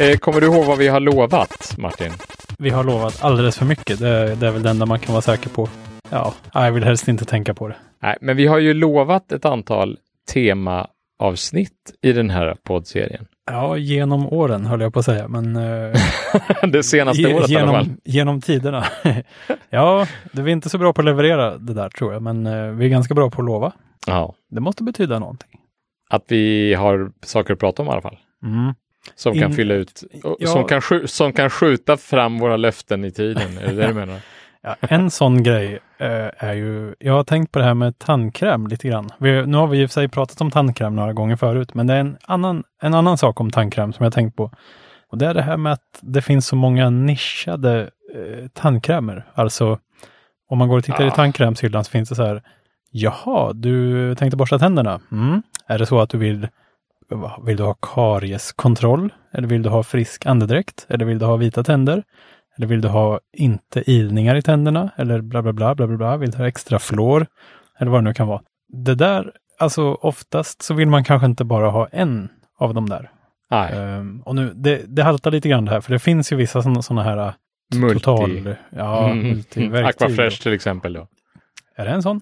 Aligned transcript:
Eh, 0.00 0.16
kommer 0.16 0.40
du 0.40 0.46
ihåg 0.46 0.64
vad 0.64 0.78
vi 0.78 0.88
har 0.88 1.00
lovat, 1.00 1.74
Martin? 1.78 2.12
Vi 2.58 2.70
har 2.70 2.84
lovat 2.84 3.24
alldeles 3.24 3.58
för 3.58 3.64
mycket. 3.66 3.98
Det, 3.98 4.34
det 4.34 4.46
är 4.46 4.50
väl 4.52 4.62
det 4.62 4.70
enda 4.70 4.86
man 4.86 4.98
kan 4.98 5.12
vara 5.12 5.22
säker 5.22 5.50
på. 5.50 5.68
Ja, 6.10 6.34
jag 6.52 6.72
vill 6.72 6.84
helst 6.84 7.08
inte 7.08 7.24
tänka 7.24 7.54
på 7.54 7.68
det. 7.68 7.76
Nej, 8.02 8.16
men 8.20 8.36
vi 8.36 8.46
har 8.46 8.58
ju 8.58 8.74
lovat 8.74 9.32
ett 9.32 9.44
antal 9.44 9.98
temaavsnitt 10.32 11.92
i 12.02 12.12
den 12.12 12.30
här 12.30 12.56
poddserien. 12.62 13.26
Ja, 13.50 13.76
genom 13.76 14.26
åren 14.26 14.66
höll 14.66 14.80
jag 14.80 14.92
på 14.92 14.98
att 14.98 15.04
säga, 15.04 15.28
men... 15.28 15.56
eh, 15.56 15.92
det 16.72 16.82
senaste 16.82 17.22
ge- 17.22 17.34
året 17.34 17.50
i 17.50 17.56
alla 17.56 17.72
fall. 17.72 17.82
genom, 17.84 17.98
genom 18.04 18.40
tiderna. 18.40 18.84
ja, 19.70 20.06
det 20.32 20.42
är 20.42 20.48
inte 20.48 20.68
så 20.68 20.78
bra 20.78 20.92
på 20.92 21.00
att 21.00 21.04
leverera 21.04 21.58
det 21.58 21.74
där 21.74 21.88
tror 21.88 22.12
jag, 22.12 22.22
men 22.22 22.46
eh, 22.46 22.62
vi 22.70 22.84
är 22.84 22.88
ganska 22.88 23.14
bra 23.14 23.30
på 23.30 23.42
att 23.42 23.46
lova. 23.46 23.72
Ja, 24.06 24.34
Det 24.50 24.60
måste 24.60 24.82
betyda 24.82 25.18
någonting. 25.18 25.50
att 26.10 26.24
vi 26.28 26.74
har 26.74 27.10
saker 27.24 27.52
att 27.52 27.58
prata 27.60 27.82
om 27.82 27.88
i 27.88 27.90
alla 27.90 28.02
fall. 28.02 28.18
Mm. 28.44 28.74
Som 29.14 29.34
kan 29.34 29.50
In- 29.50 29.56
fylla 29.56 29.74
ut, 29.74 30.04
Ja. 30.38 30.46
som, 30.48 30.64
kan 30.64 30.80
skju- 30.80 31.06
som 31.06 31.32
kan 31.32 31.50
skjuta 31.50 31.96
fram 31.96 32.38
våra 32.38 32.56
löften 32.56 33.04
i 33.04 33.10
tiden. 33.10 33.58
Är 33.58 33.66
det 33.66 33.72
det 33.72 33.86
du 33.86 33.94
menar? 34.06 34.20
Ja, 34.62 34.76
en 34.80 35.10
sån 35.10 35.42
grej 35.42 35.78
eh, 35.98 36.30
är 36.38 36.52
ju, 36.54 36.94
jag 36.98 37.12
har 37.12 37.24
tänkt 37.24 37.52
på 37.52 37.58
det 37.58 37.64
här 37.64 37.74
med 37.74 37.98
tandkräm 37.98 38.66
lite 38.66 38.88
grann. 38.88 39.08
Vi, 39.18 39.46
nu 39.46 39.56
har 39.56 39.66
vi 39.66 39.82
i 39.82 39.86
och 39.86 39.90
för 39.90 39.92
sig 39.94 40.08
pratat 40.08 40.40
om 40.40 40.50
tandkräm 40.50 40.96
några 40.96 41.12
gånger 41.12 41.36
förut, 41.36 41.74
men 41.74 41.86
det 41.86 41.94
är 41.94 41.98
en 42.00 42.16
annan, 42.22 42.64
en 42.82 42.94
annan 42.94 43.18
sak 43.18 43.40
om 43.40 43.50
tandkräm 43.50 43.92
som 43.92 44.04
jag 44.04 44.12
tänkt 44.12 44.36
på. 44.36 44.50
Och 45.10 45.18
det 45.18 45.26
är 45.26 45.34
det 45.34 45.42
här 45.42 45.56
med 45.56 45.72
att 45.72 45.98
det 46.00 46.22
finns 46.22 46.46
så 46.46 46.56
många 46.56 46.90
nischade 46.90 47.90
eh, 48.14 48.46
tandkrämer. 48.54 49.24
Alltså, 49.34 49.78
om 50.48 50.58
man 50.58 50.68
går 50.68 50.78
och 50.78 50.84
tittar 50.84 51.04
i 51.04 51.06
Ja. 51.06 51.14
tandkrämshyllan 51.14 51.84
så 51.84 51.90
finns 51.90 52.08
det 52.08 52.14
så 52.14 52.24
här, 52.24 52.42
jaha, 52.90 53.52
du 53.52 54.14
tänkte 54.14 54.36
borsta 54.36 54.58
tänderna. 54.58 55.00
Mm. 55.12 55.42
Är 55.66 55.78
det 55.78 55.86
så 55.86 56.00
att 56.00 56.10
du 56.10 56.18
vill, 56.18 56.48
vill 57.46 57.56
du 57.56 57.62
ha 57.62 57.74
karieskontroll? 57.74 59.12
Eller 59.32 59.48
vill 59.48 59.62
du 59.62 59.68
ha 59.68 59.82
frisk 59.82 60.26
andedräkt? 60.26 60.86
Eller 60.88 61.04
vill 61.04 61.18
du 61.18 61.24
ha 61.26 61.36
vita 61.36 61.64
tänder? 61.64 62.02
Eller 62.56 62.66
vill 62.66 62.80
du 62.80 62.88
ha 62.88 63.20
inte 63.32 63.90
ilningar 63.90 64.34
i 64.36 64.42
tänderna? 64.42 64.90
Eller 64.96 65.20
bla 65.20 65.42
bla 65.42 65.52
bla 65.52 65.74
bla 65.74 65.86
bla 65.86 65.96
bla. 65.96 66.16
Vill 66.16 66.30
du 66.30 66.38
ha 66.38 66.48
extra 66.48 66.78
flår? 66.78 67.26
Eller 67.78 67.90
vad 67.90 68.00
det 68.00 68.04
nu 68.04 68.14
kan 68.14 68.26
vara. 68.28 68.42
Det 68.68 68.94
där, 68.94 69.32
alltså 69.58 69.82
oftast 69.94 70.62
så 70.62 70.74
vill 70.74 70.88
man 70.88 71.04
kanske 71.04 71.26
inte 71.26 71.44
bara 71.44 71.70
ha 71.70 71.88
en 71.92 72.28
av 72.58 72.74
de 72.74 72.88
där. 72.88 73.10
Nej, 73.50 73.72
Ehm, 73.74 74.20
och 74.24 74.34
nu, 74.34 74.52
det, 74.54 74.82
det 74.86 75.02
haltar 75.02 75.30
lite 75.30 75.48
grann 75.48 75.64
det 75.64 75.70
här, 75.70 75.80
för 75.80 75.92
det 75.92 75.98
finns 75.98 76.32
ju 76.32 76.36
vissa 76.36 76.62
sådana 76.62 77.02
här 77.02 77.16
äh, 77.26 77.32
multi. 77.74 77.94
total, 78.00 78.54
ja, 78.70 79.04
Mm. 79.10 79.28
multiverktyg. 79.28 80.06
Aquafresh 80.06 80.42
till 80.42 80.52
exempel 80.52 80.92
då. 80.92 81.06
Är 81.76 81.84
det 81.84 81.90
en 81.90 82.02
sån? 82.02 82.20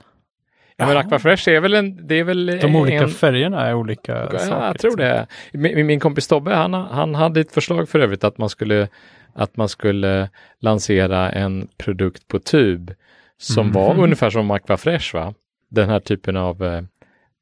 Ja, 0.76 0.86
men. 0.86 0.96
Aquafresh 0.96 1.48
är 1.48 1.60
väl 1.60 1.74
en, 1.74 2.06
det 2.06 2.14
är 2.14 2.24
väl 2.24 2.46
De 2.46 2.76
olika 2.76 2.96
en, 3.02 3.08
färgerna 3.08 3.66
är 3.66 3.74
olika 3.74 4.12
Ja, 4.32 4.38
saker. 4.38 4.66
jag 4.66 4.78
tror 4.78 4.90
liksom. 4.96 5.26
det. 5.52 5.58
Min, 5.74 5.86
min 5.86 6.00
kompis 6.00 6.28
Tobbe, 6.28 6.54
han, 6.54 6.74
han 6.74 7.14
hade 7.14 7.40
ett 7.40 7.52
förslag 7.52 7.88
för 7.88 7.98
övrigt 7.98 8.24
att 8.24 8.38
man 8.38 8.48
skulle, 8.48 8.88
att 9.32 9.56
man 9.56 9.68
skulle 9.68 10.30
lansera 10.60 11.30
en 11.32 11.68
produkt 11.78 12.28
på 12.28 12.38
tub 12.38 12.94
som 13.38 13.72
var 13.72 13.94
Mhm. 13.94 14.02
ungefär 14.02 14.30
som 14.30 14.50
Aquafresh, 14.50 15.14
va? 15.14 15.34
Den 15.70 15.88
här 15.88 16.00
typen 16.00 16.36
av, 16.36 16.64
eh, 16.64 16.82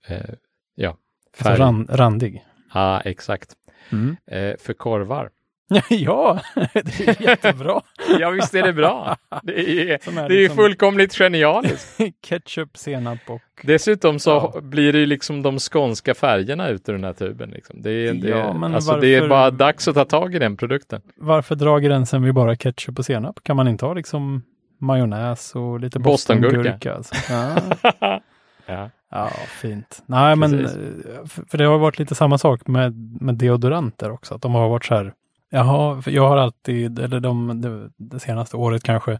eh, 0.09 0.25
ja, 0.75 0.97
Så 1.39 1.45
färg. 1.45 1.59
ran, 1.59 1.87
randig. 1.91 2.45
Ja, 2.75 3.01
exakt. 3.01 3.49
Mm. 3.93 4.17
Eh, 4.27 4.55
för 4.59 4.73
korvar. 4.73 5.31
ja, 5.91 6.41
det 6.73 7.09
är 7.09 7.23
jättebra. 7.23 7.81
Ja, 8.21 8.31
visst 8.31 8.55
är 8.55 8.63
det 8.63 8.73
bra. 8.73 9.17
Det 9.43 9.91
är, 9.93 9.99
Som 10.05 10.19
är 10.19 10.29
det 10.29 10.35
är 10.35 10.39
liksom- 10.39 10.57
fullkomligt 10.57 11.15
genialiskt. 11.19 11.99
Ketchup, 12.27 12.77
senap 12.77 13.19
och... 13.27 13.41
Dessutom 13.63 14.19
så 14.19 14.31
Ja. 14.55 14.61
blir 14.61 14.93
det 14.93 14.99
ju 14.99 15.07
liksom 15.07 15.43
de 15.43 15.59
skånska 15.59 16.15
färgerna 16.15 16.69
ut 16.69 16.89
ur 16.89 16.93
den 16.93 17.05
här 17.05 17.13
tuben. 17.13 17.51
Liksom. 17.51 17.83
Det, 17.83 17.91
är, 17.91 18.15
det, 18.15 18.29
Ja, 18.29 18.53
men 18.53 18.75
alltså, 18.75 18.97
det 18.97 19.09
är 19.09 19.21
varför- 19.21 19.29
bara 19.29 19.51
dags 19.51 19.89
att 19.89 19.95
ta 19.95 20.05
tag 20.05 20.35
i 20.35 20.39
den 20.39 20.57
produkten. 20.57 21.01
Varför 21.17 21.55
dra 21.55 21.79
gränsen 21.79 22.23
vid 22.23 22.35
bara 22.35 22.57
ketchup 22.57 22.99
och 22.99 23.05
senap? 23.05 23.41
Kan 23.43 23.57
man 23.57 23.69
inte 23.69 23.85
ha 23.87 23.95
liksom 23.95 24.43
majonnäs 24.81 25.55
och 25.55 25.81
lite 25.81 25.99
Bostongurka. 25.99 26.57
bostongurka? 26.57 26.95
Alltså? 26.95 27.15
Ja. 27.33 27.57
ja. 28.67 28.91
ja, 29.11 29.29
fint. 29.61 30.03
Nej, 30.07 30.37
men 30.37 30.51
Precis. 30.51 30.77
eh, 30.77 31.25
för 31.27 31.45
för 31.49 31.59
det 31.59 31.65
har 31.65 31.79
varit 31.79 31.99
lite 31.99 32.15
samma 32.15 32.39
sak 32.39 32.67
med, 32.67 32.95
med 33.21 33.35
deodoranter 33.35 34.11
också. 34.11 34.35
Att 34.35 34.43
de 34.43 34.55
har 34.55 34.69
varit 34.69 34.85
så 34.85 34.95
här, 34.95 35.13
jaha, 35.53 36.03
för 36.03 36.11
jag 36.11 36.29
har 36.29 36.37
alltid, 36.37 36.99
eller 36.99 37.21
de, 37.21 37.61
det, 37.61 37.91
det 37.97 38.21
senaste 38.21 38.57
året 38.57 38.83
kanske, 38.83 39.19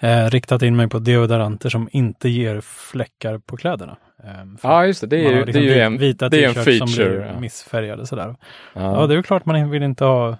eh, 0.00 0.30
riktat 0.30 0.62
in 0.62 0.76
mig 0.76 0.88
på 0.88 0.98
deodoranter 0.98 1.68
som 1.68 1.88
inte 1.92 2.28
ger 2.28 2.60
fläckar 2.60 3.38
på 3.38 3.56
kläderna. 3.56 3.96
Eh, 4.24 4.30
ja, 4.62 4.86
just 4.86 5.00
det. 5.00 5.06
Det 5.06 5.16
är 5.16 5.20
ju, 5.20 5.26
har 5.26 5.40
det 5.40 5.46
liksom 5.46 5.62
är 5.62 5.66
ju 5.66 5.80
en, 5.80 5.98
vita 5.98 6.28
det 6.28 6.44
är 6.44 6.48
en 6.48 6.54
t-shirts 6.54 6.78
som 6.78 6.88
feature. 6.88 7.18
blir 7.18 7.26
ja. 7.26 7.40
missfärgade 7.40 8.06
sådär. 8.06 8.36
Ja. 8.72 9.00
Ja, 9.00 9.06
det 9.06 9.14
är 9.14 9.16
ju 9.16 9.22
klart 9.22 9.46
man 9.46 9.70
vill 9.70 9.82
inte 9.82 10.04
ha 10.04 10.36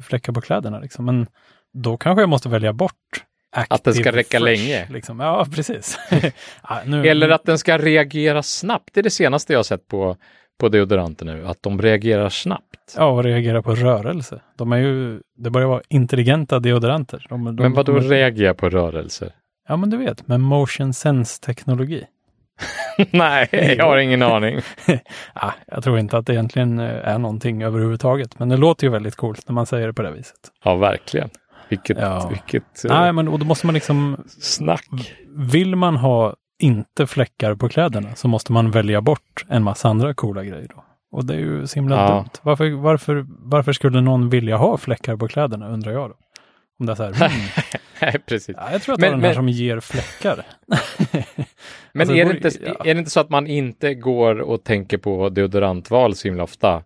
fläckar 0.00 0.32
på 0.32 0.40
kläderna 0.40 0.78
liksom. 0.78 1.04
Men 1.04 1.26
då 1.72 1.96
kanske 1.96 2.22
jag 2.22 2.28
måste 2.28 2.48
välja 2.48 2.72
bort 2.72 3.24
Att 3.50 3.84
den 3.84 3.94
ska 3.94 4.02
Active 4.02 4.18
räcka 4.18 4.40
Fresh, 4.40 4.62
länge. 4.62 4.88
Liksom. 4.90 5.20
Ja, 5.20 5.46
precis. 5.54 5.98
ja, 6.68 6.80
nu, 6.86 7.06
Eller 7.08 7.28
att 7.28 7.44
den 7.44 7.58
ska 7.58 7.78
reagera 7.78 8.42
snabbt. 8.42 8.88
Det 8.92 9.00
är 9.00 9.02
det 9.02 9.10
senaste 9.10 9.52
jag 9.52 9.58
har 9.58 9.64
sett 9.64 9.88
på, 9.88 10.16
på 10.62 10.68
deodoranter 10.68 11.24
nu. 11.26 11.46
Att 11.46 11.62
de 11.62 11.82
reagerar 11.82 12.28
snabbt. 12.28 12.94
Ja, 12.96 13.06
och 13.06 13.24
reagera 13.24 13.62
på 13.62 13.74
rörelse. 13.74 14.40
De 14.58 14.72
är 14.72 14.76
ju, 14.76 15.20
det 15.36 15.50
börjar 15.50 15.68
vara 15.68 15.82
intelligenta 15.88 16.58
deodoranter. 16.58 17.26
De, 17.28 17.44
de, 17.44 17.62
Men 17.62 17.72
vad 17.72 17.86
då 17.86 17.92
de, 17.92 18.00
reagerar 18.00 18.54
på 18.54 18.68
rörelser? 18.68 19.32
Ja, 19.68 19.76
men 19.76 19.90
du 19.90 19.96
vet, 19.96 20.28
med 20.28 20.40
motion 20.40 20.92
sense-teknologi. 20.92 22.04
Nej, 23.10 23.48
jag 23.78 23.84
har 23.84 23.96
ingen 23.96 24.22
aning. 24.22 24.60
ja, 25.34 25.54
jag 25.66 25.84
tror 25.84 25.98
inte 25.98 26.18
att 26.18 26.26
det 26.26 26.32
egentligen 26.32 26.78
eh, 26.78 27.08
är 27.08 27.18
någonting 27.18 27.62
överhuvudtaget, 27.62 28.38
men 28.38 28.48
det 28.48 28.56
låter 28.56 28.86
ju 28.86 28.90
väldigt 28.90 29.16
coolt 29.16 29.48
när 29.48 29.54
man 29.54 29.66
säger 29.66 29.86
det 29.86 29.92
på 29.92 30.02
det 30.02 30.10
viset. 30.10 30.40
Ja, 30.64 30.76
verkligen. 30.76 31.30
Vilket, 31.68 31.98
Ja. 31.98 32.28
vilket 32.32 32.84
eh, 32.84 33.00
Nej, 33.00 33.12
men 33.12 33.28
och 33.28 33.38
då 33.38 33.44
måste 33.46 33.66
man 33.66 33.74
liksom 33.74 34.24
snack. 34.40 35.14
Vill 35.36 35.76
man 35.76 35.96
ha 35.96 36.34
inte 36.62 37.06
fläckar 37.06 37.54
på 37.54 37.68
kläderna 37.68 38.14
så 38.14 38.28
måste 38.28 38.52
man 38.52 38.70
välja 38.70 39.00
bort 39.00 39.44
en 39.48 39.62
massa 39.62 39.88
andra 39.88 40.14
coola 40.14 40.44
grejer 40.44 40.68
då. 40.74 40.84
Och 41.12 41.24
det 41.24 41.34
är 41.34 41.38
ju 41.38 41.66
så 41.66 41.74
himla 41.74 41.96
Ja. 41.96 42.14
dumt. 42.14 42.28
Varför, 42.42 42.70
varför, 42.70 43.26
varför 43.28 43.72
skulle 43.72 44.00
någon 44.00 44.28
vilja 44.28 44.56
ha 44.56 44.76
fläckar 44.76 45.16
på 45.16 45.28
kläderna 45.28 45.68
undrar 45.68 45.92
jag 45.92 46.10
då. 46.10 46.16
Om 46.80 46.86
det 46.86 46.92
är 46.92 46.96
så 46.96 47.02
här, 47.04 47.32
Nej, 48.02 48.18
precis. 48.26 48.56
ja, 48.58 48.72
jag 48.72 48.82
tror 48.82 48.94
att 48.94 49.00
det 49.00 49.06
är 49.06 49.10
den 49.10 49.20
här 49.20 49.28
men- 49.28 49.34
som 49.34 49.48
ger 49.48 49.80
fläckar. 49.80 50.44
Men 51.92 52.00
Alltså, 52.00 52.16
är, 52.16 52.24
det 52.24 52.34
inte, 52.36 52.50
ja. 52.66 52.84
är 52.84 52.94
det 52.94 52.98
inte 52.98 53.10
så 53.10 53.20
att 53.20 53.30
man 53.30 53.46
inte 53.46 53.94
går 53.94 54.40
och 54.40 54.64
tänker 54.64 54.98
på 54.98 55.28
deodorantval 55.28 56.14
så 56.14 56.28
himla 56.28 56.42
ofta? 56.42 56.82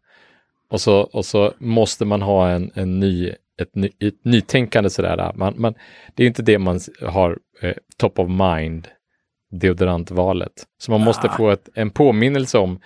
Och 0.71 0.81
så, 0.81 1.01
och 1.01 1.25
så 1.25 1.53
måste 1.59 2.05
man 2.05 2.23
ha 2.23 2.49
en, 2.49 2.71
en 2.75 3.01
ny, 3.01 3.29
ett, 3.63 3.75
ny, 3.75 3.87
ett 3.87 4.25
nytänkande 4.25 4.91
sådär. 4.91 5.33
Man, 5.35 5.55
man, 5.57 5.75
det 6.15 6.23
är 6.23 6.27
inte 6.27 6.43
det 6.43 6.59
man 6.59 6.81
har 7.07 7.39
eh, 7.63 7.75
top 7.97 8.19
of 8.19 8.29
mind, 8.29 8.89
deodorantvalet. 9.51 10.53
Så 10.79 10.91
man 10.91 11.01
måste 11.01 11.29
Ah. 11.29 11.33
få 11.37 11.51
ett, 11.51 11.69
en 11.75 11.91
påminnelse 11.91 12.59
om 12.59 12.81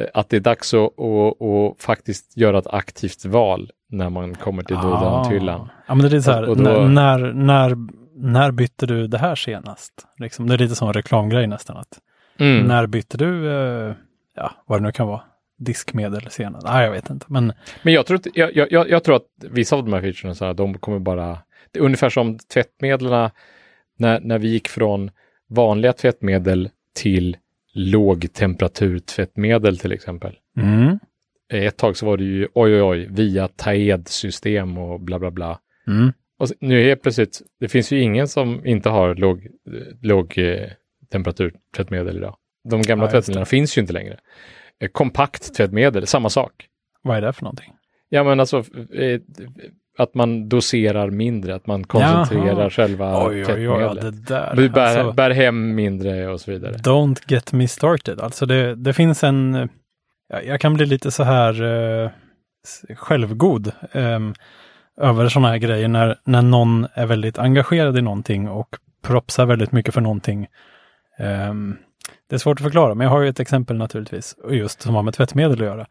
eh, 0.00 0.06
att 0.14 0.28
det 0.28 0.36
är 0.36 0.40
dags 0.40 0.74
att, 0.74 0.80
att, 1.00 1.42
att 1.42 1.82
faktiskt 1.82 2.36
göra 2.36 2.58
ett 2.58 2.66
aktivt 2.66 3.24
val 3.24 3.70
när 3.90 4.10
man 4.10 4.34
kommer 4.34 4.62
till 4.62 4.76
deodoranthyllan. 4.76 5.60
Ah. 5.60 5.68
Ja, 5.88 5.94
men 5.94 6.10
det 6.10 6.16
är 6.16 6.20
så 6.20 6.32
här, 6.32 6.42
Och- 6.42 6.48
och 6.48 6.56
då- 6.56 6.62
när, 6.86 7.32
när, 7.32 7.76
när, 8.16 8.50
bytte 8.50 8.86
du 8.86 9.06
det 9.06 9.18
här 9.18 9.34
senast? 9.34 9.92
Liksom, 10.18 10.46
det 10.48 10.54
är 10.54 10.58
lite 10.58 10.74
sån 10.74 10.92
reklamgrej 10.92 11.46
nästan. 11.46 11.76
Att, 11.76 11.98
Mm. 12.38 12.66
När 12.66 12.86
bytte 12.86 13.18
du, 13.18 13.50
eh, 13.50 13.94
ja, 14.36 14.50
vad 14.66 14.78
det 14.80 14.82
nu 14.86 14.92
kan 14.92 15.06
vara, 15.06 15.20
diskmedel 15.58 16.30
senast? 16.30 16.66
Nej, 16.66 16.84
jag 16.84 16.92
vet 16.92 17.10
inte. 17.10 17.26
Men 17.28 17.52
Men 17.82 17.92
jag 17.94 18.06
tror, 18.06 18.16
inte, 18.16 18.30
jag, 18.34 18.56
jag- 18.56 18.88
jag, 18.90 19.04
tror 19.04 19.16
att 19.16 19.26
vissa 19.50 19.76
av 19.76 19.84
de 19.84 19.92
här 19.92 20.00
featurerna, 20.00 20.34
så 20.34 20.44
här, 20.44 20.54
de 20.54 20.78
kommer 20.78 20.98
bara... 20.98 21.38
Det 21.70 21.78
är 21.78 21.82
ungefär 21.84 22.08
som 22.10 22.38
tvättmedlen 22.38 23.30
när, 23.98 24.20
när 24.20 24.38
vi 24.38 24.48
gick 24.48 24.68
från 24.68 25.10
vanliga 25.54 25.92
tvättmedel 25.92 26.70
till 26.94 27.36
lågtemperaturtvättmedel 27.74 29.78
till 29.78 29.92
exempel. 29.92 30.38
mm, 30.56 30.98
Ett 31.52 31.76
tag 31.76 31.96
så 31.96 32.06
var 32.06 32.16
det 32.16 32.24
ju 32.24 32.48
oj 32.54 32.74
oj 32.74 32.82
oj 32.82 33.06
via 33.10 33.48
TAED-system 33.48 34.78
och 34.78 35.00
bla 35.00 35.18
bla 35.18 35.30
bla. 35.30 35.58
mm. 35.86 36.12
Och 36.38 36.48
nu 36.60 36.82
helt 36.82 37.02
plötsligt, 37.02 37.42
det 37.60 37.68
finns 37.68 37.92
ju 37.92 38.00
ingen 38.00 38.28
som 38.28 38.66
inte 38.66 38.88
har 38.88 39.14
låg, 39.14 39.46
låg 40.00 40.38
eh, 40.38 40.68
temperaturtvättmedel 41.12 42.16
idag. 42.16 42.36
De 42.68 42.82
gamla 42.82 43.04
Ja, 43.04 43.10
tvättmedlen 43.10 43.46
finns 43.46 43.78
ju 43.78 43.80
inte 43.80 43.92
längre. 43.92 44.18
Eh, 44.80 44.88
kompakt 44.88 45.54
tvättmedel, 45.54 46.06
samma 46.06 46.30
sak. 46.30 46.66
vad 47.02 47.16
är 47.16 47.20
det 47.20 47.32
för 47.32 47.42
någonting? 47.44 47.72
Ja, 48.08 48.24
men 48.24 48.40
alltså 48.40 48.56
eh, 48.94 49.20
att 49.98 50.14
man 50.14 50.48
doserar 50.48 51.10
mindre, 51.10 51.54
att 51.54 51.66
man 51.66 51.84
koncentrerar 51.84 52.60
Jaha. 52.60 52.70
själva 52.70 53.26
Oj, 53.26 53.44
oj, 53.46 53.68
oj, 53.68 53.78
tvättmedlet. 53.78 54.26
det 54.26 54.34
där. 54.34 54.68
Bär, 54.68 54.80
Alltså, 54.98 55.12
bär 55.12 55.30
hem 55.30 55.74
mindre 55.74 56.28
och 56.28 56.40
så 56.40 56.50
vidare. 56.50 56.72
don't 56.72 57.20
get 57.28 57.52
me 57.52 57.68
started. 57.68 58.20
Alltså 58.20 58.46
det, 58.46 58.74
det 58.74 58.92
finns 58.92 59.24
en, 59.24 59.54
eh, 59.54 59.66
ja, 60.28 60.40
jag 60.42 60.60
kan 60.60 60.74
bli 60.74 60.86
lite 60.86 61.10
så 61.10 61.22
här 61.22 61.62
eh, 61.62 62.10
självgod 62.96 63.72
ehm, 63.92 64.34
över 65.00 65.28
sådana 65.28 65.48
här 65.48 65.58
grejer 65.58 65.88
när, 65.88 66.18
när 66.24 66.42
någon 66.42 66.86
är 66.94 67.06
väldigt 67.06 67.38
engagerad 67.38 67.98
i 67.98 68.02
någonting 68.02 68.48
och 68.48 68.68
propsar 69.02 69.46
väldigt 69.46 69.72
mycket 69.72 69.94
för 69.94 70.00
någonting. 70.00 70.46
Ehm, 71.18 71.76
det 72.30 72.36
är 72.36 72.38
svårt 72.38 72.58
att 72.60 72.64
förklara, 72.64 72.94
men 72.94 73.04
jag 73.04 73.12
har 73.12 73.20
ju 73.20 73.28
ett 73.28 73.40
exempel 73.40 73.76
naturligtvis, 73.76 74.36
just 74.50 74.82
som 74.82 74.94
har 74.94 75.02
med 75.02 75.14
tvättmedel 75.14 75.52
att 75.60 75.66
göra. 75.66 75.86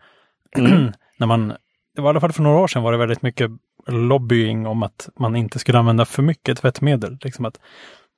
när 1.18 1.28
man 1.28 1.54
det 1.96 2.02
var 2.02 2.10
i 2.10 2.12
alla 2.12 2.20
fall 2.20 2.32
för 2.32 2.44
några 2.44 2.60
år 2.60 2.68
sedan 2.68 2.84
var 2.84 2.92
det 2.92 2.98
väldigt 2.98 3.22
mycket 3.22 3.52
lobbying 3.88 4.68
om 4.68 4.84
att 4.84 5.10
man 5.20 5.36
inte 5.36 5.60
skulle 5.60 5.80
använda 5.80 6.06
för 6.06 6.24
mycket 6.24 6.58
tvättmedel. 6.58 7.18
Liksom 7.22 7.46
att 7.46 7.60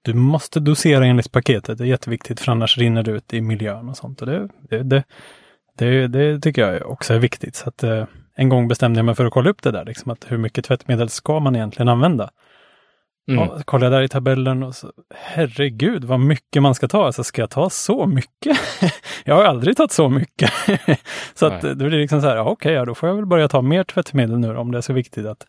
du 0.01 0.13
måste 0.13 0.59
dosera 0.59 1.05
enligt 1.05 1.31
paketet. 1.31 1.77
Det 1.77 1.83
är 1.83 1.87
jätteviktigt 1.87 2.39
för 2.39 2.51
annars 2.51 2.77
rinner 2.77 3.03
det 3.03 3.11
ut 3.11 3.33
i 3.33 3.41
miljön 3.41 3.89
och 3.89 3.97
sånt. 3.97 4.21
Och 4.21 4.27
det, 4.27 4.49
det, 4.69 4.83
det, 4.83 5.03
det, 5.77 6.07
det 6.07 6.39
tycker 6.39 6.61
jag 6.61 6.91
också 6.91 7.13
är 7.13 7.19
viktigt. 7.19 7.55
Så 7.55 7.69
att, 7.69 7.83
eh, 7.83 8.05
en 8.35 8.49
gång 8.49 8.67
bestämde 8.67 8.97
jag 8.97 9.05
mig 9.05 9.15
för 9.15 9.25
att 9.25 9.33
kolla 9.33 9.49
upp 9.49 9.61
det 9.61 9.71
där. 9.71 9.85
Liksom 9.85 10.11
att 10.11 10.31
hur 10.31 10.37
mycket 10.37 10.65
tvättmedel 10.65 11.09
ska 11.09 11.39
man 11.39 11.55
egentligen 11.55 11.89
använda? 11.89 12.29
Mm. 13.31 13.39
Ja, 13.43 13.59
kollade 13.65 13.95
jag 13.95 14.01
där 14.01 14.05
i 14.05 14.09
tabellen 14.09 14.63
och 14.63 14.75
så, 14.75 14.91
herregud 15.15 16.03
vad 16.03 16.19
mycket 16.19 16.61
man 16.61 16.75
ska 16.75 16.87
ta. 16.87 17.05
Alltså 17.05 17.23
ska 17.23 17.41
jag 17.41 17.49
ta 17.49 17.69
så 17.69 18.05
mycket? 18.07 18.57
jag 19.25 19.35
har 19.35 19.43
aldrig 19.43 19.77
tagit 19.77 19.91
så 19.91 20.09
mycket. 20.09 20.51
så 21.33 21.45
att 21.45 21.61
det 21.61 21.75
blir 21.75 21.89
liksom 21.89 22.21
så 22.21 22.27
här, 22.27 22.35
ja, 22.35 22.43
okej, 22.43 22.73
ja, 22.73 22.85
då 22.85 22.95
får 22.95 23.09
jag 23.09 23.15
väl 23.15 23.25
börja 23.25 23.47
ta 23.47 23.61
mer 23.61 23.83
tvättmedel 23.83 24.39
nu 24.39 24.57
om 24.57 24.71
det 24.71 24.77
är 24.77 24.81
så 24.81 24.93
viktigt 24.93 25.25
att, 25.25 25.45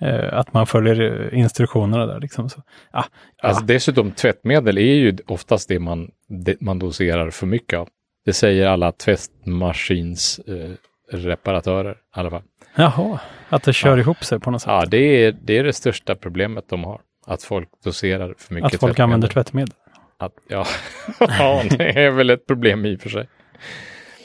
eh, 0.00 0.38
att 0.38 0.52
man 0.52 0.66
följer 0.66 1.30
eh, 1.32 1.38
instruktionerna 1.38 2.06
där. 2.06 2.20
Liksom. 2.20 2.48
Så, 2.48 2.62
ja, 2.92 3.04
Alltså 3.42 3.64
dessutom 3.64 4.10
tvättmedel 4.12 4.78
är 4.78 4.94
ju 4.94 5.16
oftast 5.26 5.68
det 5.68 5.78
man, 5.78 6.10
det 6.28 6.60
man 6.60 6.78
doserar 6.78 7.30
för 7.30 7.46
mycket 7.46 7.78
av. 7.78 7.88
Det 8.24 8.32
säger 8.32 8.66
alla 8.66 8.92
tvättmaskins 8.92 10.38
eh, 10.38 10.70
reparatörer 11.16 11.92
i 11.92 11.96
alla 12.10 12.30
fall. 12.30 12.42
Jaha, 12.76 13.20
att 13.48 13.62
det 13.62 13.72
kör 13.72 13.90
Ja. 13.96 13.98
ihop 13.98 14.24
sig 14.24 14.40
på 14.40 14.50
något 14.50 14.62
sätt. 14.62 14.68
Ja, 14.70 14.84
det 14.86 15.24
är, 15.24 15.36
det 15.42 15.58
är 15.58 15.64
det 15.64 15.72
största 15.72 16.14
problemet 16.14 16.64
de 16.68 16.84
har. 16.84 17.00
Att 17.28 17.42
folk 17.42 17.68
doserar 17.84 18.34
för 18.38 18.54
mycket 18.54 18.74
att 18.74 18.80
folk 18.80 18.98
använder 18.98 19.28
tvättmedel. 19.28 19.74
Att, 20.18 20.32
ja. 20.48 20.66
ja, 21.18 21.62
det 21.70 22.04
är 22.04 22.10
väl 22.10 22.30
ett 22.30 22.46
problem 22.46 22.86
i 22.86 22.96
och 22.96 23.00
för 23.00 23.08
sig. 23.10 23.28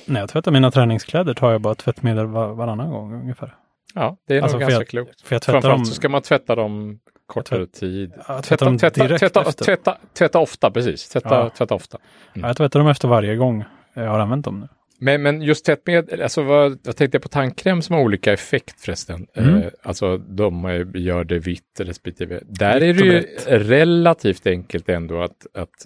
När 0.06 0.20
jag 0.20 0.30
tvättar 0.30 0.52
mina 0.52 0.72
träningskläder 0.72 1.34
tar 1.34 1.52
jag 1.52 1.62
bara 1.62 1.76
tvättmedel 1.76 2.26
var, 2.26 2.54
varannan 2.54 2.90
gång 2.92 3.14
ungefär. 3.22 3.56
Ja, 3.96 4.18
det 4.28 4.38
är 4.38 4.42
Alltså, 4.42 4.58
nog 4.58 4.62
ganska 4.62 4.80
jag- 4.82 4.88
klokt. 4.88 5.22
För 5.22 5.36
jag 5.36 5.42
tvättar 5.42 5.52
Framförallt 5.54 5.80
dem, 5.80 5.86
så 5.86 5.94
ska 5.94 6.10
man 6.10 6.22
tvätta 6.22 6.56
dem 6.56 7.00
kortare 7.26 7.68
tid. 7.68 8.14
jag 8.28 8.44
tvättar 8.44 8.78
Tvätta, 8.78 8.90
tvätta, 8.90 9.18
tvätta, 9.18 9.42
efter. 9.50 9.66
tvätta, 9.66 9.98
tvätta 10.14 10.40
ofta, 10.40 10.72
precis. 10.72 11.10
Tvätta, 11.10 11.30
Ja. 11.36 11.50
tvätta 11.50 11.76
ofta. 11.76 11.98
Ja, 12.34 12.48
jag 12.48 12.58
tvättar 12.58 12.80
dem 12.80 12.90
efter 12.90 13.08
varje 13.08 13.36
gång 13.36 13.64
jag 13.94 14.08
har 14.10 14.20
använt 14.20 14.46
dem 14.46 14.60
nu. 14.60 14.68
Men, 15.00 15.22
men 15.22 15.42
just 15.42 15.66
tvättmedel, 15.66 16.22
alltså 16.22 16.44
vad, 16.44 16.80
jag 16.84 16.96
tänkte 16.96 17.20
på 17.20 17.28
tandkräm 17.28 17.82
som 17.82 17.96
har 17.96 18.04
olika 18.04 18.34
effekt 18.34 18.82
förresten. 18.82 19.28
Mm. 19.36 19.56
Eh, 19.56 19.68
alltså 19.84 20.18
de 20.18 20.64
gör 20.96 21.24
det 21.24 21.40
vitt 21.40 21.80
respektive. 21.80 22.40
Där 22.46 22.80
Vitt 22.80 22.84
är 22.84 22.94
det 22.94 23.06
ju 23.06 23.22
relativt 23.48 24.48
enkelt 24.48 24.90
ändå 24.90 25.22
att, 25.22 25.48
att 25.54 25.86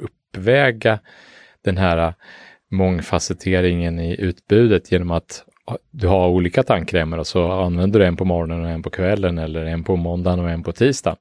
uppväga 0.00 0.98
den 1.64 1.76
här 1.76 2.14
mångfacetteringen 2.70 4.00
i 4.00 4.20
utbudet 4.20 4.92
genom 4.92 5.10
att 5.10 5.44
du 5.90 6.06
har 6.06 6.28
olika 6.28 6.62
tandkrämer 6.62 7.18
och 7.18 7.26
så 7.26 7.52
använder 7.52 8.00
du 8.00 8.06
en 8.06 8.16
på 8.16 8.24
morgonen 8.24 8.64
och 8.64 8.70
en 8.70 8.82
på 8.82 8.90
kvällen 8.90 9.38
eller 9.38 9.64
en 9.64 9.84
på 9.84 9.96
måndagen 9.96 10.40
och 10.40 10.50
en 10.50 10.62
på 10.62 10.72
tisdagen. 10.72 11.16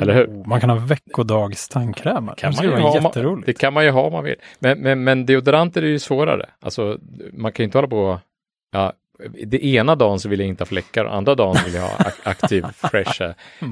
Eller 0.00 0.14
hur? 0.14 0.26
Oh, 0.26 0.46
Man 0.48 0.60
kan 0.60 0.70
ha 0.70 0.76
veckodags 0.76 1.68
tandkrämer. 1.68 2.34
Kan 2.34 2.52
det 2.52 2.56
man 2.56 2.64
ju 2.66 2.82
ha, 2.82 2.94
jätteroligt. 3.02 3.46
det 3.46 3.52
kan 3.52 3.72
man 3.72 3.84
ju 3.84 3.90
ha 3.90 4.02
om 4.02 4.12
man 4.12 4.24
vill. 4.24 4.36
Men, 4.58 4.78
men, 4.78 5.04
men 5.04 5.26
deodoranter 5.26 5.82
är 5.82 5.86
ju 5.86 5.98
svårare. 5.98 6.46
Alltså, 6.60 6.98
man 7.32 7.52
kan 7.52 7.62
ju 7.62 7.64
inte 7.64 7.78
hålla 7.78 7.88
på... 7.88 8.20
Ja, 8.72 8.92
det 9.46 9.64
ena 9.64 9.94
dagen 9.94 10.20
så 10.20 10.28
vill 10.28 10.40
jag 10.40 10.48
inte 10.48 10.60
ha 10.62 10.66
fläckar 10.66 11.04
andra 11.04 11.34
dagen 11.34 11.56
vill 11.64 11.74
jag 11.74 11.82
ha 11.82 11.96
ak- 11.98 12.20
aktiv 12.24 12.64
fresh. 12.76 13.22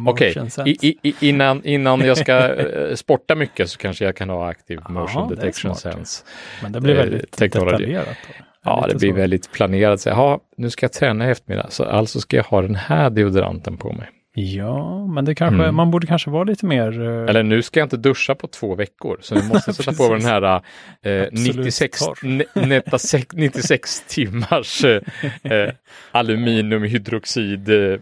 Okej, 0.07 0.35
i, 0.67 1.15
innan, 1.21 1.65
innan 1.65 2.01
jag 2.01 2.19
ska 2.19 2.55
eh, 2.55 2.95
sporta 2.95 3.35
mycket 3.35 3.71
så 3.71 3.79
kanske 3.79 4.05
jag 4.05 4.17
kan 4.17 4.31
ha 4.31 4.49
aktiv 4.49 4.81
motion 4.89 5.29
detection 5.29 5.75
sense. 5.75 6.25
Men 6.63 6.73
det 6.73 6.81
blir 6.81 6.95
eh, 6.95 7.01
väldigt 7.01 7.31
technology. 7.31 7.71
detaljerat. 7.77 8.07
då. 8.07 8.45
Ja, 8.65 8.87
det 8.89 8.95
blir 8.99 9.11
så. 9.11 9.17
väldigt 9.17 9.53
planerat. 9.53 10.01
Så, 10.01 10.09
jaha, 10.09 10.39
nu 10.57 10.71
ska 10.71 10.85
jag 10.85 10.93
träna 10.93 11.29
i 11.29 11.31
eftermiddag, 11.31 11.67
så 11.71 11.85
alltså 11.85 12.21
ska 12.21 12.37
jag 12.37 12.45
ha 12.45 12.63
den 12.63 12.75
här 12.75 13.11
deodoranten 13.11 13.77
på 13.77 13.93
mig. 13.93 14.09
Ja, 14.37 15.07
men 15.07 15.25
det 15.25 15.35
kanske, 15.35 15.63
Mm. 15.63 15.75
man 15.75 15.91
borde 15.91 16.07
kanske 16.07 16.31
vara 16.31 16.45
lite 16.45 16.67
mer... 16.67 17.01
eh, 17.03 17.29
Eller 17.31 17.43
nu 17.43 17.63
ska 17.63 17.81
jag 17.81 17.87
inte 17.87 17.97
duscha 17.97 18.35
på 18.35 18.47
två 18.47 18.75
veckor, 18.75 19.19
så 19.21 19.35
jag 19.39 19.45
måste 19.49 19.73
sätta 19.73 19.93
på 19.93 20.13
den 20.15 20.25
här 20.25 20.43
Absolut 20.43 21.33
96, 21.33 21.99
torr. 21.99 22.19
ne- 22.23 22.67
netta 22.67 22.99
sex- 22.99 23.35
96 23.37 24.01
timmars 24.09 24.85
eh, 24.85 25.01
eh, 25.43 25.73
aluminiumhydroxid 26.13 27.69
eh, 27.69 27.77
eh, 27.77 27.99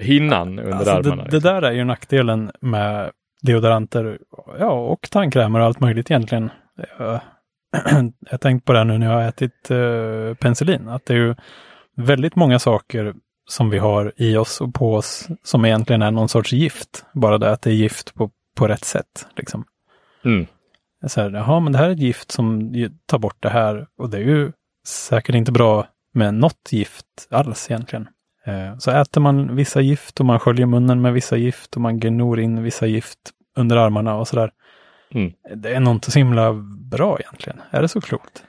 hinnan 0.00 0.58
under 0.58 0.72
Alltså 0.72 0.90
armarna. 0.92 1.24
det, 1.24 1.30
det 1.30 1.40
där 1.40 1.62
är 1.62 1.72
ju 1.72 1.84
nackdelen 1.84 2.50
med 2.60 3.10
deodoranter 3.42 4.18
ja, 4.58 4.70
och 4.70 5.08
tandkrämer 5.10 5.58
och 5.60 5.66
allt 5.66 5.80
möjligt 5.80 6.10
egentligen. 6.10 6.50
Jag 6.98 7.20
jag 7.90 8.30
har 8.30 8.38
tänkt 8.38 8.64
på 8.64 8.72
det 8.72 8.84
nu 8.84 8.98
när 8.98 9.06
jag 9.06 9.12
har 9.14 9.22
ätit 9.28 9.70
uh, 9.70 10.34
penicillin, 10.34 10.88
att 10.88 11.06
det 11.06 11.14
är 11.14 11.18
ju 11.18 11.34
väldigt 11.96 12.36
många 12.36 12.58
saker 12.58 13.14
som 13.48 13.70
vi 13.70 13.78
har 13.78 14.12
i 14.16 14.36
oss 14.36 14.60
och 14.60 14.74
på 14.74 14.94
oss 14.94 15.28
som 15.42 15.64
egentligen 15.64 16.02
är 16.02 16.10
någon 16.10 16.28
sorts 16.28 16.52
gift. 16.52 17.04
Bara 17.12 17.38
det 17.38 17.50
att 17.50 17.62
det 17.62 17.70
är 17.70 17.74
gift 17.74 18.14
på, 18.14 18.30
på 18.56 18.68
rätt 18.68 18.84
sätt. 18.84 19.26
Liksom. 19.36 19.64
Mm. 20.24 20.46
Så 21.06 21.20
här, 21.20 21.30
jaha, 21.30 21.60
men 21.60 21.72
det 21.72 21.78
här 21.78 21.88
är 21.88 21.92
ett 21.92 21.98
gift 21.98 22.30
som 22.30 22.72
tar 23.06 23.18
bort 23.18 23.36
det 23.40 23.48
här 23.48 23.86
och 23.98 24.10
det 24.10 24.16
är 24.16 24.22
ju 24.22 24.52
säkert 24.86 25.34
inte 25.34 25.52
bra 25.52 25.86
med 26.14 26.34
något 26.34 26.72
gift 26.72 27.06
alls 27.30 27.70
egentligen. 27.70 28.08
Eh, 28.46 28.78
Så 28.78 28.90
äter 28.90 29.20
man 29.20 29.56
vissa 29.56 29.80
gift 29.80 30.20
och 30.20 30.26
man 30.26 30.40
sköljer 30.40 30.66
munnen 30.66 31.02
med 31.02 31.12
vissa 31.12 31.36
gift 31.36 31.74
och 31.74 31.80
man 31.80 32.00
gnor 32.00 32.40
in 32.40 32.62
vissa 32.62 32.86
gift 32.86 33.18
under 33.56 33.76
armarna 33.76 34.14
och 34.16 34.28
sådär. 34.28 34.50
Mm. 35.10 35.32
Det 35.54 35.74
är 35.74 35.80
nog 35.80 35.94
inte 35.94 36.10
så 36.10 36.18
himla 36.18 36.52
bra 36.90 37.18
egentligen. 37.20 37.60
Är 37.70 37.82
det 37.82 37.88
så 37.88 38.00
klokt? 38.00 38.44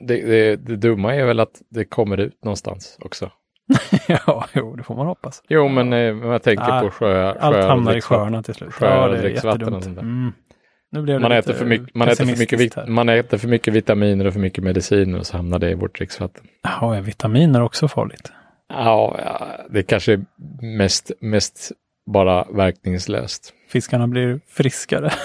Det, 0.00 0.22
det, 0.22 0.56
det 0.56 0.76
dumma 0.76 1.14
är 1.14 1.24
väl 1.24 1.40
att 1.40 1.62
det 1.70 1.84
kommer 1.84 2.20
ut 2.20 2.44
någonstans 2.44 2.98
också. 3.00 3.30
ja, 4.08 4.46
jo, 4.52 4.76
det 4.76 4.82
får 4.82 4.94
man 4.94 5.06
hoppas. 5.06 5.42
Jo, 5.48 5.68
men 5.68 5.92
eh, 5.92 5.98
jag 5.98 6.42
tänker 6.42 6.64
Ah, 6.72 6.80
på 6.80 6.90
sjö, 6.90 7.26
Allt 7.28 7.40
sjöar 7.40 7.58
och 7.58 7.68
hamnar 7.68 7.90
i 7.90 7.94
dricksvatten. 7.94 8.20
sjöarna 8.24 8.42
till 8.42 8.54
slut. 8.54 8.72
Sjöar 8.72 9.08
och 9.08 9.14
är 9.16 9.18
dricksvatten 9.22 9.74
och 9.74 9.82
sånt 9.84 9.96
där. 9.96 10.02
Mm. 10.02 10.32
Nu 10.92 11.02
blev 11.02 11.16
det 11.16 11.22
Man 11.22 11.32
äter, 11.32 11.52
för 11.54 11.64
mycket, 11.64 11.94
man, 11.94 12.08
äter 12.08 12.24
för 12.24 12.38
mycket, 12.38 12.76
här. 12.76 12.86
man 12.86 13.08
äter 13.08 13.38
för 13.38 13.48
mycket 13.48 13.74
vitaminer 13.74 14.26
och 14.26 14.32
för 14.32 14.40
mycket 14.40 14.64
mediciner 14.64 15.18
och 15.18 15.26
så 15.26 15.36
hamnar 15.36 15.58
det 15.58 15.70
i 15.70 15.74
vårt 15.74 15.98
dricksvatten. 15.98 16.44
Ja, 16.62 16.94
är 16.96 17.00
vitaminer 17.00 17.62
också 17.62 17.88
farligt? 17.88 18.32
Ja, 18.68 19.16
ja, 19.24 19.46
det 19.70 19.82
kanske 19.82 20.12
är 20.12 20.20
mest, 20.78 21.10
mest 21.20 21.72
bara 22.06 22.44
verkningslöst. 22.44 23.54
Fiskarna 23.68 24.06
blir 24.06 24.40
friskare. 24.48 25.10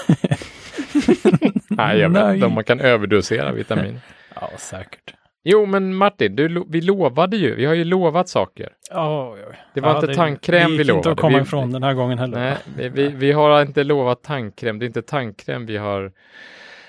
Nej, 1.70 1.98
jag 1.98 2.08
vet 2.08 2.34
inte 2.34 2.46
om 2.46 2.52
man 2.52 2.64
kan 2.64 2.80
överdosera 2.80 3.52
vitamin. 3.52 4.00
ja, 4.34 4.50
säkert. 4.58 5.14
Jo, 5.48 5.66
men 5.66 5.94
Martin, 5.94 6.36
du, 6.36 6.64
vi 6.68 6.80
lovade 6.80 7.36
ju. 7.36 7.54
Vi 7.54 7.64
har 7.64 7.74
ju 7.74 7.84
lovat 7.84 8.28
saker. 8.28 8.72
Ja, 8.90 9.32
oj, 9.34 9.40
oj. 9.50 9.56
Det 9.74 9.80
var 9.80 9.88
ja, 9.90 10.00
inte 10.00 10.14
tandkräm 10.14 10.70
vi 10.70 10.76
Det 10.76 10.82
gick 10.82 10.90
inte 10.90 10.92
lovade. 10.92 11.10
att 11.12 11.18
komma 11.20 11.36
Vi- 11.38 11.42
ifrån 11.42 11.72
den 11.72 11.82
här 11.82 11.94
gången 11.94 12.18
heller. 12.18 12.38
Nej, 12.38 12.56
vi, 12.76 12.88
vi, 12.88 13.08
vi 13.08 13.32
har 13.32 13.62
inte 13.62 13.84
lovat 13.84 14.22
tandkräm. 14.22 14.78
Det 14.78 14.84
är 14.84 14.86
inte 14.86 15.02
tandkräm 15.02 15.66
vi 15.66 15.76
har 15.76 16.12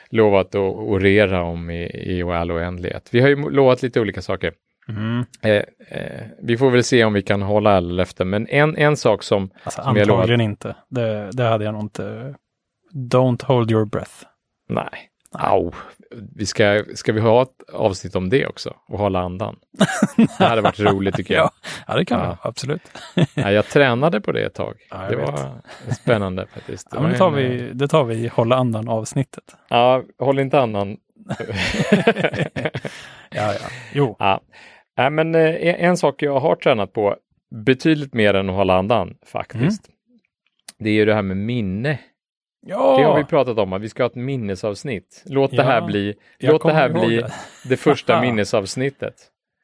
lovat 0.09 0.47
att 0.47 0.55
orera 0.55 1.43
om 1.43 1.69
i, 1.69 1.83
i 2.17 2.23
all 2.23 2.51
oändlighet. 2.51 3.09
Vi 3.11 3.19
har 3.21 3.29
ju 3.29 3.49
lovat 3.49 3.83
lite 3.83 4.01
olika 4.01 4.21
saker. 4.21 4.53
Mm. 4.89 5.25
Eh, 5.41 5.51
eh, 5.97 6.21
vi 6.43 6.57
får 6.57 6.71
väl 6.71 6.83
se 6.83 7.03
om 7.03 7.13
vi 7.13 7.21
kan 7.21 7.41
hålla 7.41 7.69
alla 7.77 7.93
löften. 7.93 8.29
Men 8.29 8.47
en, 8.47 8.77
en 8.77 8.97
sak 8.97 9.23
som 9.23 9.49
Alltså, 9.63 9.81
Som 9.81 9.95
jag 9.95 10.09
antagligen 10.09 10.41
inte. 10.41 10.75
Det, 10.89 11.29
det 11.33 11.43
hade 11.43 11.65
jag 11.65 11.73
nog 11.73 11.83
inte. 11.83 12.35
Don't 12.93 13.45
hold 13.45 13.71
your 13.71 13.85
breath. 13.85 14.13
Nej. 14.69 15.09
Au. 15.31 15.71
Vi 16.35 16.45
ska, 16.45 16.83
ska 16.95 17.13
vi 17.13 17.19
ha 17.19 17.41
ett 17.41 17.69
avsnitt 17.73 18.15
om 18.15 18.29
det 18.29 18.47
också? 18.47 18.73
Och 18.87 18.99
hålla 18.99 19.19
andan? 19.19 19.55
Det 20.37 20.43
hade 20.45 20.61
varit 20.61 20.79
roligt 20.79 21.15
tycker 21.15 21.33
jag. 21.33 21.43
Ja, 21.63 21.83
ja 21.87 21.95
det 21.95 22.05
kan 22.05 22.19
Ja. 22.19 22.29
vi. 22.43 22.49
Absolut. 22.49 22.81
Ja, 23.33 23.51
jag 23.51 23.65
tränade 23.65 24.21
på 24.21 24.31
det 24.31 24.41
ett 24.45 24.53
tag. 24.53 24.75
Ja, 24.89 24.97
det 25.09 25.15
vet. 25.15 25.29
var 25.29 25.61
spännande 26.01 26.47
faktiskt. 26.53 26.87
Ja, 26.91 27.01
men 27.01 27.11
det, 27.11 27.17
tar 27.17 27.27
en, 27.27 27.35
vi, 27.35 27.71
det 27.73 27.87
tar 27.87 28.03
vi 28.03 28.15
i 28.15 28.27
hålla 28.27 28.55
andan 28.55 28.87
avsnittet. 28.89 29.43
Ja, 29.69 30.03
håll 30.19 30.39
inte 30.39 30.59
andan. 30.59 30.97
Ja, 33.29 33.53
ja. 33.53 33.69
Jo. 33.93 34.15
ja. 34.19 34.41
Nej, 34.97 35.09
men 35.09 35.35
eh, 35.35 35.41
en, 35.41 35.75
en 35.75 35.97
sak 35.97 36.21
jag 36.21 36.39
har 36.39 36.55
tränat 36.55 36.93
på 36.93 37.15
betydligt 37.65 38.13
mer 38.13 38.33
än 38.33 38.49
att 38.49 38.55
hålla 38.55 38.77
andan 38.77 39.17
faktiskt. 39.25 39.89
Det 40.79 40.89
är 40.89 40.93
ju 40.93 41.05
det 41.05 41.13
här 41.13 41.21
med 41.21 41.37
minne. 41.37 41.99
Ja, 42.67 42.97
Det 42.97 43.03
har 43.03 43.17
vi 43.17 43.23
pratat 43.23 43.57
om, 43.57 43.73
att 43.73 43.81
vi 43.81 43.89
ska 43.89 44.03
ha 44.03 44.07
ett 44.07 44.15
minnesavsnitt. 44.15 45.23
Låt 45.25 45.51
det 45.51 45.63
här 45.63 45.81
Ja, 45.81 45.85
bli, 45.87 46.13
låt 46.39 46.63
det 46.63 46.73
här 46.73 46.89
bli 46.89 47.15
det. 47.17 47.31
det 47.69 47.77
första 47.77 48.21
minnesavsnittet. 48.21 49.15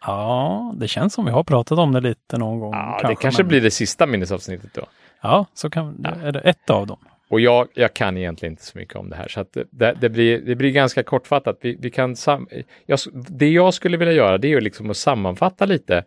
ja, 0.06 0.74
det 0.78 0.88
känns 0.88 1.14
som 1.14 1.26
vi 1.26 1.32
har 1.32 1.44
pratat 1.44 1.80
om 1.80 1.92
det 1.92 2.00
lite 2.02 2.38
någon 2.38 2.60
gång. 2.60 2.74
Ja, 2.74 3.08
det 3.08 3.16
kanske 3.16 3.44
men- 3.44 3.48
blir 3.50 3.62
det 3.62 3.72
sista 3.72 4.06
minnesavsnittet 4.06 4.74
då. 4.74 4.82
Ja, 5.22 5.46
så 5.54 5.70
kan, 5.70 5.98
Ja. 6.04 6.28
är 6.28 6.32
det 6.32 6.40
ett 6.40 6.70
av 6.70 6.88
dem. 6.88 6.98
Och 7.30 7.40
jag, 7.40 7.68
jag 7.74 7.94
kan 7.94 8.18
egentligen 8.18 8.54
inte 8.54 8.64
så 8.66 8.78
mycket 8.78 8.96
om 8.96 9.10
det 9.10 9.16
här, 9.16 9.28
så 9.28 9.40
att 9.42 9.58
det, 9.72 9.94
det, 10.02 10.10
blir, 10.10 10.42
det 10.42 10.56
blir 10.56 10.72
ganska 10.72 11.04
kortfattat. 11.04 11.58
Vi, 11.62 11.78
vi 11.82 11.90
kan 11.90 12.16
sam, 12.16 12.48
jag, 12.86 13.00
det 13.14 13.50
jag 13.50 13.74
skulle 13.74 13.98
vilja 13.98 14.14
göra, 14.14 14.38
det 14.38 14.48
är 14.48 14.50
ju 14.50 14.62
liksom 14.62 14.90
att 14.90 14.98
sammanfatta 14.98 15.66
lite 15.66 16.04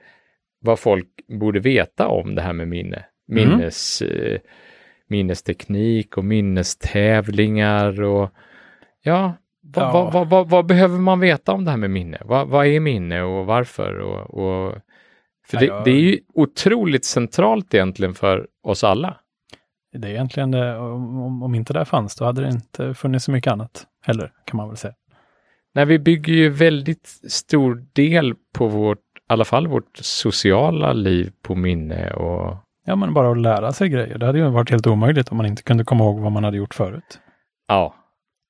vad 0.60 0.78
folk 0.78 1.08
borde 1.28 1.60
veta 1.60 2.08
om 2.08 2.34
det 2.34 2.42
här 2.42 2.52
med 2.52 2.68
minne. 2.68 3.04
Mm. 3.32 3.48
Minnes, 3.48 4.02
eh, 4.02 4.38
minnesteknik 5.08 6.16
och 6.18 6.24
minnestävlingar 6.24 8.02
och 8.02 8.30
ja, 9.02 9.34
vad, 9.60 9.84
Ja. 9.84 10.10
Vad, 10.12 10.28
vad, 10.28 10.48
vad, 10.48 10.66
behöver 10.66 10.98
man 10.98 11.20
veta 11.20 11.52
om 11.52 11.64
det 11.64 11.70
här 11.70 11.78
med 11.78 11.90
minne? 11.90 12.18
Vad, 12.24 12.66
är 12.66 12.80
minne 12.80 13.22
och 13.22 13.46
varför? 13.46 13.98
Och, 13.98 14.34
och 14.34 14.74
För 15.48 15.58
det, 15.58 15.66
det 15.84 15.90
är 15.90 16.00
ju 16.00 16.20
otroligt 16.34 17.04
centralt 17.04 17.74
egentligen 17.74 18.14
för 18.14 18.46
oss 18.62 18.84
alla. 18.84 19.16
Det 19.92 20.08
är 20.08 20.12
egentligen 20.12 20.50
det, 20.50 20.78
om, 20.78 21.20
om- 21.20 21.42
om 21.42 21.54
inte 21.54 21.72
det 21.72 21.84
fanns, 21.84 22.16
då 22.16 22.24
hade 22.24 22.42
det 22.42 22.48
inte 22.48 22.94
funnits 22.94 23.24
så 23.24 23.30
mycket 23.30 23.52
annat 23.52 23.86
heller, 24.02 24.32
kan 24.44 24.56
man 24.56 24.68
väl 24.68 24.76
säga. 24.76 24.94
Nej, 25.74 25.84
vi 25.86 25.98
bygger 25.98 26.32
ju 26.32 26.48
väldigt 26.50 27.06
stor 27.28 27.86
del 27.92 28.34
på 28.54 28.68
vårt, 28.68 28.98
i 28.98 29.00
alla 29.26 29.44
fall 29.44 29.66
vårt 29.66 29.96
sociala 29.96 30.92
liv 30.92 31.32
på 31.42 31.54
minne 31.54 32.10
och 32.10 32.56
Ja, 32.86 32.96
men 32.96 33.14
bara 33.14 33.30
att 33.30 33.38
lära 33.38 33.72
sig 33.72 33.88
grejer. 33.88 34.18
Det 34.18 34.26
hade 34.26 34.38
ju 34.38 34.48
varit 34.48 34.70
helt 34.70 34.86
omöjligt 34.86 35.28
om 35.30 35.36
man 35.36 35.46
inte 35.46 35.62
kunde 35.62 35.84
komma 35.84 36.04
ihåg 36.04 36.20
vad 36.20 36.32
man 36.32 36.44
hade 36.44 36.56
gjort 36.56 36.74
förut. 36.74 37.20
ja. 37.68 37.94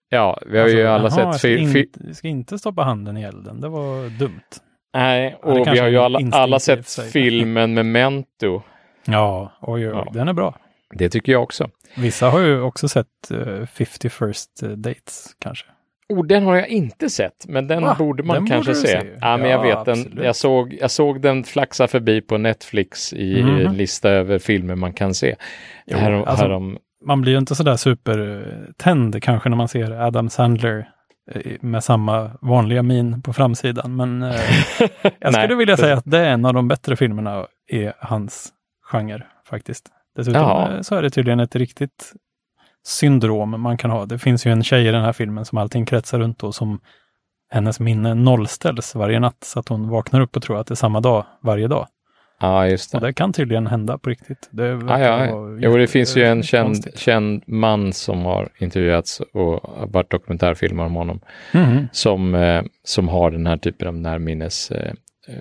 Ja, 0.09 0.39
vi 0.47 0.59
har 0.59 0.69
ju 0.69 0.87
Alltså, 0.87 1.21
alla 1.21 1.27
jaha, 1.27 1.33
sett 1.33 1.51
jag 1.51 1.69
ska, 1.69 1.79
inte, 1.79 2.01
jag 2.07 2.17
ska 2.17 2.29
inte 2.29 2.59
stoppa 2.59 2.83
handen 2.83 3.17
i 3.17 3.23
elden. 3.23 3.61
Det 3.61 3.69
var 3.69 4.19
dumt. 4.19 4.41
Nej, 4.95 5.39
Ja, 5.43 5.49
och 5.49 5.67
vi 5.67 5.79
har 5.79 5.89
ju 5.89 5.99
alla, 5.99 6.21
alla 6.33 6.59
sett 6.59 6.89
filmen 7.13 7.75
Memento. 7.75 8.63
Ja, 9.07 9.53
oj, 9.61 9.89
oj. 9.89 9.95
Ja. 9.95 10.11
Den 10.13 10.29
är 10.29 10.33
bra. 10.33 10.55
Det 10.95 11.09
tycker 11.09 11.33
jag 11.33 11.43
också. 11.43 11.71
Vissa 11.97 12.31
har 12.31 12.41
ju 12.41 12.61
också 12.61 12.89
sett 12.89 13.31
eh, 13.31 13.67
50 13.67 14.09
first 14.09 14.63
dates, 14.63 15.37
kanske. 15.39 15.67
Oh, 16.09 16.27
den 16.27 16.43
har 16.45 16.57
jag 16.57 16.69
inte 16.69 17.11
sett, 17.11 17.47
men 17.49 17.67
den 17.69 17.83
Va? 17.83 17.97
borde 17.99 18.23
man 18.23 18.37
Den 18.37 18.47
kanske 18.47 18.71
borde 18.73 18.81
se. 18.81 19.01
se. 19.01 19.07
Ja, 19.21 19.37
men 19.37 19.51
jag 19.51 19.67
Ja, 19.67 19.85
vet 19.85 20.05
den. 20.15 20.25
Jag 20.25 20.37
såg, 20.37 20.77
jag 20.81 20.91
såg 20.91 21.21
den 21.21 21.45
flaxa 21.45 21.89
förbi 21.89 22.21
på 22.21 22.39
Netflix 22.39 23.13
i 23.13 23.41
en 23.41 23.77
lista 23.77 24.11
över 24.11 24.39
filmer 24.39 24.75
man 24.75 24.93
kan 24.93 25.15
se. 25.15 25.37
Jo, 25.87 25.99
härom, 25.99 26.25
alltså- 26.25 26.45
härom, 26.45 26.79
Man 27.07 27.21
blir 27.21 27.33
ju 27.33 27.39
inte 27.39 27.55
sådär 27.55 27.77
supertänd 27.77 29.23
kanske 29.23 29.49
när 29.49 29.57
man 29.57 29.69
ser 29.69 29.91
Adam 29.91 30.29
Sandler 30.31 30.89
eh, 31.33 31.53
med 31.61 31.85
samma 31.85 32.31
vanliga 32.41 32.83
min 32.83 33.23
på 33.23 33.33
framsidan. 33.33 33.97
Men 33.97 34.23
eh, 34.23 34.29
jag 35.03 35.33
skulle 35.33 35.47
Nej, 35.49 35.57
vilja 35.57 35.77
säga 35.77 35.95
att 35.95 36.05
det 36.07 36.19
är 36.19 36.31
en 36.31 36.45
av 36.45 36.55
de 36.55 36.69
bättre 36.69 36.97
filmerna 36.97 37.47
i 37.73 37.89
hans 37.99 38.49
genre 38.91 39.23
faktiskt. 39.49 39.87
Dessutom 40.17 40.43
Ja. 40.43 40.73
eh, 40.73 40.81
så 40.81 40.95
är 40.95 41.03
det 41.03 41.11
tydligen 41.11 41.41
ett 41.41 41.57
riktigt 41.57 42.13
syndrom 42.87 43.61
man 43.61 43.77
kan 43.77 43.91
ha. 43.91 44.07
Det 44.07 44.19
finns 44.19 44.47
ju 44.47 44.51
en 44.53 44.65
tjej 44.65 44.87
i 44.89 44.91
den 44.91 45.03
här 45.05 45.13
filmen 45.13 45.45
som 45.45 45.59
allting 45.59 45.87
kretsar 45.87 46.19
runt 46.19 46.43
och 46.43 46.55
som 46.55 46.81
hennes 47.51 47.81
minne 47.81 48.15
nollställs 48.15 48.95
varje 48.95 49.21
natt 49.21 49.45
så 49.45 49.59
att 49.61 49.69
hon 49.69 49.89
vaknar 49.89 50.21
upp 50.21 50.37
och 50.37 50.43
tror 50.43 50.61
att 50.61 50.67
det 50.67 50.73
är 50.73 50.77
samma 50.77 51.01
dag 51.01 51.25
varje 51.43 51.69
dag. 51.69 51.87
Ja, 52.41 52.69
just 52.69 52.95
Och 52.95 53.01
det. 53.01 53.07
det 53.07 53.13
kan 53.13 53.33
tydligen 53.33 53.67
hända 53.67 53.99
på 53.99 54.11
riktigt. 54.11 54.49
Det 54.51 54.67
ja. 54.67 54.77
vara 54.77 55.59
Jo, 55.61 55.77
det 55.77 55.87
finns 55.87 56.17
ju 56.17 56.25
en 56.25 56.43
känd, 56.43 56.77
känd 56.99 57.43
man 57.47 57.93
som 57.93 58.25
har 58.25 58.49
intervjuats 58.59 59.21
och 59.21 59.61
varit 59.93 60.11
dokumentärfilmer 60.11 60.85
om 60.85 60.95
honom 60.95 61.21
Mhm. 61.53 61.89
som, 61.93 62.35
eh, 62.35 62.63
som 62.85 63.09
har 63.09 63.31
den 63.31 63.47
här 63.47 63.57
typen 63.57 63.89
av 63.89 63.95
närminnesproblem. 63.95 64.97
Eh, 65.29 65.35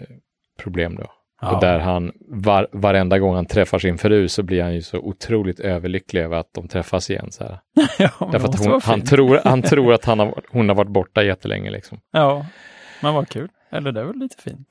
problem 0.64 0.96
då. 0.96 1.06
Ja. 1.42 1.56
Och 1.56 1.62
där 1.62 1.80
han 1.80 2.12
var, 2.28 2.68
varenda 2.72 3.20
gång 3.20 3.36
han 3.36 3.46
träffar 3.46 3.80
sin 3.80 3.98
fru 3.98 4.28
så 4.28 4.44
blir 4.44 4.64
han 4.64 4.74
ju 4.74 4.82
så 4.82 4.98
otroligt 4.98 5.60
överlycklig 5.60 6.22
över 6.22 6.38
att 6.38 6.54
de 6.54 6.68
träffas 6.68 7.10
igen. 7.10 7.32
Så 7.32 7.44
här. 7.44 7.60
ja, 8.00 8.30
Därför 8.32 8.48
att 8.48 8.66
hon, 8.66 8.82
han, 8.84 9.02
tror, 9.02 9.40
han 9.44 9.62
tror 9.72 9.94
att 9.94 10.06
han 10.06 10.20
har, 10.20 10.42
hon 10.50 10.70
har 10.70 10.76
varit 10.76 10.92
borta 10.92 11.24
jättelänge. 11.24 11.72
Liksom. 11.72 12.00
Ja, 12.12 12.46
men 13.02 13.14
vad 13.14 13.30
kul. 13.30 13.50
Eller 13.72 13.92
det 13.92 14.02
är 14.02 14.06
väl 14.06 14.18
lite 14.18 14.42
fint. 14.42 14.68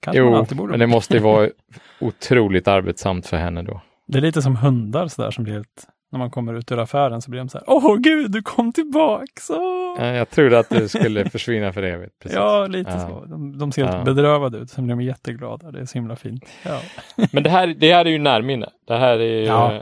Kanske 0.00 0.18
Jo, 0.20 0.46
men 0.66 0.78
det 0.78 0.86
måste 0.86 1.14
ju 1.14 1.20
vara 1.20 1.48
otroligt 2.00 2.68
arbetsamt 2.68 3.26
för 3.26 3.36
henne 3.36 3.62
då. 3.62 3.80
Det 4.06 4.18
är 4.18 4.22
lite 4.22 4.42
som 4.42 4.56
hundar 4.56 5.08
sådär 5.08 5.30
som 5.30 5.44
blir 5.44 5.54
helt, 5.54 5.86
när 6.12 6.18
man 6.18 6.30
kommer 6.30 6.54
ut 6.54 6.72
ur 6.72 6.78
affären 6.78 7.22
så 7.22 7.30
blir 7.30 7.40
de 7.40 7.48
så 7.48 7.58
här, 7.58 7.64
åh 7.70 7.96
gud, 7.96 8.30
du 8.30 8.42
kom 8.42 8.72
tillbaks! 8.72 9.50
Jag 9.98 10.30
trodde 10.30 10.58
att 10.58 10.68
du 10.70 10.88
skulle 10.88 11.24
försvinna 11.30 11.72
för 11.72 11.82
evigt. 11.82 12.18
Precis. 12.22 12.36
Ja, 12.36 12.66
lite 12.66 12.90
Ja. 12.90 13.00
så. 13.00 13.24
De, 13.24 13.58
de 13.58 13.72
ser 13.72 13.84
helt 13.84 13.96
Ja. 13.96 14.04
bedrövade 14.04 14.58
ut, 14.58 14.70
sen 14.70 14.84
blir 14.86 14.96
de 14.96 15.02
jätteglada. 15.04 15.70
Det 15.70 15.80
är 15.80 15.84
så 15.84 15.94
himla 15.98 16.16
fint. 16.16 16.44
Ja. 16.64 16.80
Men 17.32 17.42
det 17.42 17.50
här, 17.50 17.66
det 17.66 17.92
här 17.92 18.04
är 18.04 18.10
ju 18.10 18.18
närminne. 18.18 18.68
Det 18.86 18.96
här 18.96 19.18
är 19.18 19.72
ju, 19.74 19.80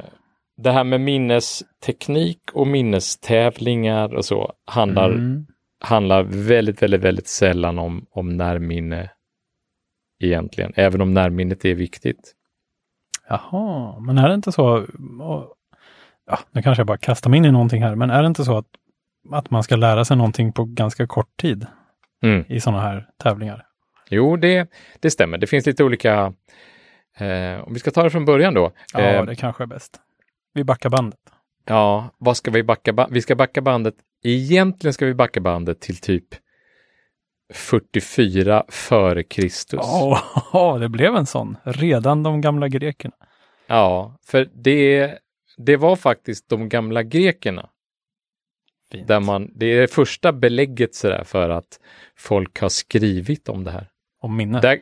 det 0.57 0.71
här 0.71 0.85
med 0.85 1.01
minnesteknik 1.01 2.41
och 2.53 2.67
minnestävlingar 2.67 4.15
och 4.15 4.25
så 4.25 4.53
handlar, 4.67 5.11
Mm. 5.11 5.47
handlar 5.81 6.23
väldigt, 6.23 6.83
väldigt, 6.83 7.01
väldigt 7.03 7.29
sällan 7.29 7.79
om, 7.79 8.07
om 8.11 8.37
närminne 8.37 9.11
egentligen, 10.21 10.73
även 10.77 11.01
om 11.01 11.15
närminnet 11.15 11.65
är 11.65 11.75
viktigt. 11.75 12.35
Jaha, 13.29 14.01
men 14.01 14.19
är 14.19 14.29
det 14.29 14.35
inte 14.35 14.53
så, 14.53 14.87
ja, 15.19 16.39
nu 16.53 16.63
kanske 16.63 16.81
jag 16.81 16.87
bara 16.87 16.99
kastar 16.99 17.31
mig 17.31 17.37
in 17.39 17.45
i 17.45 17.51
någonting 17.53 17.83
här, 17.83 17.95
men 17.95 18.11
är 18.11 18.23
det 18.23 18.27
inte 18.27 18.45
så 18.45 18.59
att, 18.59 18.67
att 19.33 19.51
man 19.51 19.63
ska 19.63 19.77
lära 19.77 20.05
sig 20.05 20.17
någonting 20.17 20.53
på 20.53 20.65
ganska 20.65 21.07
kort 21.07 21.37
tid 21.37 21.67
Mm. 22.23 22.45
i 22.49 22.61
sådana 22.61 22.83
här 22.83 23.09
tävlingar? 23.23 23.67
Jo, 24.11 24.37
det, 24.37 24.71
det 25.01 25.11
stämmer. 25.11 25.39
Det 25.39 25.47
finns 25.47 25.67
lite 25.67 25.85
olika, 25.85 26.33
eh, 27.19 27.61
om 27.67 27.73
vi 27.75 27.79
ska 27.79 27.91
ta 27.91 28.03
det 28.03 28.11
från 28.11 28.25
början 28.25 28.55
då. 28.55 28.73
Ja, 28.93 29.01
Eh, 29.01 29.25
det 29.25 29.37
kanske 29.37 29.63
är 29.65 29.67
bäst. 29.67 30.01
Vi 30.55 30.65
backar 30.65 30.91
bandet. 30.91 31.19
Ja, 31.67 32.09
vad 32.19 32.37
ska 32.37 32.51
vi 32.51 32.63
backa? 32.63 32.93
Ba- 32.93 33.09
vi 33.11 33.23
ska 33.23 33.35
backa 33.35 33.61
bandet. 33.61 33.95
Egentligen 34.25 34.95
ska 34.95 35.07
vi 35.07 35.15
backa 35.15 35.41
bandet 35.41 35.81
till 35.81 35.97
typ 35.97 36.25
44 37.55 38.65
före 38.69 39.23
Kristus. 39.23 39.81
Ja, 40.53 40.79
det 40.81 40.89
blev 40.89 41.15
en 41.17 41.27
sån. 41.27 41.57
Redan 41.65 42.23
de 42.23 42.41
gamla 42.41 42.69
grekerna. 42.69 43.15
Ja, 43.67 44.17
för 44.27 44.49
det, 44.55 45.19
det 45.57 45.77
var 45.77 45.97
faktiskt 45.97 46.49
de 46.49 46.69
gamla 46.69 47.03
grekerna 47.03 47.69
Fint. 48.95 49.09
där 49.09 49.21
man, 49.21 49.51
det 49.55 49.67
är 49.67 49.81
det 49.81 49.89
första 49.89 50.33
belägget 50.33 50.95
sådär 50.95 51.25
för 51.25 51.49
att 51.51 51.81
folk 52.17 52.61
har 52.61 52.69
skrivit 52.69 53.49
om 53.49 53.65
det 53.65 53.71
här. 53.71 53.89
Om 54.21 54.37
minne. 54.37 54.61
Där, 54.61 54.79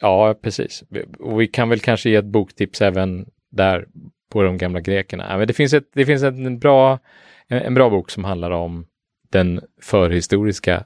ja, 0.00 0.34
precis. 0.42 0.84
Och 1.18 1.40
vi 1.40 1.46
kan 1.46 1.68
väl 1.68 1.80
kanske 1.80 2.10
ge 2.10 2.16
ett 2.16 2.24
boktips 2.24 2.82
även 2.82 3.26
där 3.50 3.86
på 4.32 4.42
de 4.42 4.58
gamla 4.58 4.80
grekerna. 4.80 5.38
Men 5.38 5.46
det 5.46 5.54
finns, 5.54 5.72
ett, 5.72 5.88
det 5.92 6.06
finns 6.06 6.22
en, 6.22 6.58
bra, 6.58 6.98
en, 7.48 7.74
bra 7.74 7.90
bok 7.90 8.10
som 8.10 8.24
handlar 8.24 8.50
om 8.50 8.86
den 9.30 9.60
förhistoriska 9.82 10.84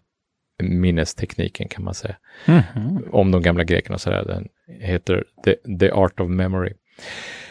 minnestekniken 0.62 1.69
kan 1.69 1.85
man 1.85 1.95
säga. 1.95 2.17
Mhm. 2.47 3.05
Om 3.12 3.31
de 3.31 3.43
gamla 3.43 3.65
grekerna 3.65 3.95
och 3.95 4.00
sådär. 4.00 4.25
Den 4.25 4.49
heter 4.81 5.25
The, 5.45 5.79
The 5.79 5.91
Art 5.91 6.21
of 6.21 6.29
Memory. 6.29 6.73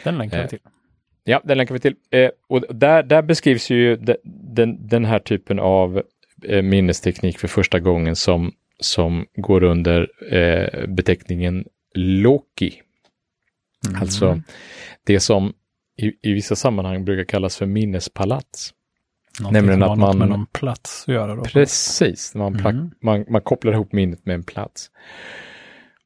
Den 0.04 0.18
länkar 0.18 0.36
vi 0.38 0.42
Eh, 0.42 0.48
till. 0.48 0.58
Ja, 1.30 1.40
den 1.44 1.58
länkar 1.58 1.74
vi 1.74 1.80
till. 1.80 1.94
Eh, 2.10 2.30
och 2.48 2.74
där, 2.74 3.02
där 3.02 3.22
beskrivs 3.22 3.70
ju 3.70 3.96
de, 3.96 4.16
den, 4.54 4.86
den 4.88 5.04
här 5.04 5.18
typen 5.18 5.58
av 5.58 6.02
eh, 6.44 6.62
minnesteknik 6.62 7.38
för 7.38 7.48
första 7.48 7.80
gången 7.80 8.16
som, 8.16 8.52
som 8.80 9.26
går 9.36 9.62
under 9.64 10.08
eh, 10.34 10.86
beteckningen 10.86 11.64
Loki. 11.94 12.80
Mm. 13.88 14.00
Alltså 14.00 14.40
det 15.06 15.20
som 15.20 15.52
i, 15.96 16.12
i 16.30 16.32
vissa 16.32 16.56
sammanhang 16.56 17.04
brukar 17.04 17.24
kallas 17.24 17.56
för 17.56 17.66
minnespalats. 17.66 18.74
Någonting 19.40 19.62
nämligen 19.62 19.82
att 19.82 19.98
man- 19.98 20.18
med 20.18 20.28
någon 20.28 20.46
plats 20.46 21.04
att 21.08 21.14
göra 21.14 21.34
då. 21.34 21.42
Precis, 21.44 22.34
man, 22.34 22.56
Mm. 22.60 22.90
man, 23.02 23.24
man 23.28 23.40
kopplar 23.42 23.72
ihop 23.72 23.92
minnet 23.92 24.26
med 24.26 24.34
en 24.34 24.42
plats. 24.42 24.90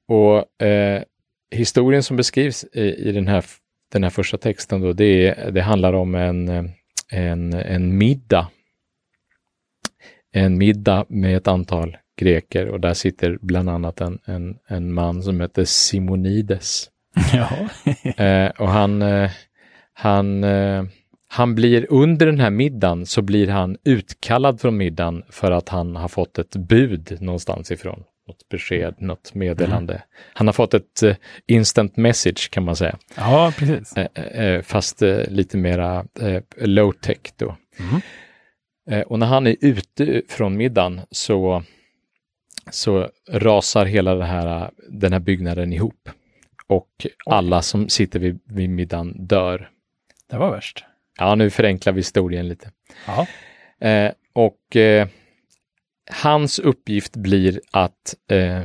Och 0.08 0.62
eh, 0.66 1.02
historien 1.50 2.02
som 2.02 2.16
beskrivs 2.16 2.64
i, 2.72 2.80
i 2.80 3.12
den, 3.12 3.28
här, 3.28 3.44
den 3.94 4.02
här 4.02 4.10
första 4.10 4.38
texten 4.38 4.80
då, 4.80 4.92
det, 4.92 5.34
det 5.52 5.60
handlar 5.60 5.92
om 5.92 6.14
en, 6.14 6.48
en, 7.10 7.52
en 7.52 7.98
middag. 7.98 8.48
En 10.32 10.58
middag 10.58 11.04
med 11.08 11.36
ett 11.36 11.48
antal 11.48 11.96
greker 12.20 12.68
och 12.68 12.80
där 12.80 12.94
sitter 12.94 13.38
bland 13.40 13.70
annat 13.70 14.00
en, 14.00 14.18
en, 14.24 14.56
en 14.66 14.92
man 14.92 15.22
som 15.22 15.40
heter 15.40 15.64
Simonides. 15.64 16.90
ja. 17.32 17.48
Eh, 18.24 18.50
och 18.50 18.68
han, 18.68 19.02
eh, 19.02 19.30
han, 19.92 20.44
eh, 20.44 20.84
han 21.28 21.54
blir 21.54 21.86
under 21.90 22.26
den 22.26 22.40
här 22.40 22.50
middagen 22.50 23.06
så 23.06 23.22
blir 23.22 23.48
han 23.48 23.76
utkallad 23.84 24.60
från 24.60 24.76
middagen 24.76 25.22
för 25.28 25.50
att 25.50 25.68
han 25.68 25.96
har 25.96 26.08
fått 26.08 26.38
ett 26.38 26.56
bud 26.56 27.16
någonstans 27.20 27.70
ifrån. 27.70 28.04
Något 28.26 28.48
besked, 28.48 28.94
något 28.98 29.34
meddelande. 29.34 30.02
Han 30.34 30.46
har 30.46 30.52
fått 30.52 30.74
ett 30.74 31.02
eh, 31.02 31.16
instant 31.46 31.96
message 31.96 32.50
kan 32.50 32.64
man 32.64 32.76
säga. 32.76 32.98
ja, 33.16 33.52
precis. 33.58 33.96
Eh, 33.96 34.44
eh, 34.44 34.62
fast 34.62 35.02
lite 35.28 35.56
mera 35.56 36.06
low 36.56 36.92
tech 36.92 37.18
då. 37.36 37.56
Mm. 37.78 38.00
Och 39.06 39.18
när 39.18 39.26
han 39.26 39.46
är 39.46 39.56
ute 39.60 40.22
från 40.28 40.56
middagen 40.56 41.00
så, 41.10 41.62
så 42.70 43.10
rasar 43.30 43.86
hela 43.86 44.14
det 44.14 44.24
här, 44.24 44.70
den 44.88 45.12
här 45.12 45.20
byggnaden 45.20 45.72
ihop. 45.72 46.08
Och 46.66 47.06
alla 47.26 47.62
som 47.62 47.88
sitter 47.88 48.18
vid, 48.18 48.40
vid 48.44 48.70
middagen 48.70 49.26
dör. 49.26 49.70
Det 50.30 50.36
var 50.36 50.50
värst. 50.50 50.84
Ja, 51.18 51.34
nu 51.34 51.50
förenklar 51.50 51.92
vi 51.92 51.98
historien 51.98 52.48
lite. 52.48 52.70
Ja. 53.06 53.26
Och 54.32 54.76
hans 56.10 56.58
uppgift 56.58 57.16
blir 57.16 57.60
att, 57.70 58.14
eh, 58.30 58.62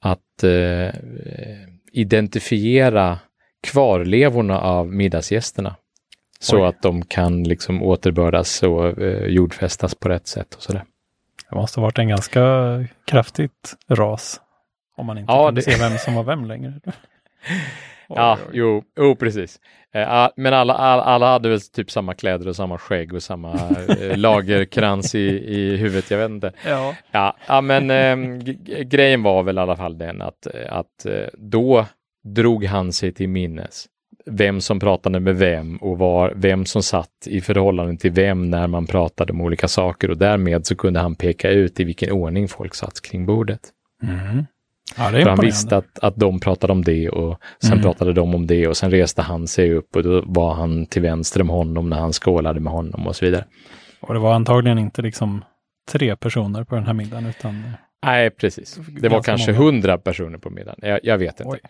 att 0.00 0.44
eh, 0.44 0.94
identifiera 1.92 3.18
kvarlevorna 3.62 4.60
av 4.60 4.92
middagsgästerna. 4.92 5.76
Så 6.40 6.56
Oj. 6.62 6.66
att 6.68 6.82
de 6.82 7.04
kan 7.04 7.42
liksom 7.44 7.82
återbördas 7.82 8.62
och 8.62 9.02
eh, 9.02 9.26
jordfästas 9.26 9.94
på 9.94 10.08
rätt 10.08 10.26
sätt 10.26 10.54
och 10.54 10.62
sådär. 10.62 10.84
Det 11.50 11.56
måste 11.56 11.80
ha 11.80 11.82
varit 11.86 11.98
en 11.98 12.08
ganska 12.08 12.42
kraftigt 13.04 13.74
ras. 13.88 14.40
Om 14.96 15.06
man 15.06 15.18
inte 15.18 15.32
Ja, 15.32 15.46
kunde 15.48 15.60
det- 15.60 15.72
se 15.72 15.78
vem 15.88 15.98
som 15.98 16.14
var 16.14 16.24
vem 16.24 16.44
längre. 16.44 16.80
Ja, 18.08 18.38
jo, 18.52 18.82
jo 18.96 19.16
precis. 19.16 19.60
Eh, 20.02 20.28
men 20.36 20.54
alla, 20.54 20.74
alla, 20.74 21.02
alla 21.02 21.26
hade 21.26 21.48
väl 21.48 21.60
typ 21.60 21.90
samma 21.90 22.14
kläder 22.14 22.48
och 22.48 22.56
samma 22.56 22.78
skägg 22.78 23.14
och 23.14 23.22
samma 23.22 23.52
eh, 24.00 24.16
lagerkrans 24.16 25.14
i, 25.14 25.18
i 25.54 25.76
huvudet, 25.76 26.10
jag 26.10 26.18
vet 26.18 26.30
inte. 26.30 26.52
Ja. 26.66 26.94
Ja, 27.10 27.36
ja 27.48 27.60
men 27.60 27.90
eh, 27.90 28.38
g- 28.38 28.84
grejen 28.84 29.22
var 29.22 29.42
väl 29.42 29.58
i 29.58 29.60
alla 29.60 29.76
fall 29.76 29.98
den 29.98 30.22
att, 30.22 30.46
eh, 30.46 30.72
att 30.76 31.06
då 31.38 31.86
drog 32.24 32.64
han 32.64 32.92
sig 32.92 33.12
till 33.12 33.28
minnes 33.28 33.86
vem 34.30 34.60
som 34.60 34.80
pratade 34.80 35.20
med 35.20 35.36
vem 35.36 35.76
och 35.76 35.98
var, 35.98 36.32
vem 36.36 36.64
som 36.66 36.82
satt 36.82 37.10
i 37.26 37.40
förhållande 37.40 37.96
till 37.96 38.10
vem 38.12 38.50
när 38.50 38.66
man 38.66 38.86
pratade 38.86 39.32
om 39.32 39.40
olika 39.40 39.68
saker 39.68 40.10
och 40.10 40.16
därmed 40.16 40.66
så 40.66 40.76
kunde 40.76 41.00
han 41.00 41.14
peka 41.14 41.50
ut 41.50 41.80
i 41.80 41.84
vilken 41.84 42.12
ordning 42.12 42.48
folk 42.48 42.74
satt 42.74 43.00
kring 43.02 43.26
bordet. 43.26 43.60
Mm. 44.02 44.46
Ja, 44.98 45.10
För 45.10 45.26
han 45.28 45.38
visste 45.40 45.76
att, 45.76 45.98
att 45.98 46.16
de 46.16 46.40
pratade 46.40 46.72
om 46.72 46.84
det 46.84 47.08
och 47.08 47.38
sen 47.62 47.72
Mm. 47.72 47.82
pratade 47.82 48.12
de 48.12 48.34
om 48.34 48.46
det 48.46 48.68
och 48.68 48.76
sen 48.76 48.90
reste 48.90 49.22
han 49.22 49.46
sig 49.46 49.72
upp 49.72 49.96
och 49.96 50.02
då 50.02 50.22
var 50.26 50.54
han 50.54 50.86
till 50.86 51.02
vänster 51.02 51.40
om 51.42 51.48
honom 51.48 51.90
när 51.90 51.96
han 51.96 52.12
skålade 52.12 52.60
med 52.60 52.72
honom 52.72 53.06
och 53.06 53.16
så 53.16 53.24
vidare. 53.24 53.44
Och 54.00 54.14
det 54.14 54.20
var 54.20 54.34
antagligen 54.34 54.78
inte 54.78 55.02
liksom 55.02 55.44
tre 55.92 56.16
personer 56.16 56.64
på 56.64 56.74
den 56.74 56.86
här 56.86 56.92
middagen, 56.92 57.26
utan 57.26 57.62
Nej, 58.06 58.30
precis. 58.30 58.78
Det 59.00 59.08
var 59.08 59.22
kanske 59.22 59.52
hundra 59.52 59.98
personer 59.98 60.38
på 60.38 60.50
middagen. 60.50 60.78
Jag, 60.82 61.00
jag 61.02 61.18
vet 61.18 61.40
inte. 61.40 61.52
Oj. 61.52 61.60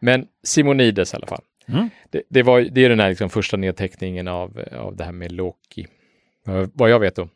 Men 0.00 0.26
Simonides 0.44 1.12
i 1.12 1.16
alla 1.16 1.26
fall. 1.26 1.42
Mm. 1.68 1.88
Det, 2.10 2.22
det, 2.30 2.42
var, 2.42 2.60
det 2.60 2.84
är 2.84 2.88
den 2.88 3.00
här 3.00 3.08
liksom 3.08 3.30
första 3.30 3.56
nedteckningen 3.56 4.28
av, 4.28 4.62
av 4.78 4.96
det 4.96 5.04
här 5.04 5.12
med 5.12 5.32
Loki. 5.32 5.86
Eh, 6.46 6.64
Vad 6.74 6.90
jag 6.90 7.00
vet 7.00 7.16
då. 7.16 7.28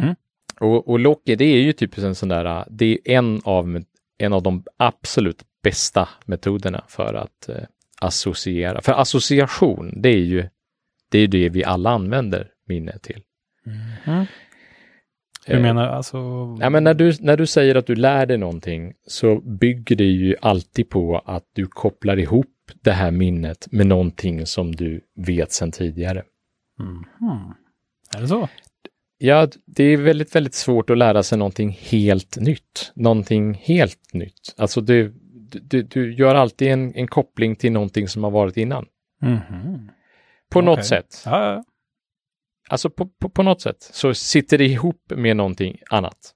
Mm. 0.00 0.14
Och, 0.60 0.88
och 0.88 0.98
Loki, 0.98 1.36
det 1.36 1.44
är 1.44 1.60
ju 1.60 1.72
typ 1.72 1.98
en 1.98 2.14
sån 2.14 2.28
där, 2.28 2.64
det 2.70 2.86
är 2.86 2.98
en 3.18 3.40
av, 3.44 3.82
en 4.18 4.32
av 4.32 4.42
de 4.42 4.64
absolut 4.76 5.42
bästa 5.62 6.08
metoderna 6.24 6.84
för 6.88 7.14
att 7.14 7.48
eh, 7.48 7.64
associera. 8.00 8.82
För 8.82 8.92
association, 8.92 10.02
det 10.02 10.08
är 10.08 10.24
ju 10.24 10.48
det, 11.10 11.18
är 11.18 11.28
det 11.28 11.48
vi 11.48 11.64
alla 11.64 11.90
använder 11.90 12.50
minne 12.66 12.98
till. 12.98 13.22
Mm. 13.66 14.26
Hur 15.46 15.56
Eh, 15.56 15.62
menar 15.62 15.86
du? 15.86 15.92
Alltså, 15.92 16.18
Ja, 16.60 16.70
men 16.70 16.84
när, 16.84 16.94
du, 16.94 17.12
när 17.20 17.36
du 17.36 17.46
säger 17.46 17.74
att 17.74 17.86
du 17.86 17.94
lär 17.94 18.26
dig 18.26 18.38
någonting 18.38 18.92
så 19.06 19.40
bygger 19.40 19.96
det 19.96 20.04
ju 20.04 20.36
alltid 20.40 20.88
på 20.90 21.18
att 21.18 21.44
du 21.52 21.66
kopplar 21.66 22.18
ihop 22.18 22.46
det 22.82 22.92
här 22.92 23.10
minnet 23.10 23.66
med 23.72 23.86
någonting 23.86 24.46
som 24.46 24.74
du 24.74 25.00
vet 25.16 25.52
sedan 25.52 25.72
tidigare. 25.72 26.22
Mhm. 26.78 27.54
Är 28.16 28.20
det 28.20 28.28
så? 28.28 28.48
Ja, 29.18 29.48
det 29.66 29.84
är 29.84 29.96
väldigt, 29.96 30.34
väldigt 30.34 30.54
svårt 30.54 30.90
att 30.90 30.98
lära 30.98 31.22
sig 31.22 31.38
någonting 31.38 31.78
helt 31.80 32.36
nytt. 32.36 32.92
Någonting 32.94 33.54
helt 33.54 34.12
nytt. 34.14 34.54
Alltså 34.56 34.80
du, 34.80 35.14
du, 35.62 35.82
du 35.82 36.14
gör 36.14 36.34
alltid 36.34 36.68
en, 36.68 36.94
en 36.94 37.08
koppling 37.08 37.56
till 37.56 37.72
någonting 37.72 38.08
som 38.08 38.24
har 38.24 38.30
varit 38.30 38.56
innan. 38.56 38.86
Mhm. 39.20 39.90
På 40.50 40.60
något 40.60 40.78
Okej. 40.78 40.84
sätt. 40.84 41.22
Ja. 41.24 41.64
Alltså 42.68 42.90
på, 42.90 43.06
på, 43.20 43.28
på 43.30 43.42
något 43.42 43.60
sätt 43.60 43.76
så 43.92 44.14
sitter 44.14 44.58
det 44.58 44.64
ihop 44.66 45.02
med 45.16 45.36
någonting 45.36 45.78
annat. 45.90 46.34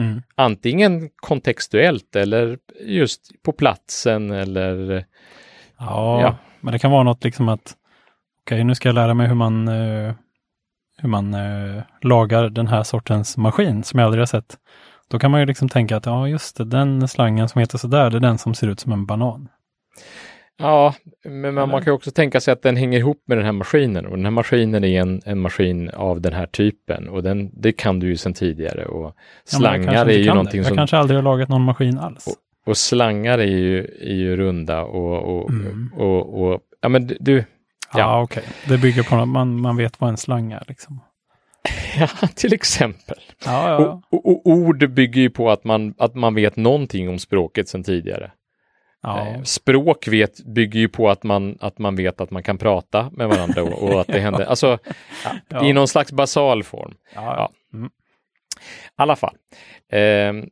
Mm. 0.00 0.22
Antingen 0.34 1.10
kontextuellt 1.16 2.16
eller 2.16 2.58
just 2.80 3.42
på 3.42 3.52
platsen 3.52 4.30
eller 4.30 5.06
Ja, 5.78 6.20
Ja. 6.22 6.36
men 6.60 6.72
det 6.72 6.78
kan 6.78 6.90
vara 6.90 7.02
något 7.02 7.24
liksom 7.24 7.48
att 7.48 7.76
okej, 8.42 8.64
nu 8.64 8.74
ska 8.74 8.88
jag 8.88 8.94
lära 8.94 9.14
mig 9.14 9.26
hur 9.28 9.34
man, 9.34 9.68
eh, 9.68 10.14
hur 11.02 11.08
man 11.08 11.34
eh, 11.34 11.82
lagar 12.02 12.48
den 12.48 12.66
här 12.66 12.82
sortens 12.82 13.36
maskin 13.36 13.82
som 13.84 13.98
jag 13.98 14.06
aldrig 14.06 14.20
har 14.20 14.26
sett. 14.26 14.56
Då 15.10 15.18
kan 15.18 15.30
man 15.30 15.40
ju 15.40 15.46
liksom 15.46 15.68
tänka 15.68 15.96
att 15.96 16.06
ja, 16.06 16.28
just 16.28 16.56
det, 16.56 16.64
den 16.64 17.08
slangen 17.08 17.48
som 17.48 17.60
heter 17.60 17.78
sådär, 17.78 18.10
det 18.10 18.16
är 18.16 18.20
den 18.20 18.38
som 18.38 18.54
ser 18.54 18.68
ut 18.68 18.80
som 18.80 18.92
en 18.92 19.06
banan. 19.06 19.48
Ja, 20.58 20.94
men 21.24 21.54
man, 21.54 21.68
man 21.68 21.82
kan 21.84 21.92
också 21.94 22.10
tänka 22.10 22.40
sig 22.40 22.52
att 22.52 22.62
den 22.62 22.76
hänger 22.76 22.98
ihop 22.98 23.22
med 23.26 23.38
den 23.38 23.44
här 23.44 23.52
maskinen 23.52 24.06
och 24.06 24.16
den 24.16 24.24
här 24.24 24.30
maskinen 24.30 24.84
är 24.84 25.00
en, 25.00 25.22
en 25.24 25.38
maskin 25.38 25.90
av 25.90 26.20
den 26.20 26.32
här 26.32 26.46
typen 26.46 27.08
och 27.08 27.22
den, 27.22 27.50
det 27.60 27.72
kan 27.72 28.00
du 28.00 28.06
ju 28.08 28.16
sedan 28.16 28.34
tidigare 28.34 28.84
och 28.84 29.04
Ja, 29.04 29.12
jag 29.50 29.58
slangar 29.58 29.92
är 29.94 30.00
inte 30.10 30.12
ju 30.20 30.28
någonting. 30.28 30.58
Jag 30.58 30.66
som 30.66 30.76
kanske 30.76 30.96
aldrig 30.96 31.18
har 31.18 31.22
lagat 31.22 31.48
någon 31.48 31.62
maskin 31.62 31.98
alls. 31.98 32.26
och 32.66 32.76
slangar 32.76 33.38
är 33.38 33.44
ju, 33.46 33.84
är 34.00 34.14
ju 34.14 34.36
runda 34.36 34.82
och, 34.82 35.38
och, 35.38 35.50
Mm. 35.50 35.90
och, 35.96 36.42
och 36.42 36.60
ja 36.82 36.88
men 36.88 37.10
du, 37.20 37.44
Ja, 37.92 37.98
ja. 37.98 38.22
okej. 38.22 38.44
Det 38.68 38.78
bygger 38.78 39.02
på 39.02 39.16
att 39.16 39.28
man, 39.28 39.60
man 39.60 39.76
vet 39.76 40.00
vad 40.00 40.10
en 40.10 40.16
slang 40.16 40.52
är. 40.52 40.64
Liksom. 40.68 41.00
ja 41.98 42.28
till 42.34 42.52
exempel. 42.52 43.18
Ja, 43.44 43.70
ja, 43.70 43.80
ja. 43.80 44.02
Och, 44.10 44.26
och 44.26 44.46
ord 44.46 44.90
bygger 44.90 45.20
ju 45.20 45.30
på 45.30 45.50
att 45.50 45.64
man, 45.64 45.94
att 45.98 46.14
man 46.14 46.34
vet 46.34 46.56
någonting 46.56 47.08
om 47.08 47.18
språket 47.18 47.68
sedan 47.68 47.84
tidigare. 47.84 48.30
Eh, 49.06 49.42
Språk 49.42 50.08
vet, 50.08 50.44
bygger 50.44 50.80
ju 50.80 50.88
på 50.88 51.10
att 51.10 51.22
man, 51.22 51.58
att 51.60 51.78
man 51.78 51.96
vet 51.96 52.20
att 52.20 52.30
man 52.30 52.42
kan 52.42 52.58
prata 52.58 53.10
med 53.12 53.28
varandra 53.28 53.62
och, 53.62 53.82
och 53.82 54.00
att 54.00 54.06
det 54.06 54.20
händer, 54.20 54.44
alltså 54.44 54.78
i 55.62 55.72
någon 55.72 55.88
slags 55.88 56.12
basal 56.12 56.62
form. 56.62 56.94
ja. 57.14 57.52
I 57.72 57.88
alla 58.96 59.16
fall. 59.16 59.36
ehm, 59.92 60.48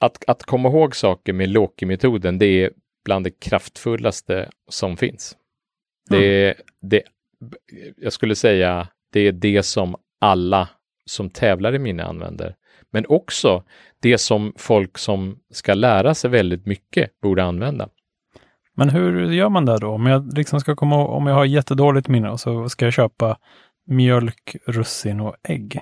att, 0.00 0.24
att 0.26 0.42
komma 0.42 0.68
ihåg 0.68 0.96
saker 0.96 1.32
med 1.32 1.48
Loki-metoden, 1.48 2.38
det 2.38 2.46
är 2.46 2.70
bland 3.04 3.24
det 3.26 3.40
kraftfullaste 3.40 4.50
som 4.68 4.96
finns. 4.96 5.36
Det 6.10 6.54
det, 6.80 7.02
jag 7.96 8.12
skulle 8.12 8.34
säga, 8.34 8.88
det 9.12 9.20
är 9.20 9.32
det 9.32 9.62
som 9.62 9.96
alla 10.20 10.68
som 11.06 11.30
tävlar 11.30 11.74
i 11.74 11.78
minne 11.78 12.04
använder. 12.04 12.54
Men 12.90 13.06
också 13.08 13.62
det 14.00 14.18
som 14.18 14.52
folk 14.56 14.98
som 14.98 15.38
ska 15.50 15.74
lära 15.74 16.14
sig 16.14 16.30
väldigt 16.30 16.66
mycket 16.66 17.20
borde 17.20 17.44
använda. 17.44 17.88
Men 18.74 18.88
hur 18.88 19.32
gör 19.32 19.48
man 19.48 19.64
det 19.66 19.78
då? 19.78 19.88
Om 19.88 20.06
jag 20.06 20.36
liksom 20.36 20.60
ska 20.60 20.76
komma 20.76 21.06
om 21.06 21.26
jag 21.26 21.34
har 21.34 21.44
jättedåligt 21.44 22.08
minne 22.08 22.30
och 22.30 22.40
så 22.40 22.68
ska 22.68 22.84
jag 22.84 22.94
köpa 22.94 23.38
mjölk, 23.86 24.56
russin 24.66 25.20
och 25.20 25.36
ägg. 25.42 25.80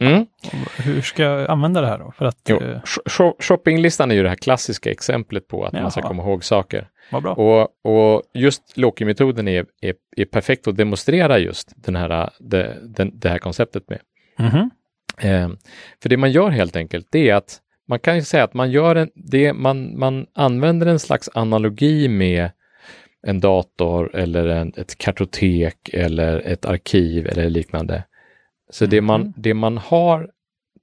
Mm. 0.00 0.26
Hur 0.76 1.02
ska 1.02 1.22
jag 1.22 1.50
använda 1.50 1.80
det 1.80 1.86
här 1.86 1.98
då? 1.98 2.12
För 2.18 2.24
att, 2.24 2.36
Jo, 2.48 2.56
eh, 2.56 2.80
sh- 2.80 3.02
sh- 3.04 3.42
shoppinglistan 3.42 4.10
är 4.10 4.14
ju 4.14 4.22
det 4.22 4.28
här 4.28 4.36
klassiska 4.36 4.90
exemplet 4.90 5.48
på 5.48 5.64
att 5.64 5.72
man 5.72 5.90
ska 5.90 6.00
Jaha. 6.00 6.08
komma 6.08 6.22
ihåg 6.22 6.44
saker. 6.44 6.88
Och, 7.32 7.68
och 7.84 8.22
just 8.34 8.76
Loki-metoden 8.76 9.48
är, 9.48 9.66
är, 9.80 9.94
är 10.16 10.24
perfekt 10.24 10.68
att 10.68 10.76
demonstrera 10.76 11.38
just 11.38 11.72
den 11.76 11.96
här, 11.96 12.30
det, 12.38 12.76
den, 12.82 13.10
det 13.14 13.28
här 13.28 13.38
konceptet 13.38 13.82
med. 13.88 13.98
Mhm. 14.38 14.70
Eh, 15.18 15.48
för 16.02 16.08
det 16.08 16.16
man 16.16 16.32
gör 16.32 16.50
helt 16.50 16.76
enkelt, 16.76 17.06
det 17.10 17.30
är 17.30 17.34
att 17.34 17.58
man 17.88 17.98
kan 17.98 18.16
ju 18.16 18.22
säga 18.22 18.44
att 18.44 18.54
man 18.54 18.70
gör 18.70 18.96
en, 18.96 19.10
det, 19.14 19.52
man, 19.52 19.98
man 19.98 20.26
använder 20.34 20.86
en 20.86 20.98
slags 20.98 21.30
analogi 21.34 22.08
med 22.08 22.50
en 23.26 23.40
dator 23.40 24.16
eller 24.16 24.46
en, 24.46 24.72
ett 24.76 24.98
kartotek 24.98 25.88
eller 25.92 26.38
ett 26.46 26.64
arkiv 26.64 27.26
eller 27.26 27.50
liknande. 27.50 28.02
Så 28.70 28.86
det, 28.86 29.00
man, 29.00 29.20
Mhm. 29.20 29.32
det 29.36 29.54
man 29.54 29.78
har, 29.78 30.30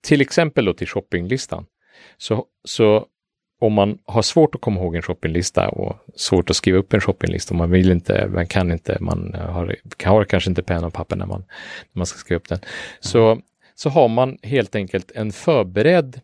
till 0.02 0.22
exempel 0.22 0.66
då 0.66 0.74
till 0.74 0.88
shoppinglistan, 0.88 1.66
så, 2.18 2.46
så 2.64 3.06
om 3.62 3.74
man 3.74 3.98
har 4.06 4.22
svårt 4.22 4.56
att 4.56 4.62
komma 4.62 4.80
ihåg 4.80 4.96
en 4.96 5.02
shoppinglista 5.02 5.70
och 5.70 5.96
svårt 6.16 6.50
att 6.50 6.56
skriva 6.56 6.78
upp 6.78 6.94
en 6.94 7.02
shoppinglista, 7.02 7.54
och 7.54 7.58
man 7.58 7.72
vill 7.72 7.92
inte, 7.92 8.28
man 8.28 8.48
kan 8.48 8.72
inte, 8.72 8.98
man 9.02 9.34
har, 9.34 9.76
har 10.04 10.24
kanske 10.26 10.50
inte 10.50 10.64
penna 10.64 10.88
och 10.88 10.94
papper 10.94 11.16
när 11.16 11.26
man, 11.26 11.40
när 11.94 12.00
man 12.00 12.06
ska 12.06 12.18
skriva 12.18 12.38
upp 12.38 12.50
den, 12.50 12.60
så, 13.00 13.42
så 13.76 13.90
har 13.90 14.08
man 14.08 14.38
helt 14.44 14.76
enkelt 14.76 15.12
en 15.12 15.32
förberedd 15.32 16.22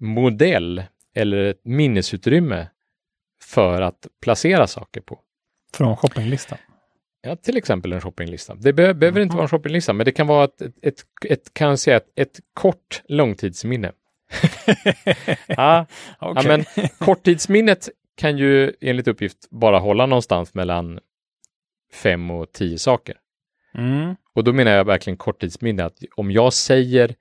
modell 0.00 0.82
eller 1.14 1.44
ett 1.44 1.60
minnesutrymme 1.64 2.66
för 3.42 3.82
att 3.82 4.06
placera 4.22 4.66
saker 4.66 5.00
på. 5.00 5.18
Från 5.72 5.96
shoppinglistan. 5.96 6.58
Ja, 7.22 7.36
till 7.36 7.56
exempel 7.56 7.92
en 7.92 8.00
shoppinglista. 8.00 8.54
Det 8.54 8.72
be 8.72 8.94
behöver 8.94 9.20
inte 9.20 9.32
Mhm. 9.32 9.36
vara 9.36 9.44
en 9.44 9.48
shoppinglista, 9.48 9.92
men 9.92 10.04
det 10.04 10.12
kan 10.12 10.26
vara 10.26 10.44
ett, 10.44 10.62
ett, 10.62 10.74
ett, 10.82 11.04
ett 11.24 11.54
kan 11.54 11.78
säga, 11.78 11.96
ett, 11.96 12.08
ett 12.16 12.40
kort 12.54 13.02
långtidsminne. 13.08 13.92
ja, 15.46 15.86
Okej. 16.18 16.42
ja, 16.44 16.48
men 16.48 16.64
korttidsminnet 16.98 17.88
kan 18.16 18.38
ju 18.38 18.72
enligt 18.80 19.08
uppgift 19.08 19.50
bara 19.50 19.78
hålla 19.78 20.06
någonstans 20.06 20.54
mellan 20.54 21.00
fem 21.92 22.30
och 22.30 22.52
tio 22.52 22.78
saker. 22.78 23.16
mm. 23.74 24.14
Och 24.34 24.44
då 24.44 24.52
menar 24.52 24.70
jag 24.72 24.84
verkligen 24.84 25.16
korttidsminne, 25.16 25.84
att 25.84 25.98
om 26.16 26.30
jag 26.30 26.52
säger 26.52 27.14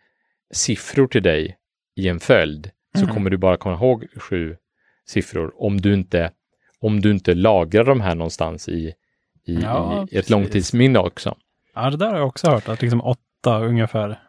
siffror 0.54 1.08
till 1.08 1.24
dig 1.24 1.58
i 1.96 2.08
en 2.08 2.20
följd 2.20 2.72
så 2.96 3.04
Mm. 3.04 3.14
kommer 3.14 3.30
du 3.30 3.38
bara 3.38 3.58
komma 3.58 3.76
ihåg 3.76 4.06
sju 4.16 4.58
siffror 5.06 5.54
om 5.64 5.82
du 5.82 5.94
inte, 5.94 6.32
om 6.80 7.02
du 7.02 7.12
inte 7.12 7.34
lagrar 7.34 7.84
de 7.86 8.02
här 8.02 8.16
någonstans 8.16 8.70
i, 8.70 8.94
i, 9.52 9.60
Ja, 9.64 10.08
i 10.12 10.18
ett 10.18 10.30
långtidsminne 10.30 11.00
också. 11.00 11.36
Ja, 11.76 11.90
det 11.90 11.98
där 11.98 12.10
har 12.10 12.18
jag 12.18 12.28
också 12.28 12.50
hört, 12.50 12.70
att 12.70 12.82
liksom 12.82 13.02
åtta 13.02 13.60
ungefär. 13.60 14.20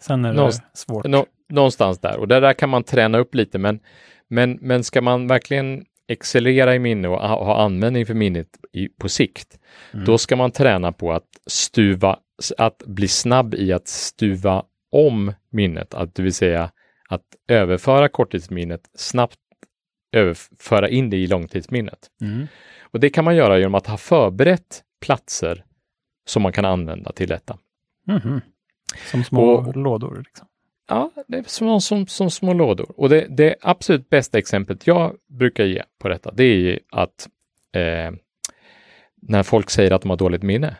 Sen 0.00 0.24
är 0.24 0.28
det 0.28 0.36
Någonst- 0.36 0.62
svårt. 0.74 1.06
Nå, 1.06 1.26
någonstans 1.48 1.98
där. 1.98 2.16
Och 2.18 2.28
det 2.28 2.40
där 2.40 2.52
kan 2.52 2.68
man 2.68 2.84
träna 2.84 3.18
upp 3.18 3.34
lite, 3.34 3.58
men, 3.58 3.80
men, 4.28 4.58
men 4.60 4.84
ska 4.84 5.00
man 5.00 5.26
verkligen 5.26 5.84
excellera 6.08 6.74
i 6.74 6.78
minne 6.78 7.08
och 7.08 7.18
ha, 7.20 7.44
ha 7.44 7.62
användning 7.64 8.06
för 8.06 8.14
minnet 8.14 8.48
i, 8.72 8.88
på 8.88 9.08
sikt, 9.08 9.58
Mm. 9.92 10.04
då 10.04 10.18
ska 10.18 10.36
man 10.36 10.50
träna 10.50 10.92
på 10.92 11.12
att 11.12 11.26
stuva, 11.46 12.18
att 12.58 12.82
bli 12.86 13.08
snabb 13.08 13.54
i 13.54 13.72
att 13.72 13.88
stuva 13.88 14.62
om 14.92 15.32
minnet, 15.50 15.94
att 15.94 16.14
det 16.14 16.22
vill 16.22 16.34
säga 16.34 16.70
att 17.08 17.22
överföra 17.48 18.08
korttidsminnet 18.08 18.80
snabbt 18.94 19.36
överföra 20.12 20.88
in 20.88 21.10
det 21.10 21.16
i 21.16 21.26
långtidsminnet. 21.26 21.98
Mm. 22.20 22.46
Och 22.90 23.00
det 23.00 23.10
kan 23.10 23.24
man 23.24 23.36
göra 23.36 23.58
genom 23.58 23.74
att 23.74 23.86
ha 23.86 23.96
förberett 23.96 24.82
platser 25.00 25.64
som 26.26 26.42
man 26.42 26.52
kan 26.52 26.64
använda 26.64 27.12
till 27.12 27.28
detta. 27.28 27.58
Mhm. 28.06 28.40
Som 29.10 29.24
små 29.24 29.42
Och- 29.50 29.76
lådor. 29.76 30.22
Liksom. 30.26 30.46
Ja, 30.88 31.10
det 31.28 31.38
är 31.38 31.42
som, 31.46 31.80
som, 31.80 32.06
som 32.06 32.30
små 32.30 32.52
lådor. 32.52 33.00
Och 33.00 33.08
det, 33.08 33.26
det 33.30 33.54
absolut 33.60 34.10
bästa 34.10 34.38
exemplet 34.38 34.86
jag 34.86 35.14
brukar 35.28 35.64
ge 35.64 35.82
på 35.98 36.08
detta, 36.08 36.30
det 36.32 36.44
är 36.44 36.56
ju 36.56 36.78
att 36.92 37.28
eh, 37.72 38.12
när 39.22 39.42
folk 39.42 39.70
säger 39.70 39.90
att 39.92 40.02
de 40.02 40.10
har 40.10 40.16
dåligt 40.16 40.42
minne. 40.42 40.76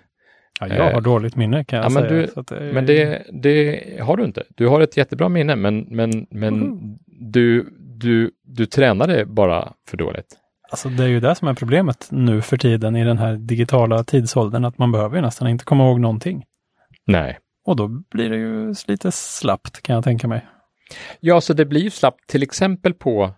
Ja, 0.60 0.68
jag 0.68 0.84
har 0.84 0.92
Eh, 0.92 1.00
dåligt 1.00 1.36
minne 1.36 1.64
kan 1.64 1.76
jag 1.76 1.84
ja, 1.86 1.88
men 1.90 2.02
säga. 2.08 2.26
du- 2.36 2.42
det 2.66 2.72
Men 2.72 2.86
det, 2.86 3.22
det 3.32 3.82
har 4.02 4.16
du 4.16 4.24
inte. 4.24 4.42
Du 4.48 4.66
har 4.66 4.80
ett 4.80 4.96
jättebra 4.96 5.28
minne, 5.28 5.56
men, 5.56 5.78
men, 5.90 6.26
men 6.30 6.54
Mhm. 6.60 6.98
du, 7.06 7.68
du, 7.78 8.30
du 8.42 8.66
tränade 8.66 9.24
bara 9.26 9.72
för 9.88 9.96
dåligt. 9.96 10.36
Alltså 10.70 10.88
det 10.88 11.04
är 11.04 11.08
ju 11.08 11.20
det 11.20 11.34
som 11.34 11.48
är 11.48 11.54
problemet 11.54 12.08
nu 12.10 12.42
för 12.42 12.56
tiden 12.56 12.96
i 12.96 13.04
den 13.04 13.18
här 13.18 13.36
digitala 13.36 14.04
tidsåldern, 14.04 14.64
att 14.64 14.78
man 14.78 14.92
behöver 14.92 15.16
ju 15.16 15.22
nästan 15.22 15.48
inte 15.48 15.64
komma 15.64 15.84
ihåg 15.84 16.00
någonting. 16.00 16.44
Nej. 17.06 17.38
Och 17.66 17.76
då 17.76 17.88
blir 17.88 18.30
det 18.30 18.36
ju 18.36 18.74
lite 18.86 19.12
slappt 19.12 19.82
kan 19.82 19.94
jag 19.94 20.04
tänka 20.04 20.28
mig. 20.28 20.46
Ja, 21.20 21.40
så 21.40 21.52
det 21.52 21.64
blir 21.64 21.80
ju 21.80 21.90
slappt 21.90 22.26
till 22.28 22.42
exempel 22.42 22.94
på, 22.94 23.30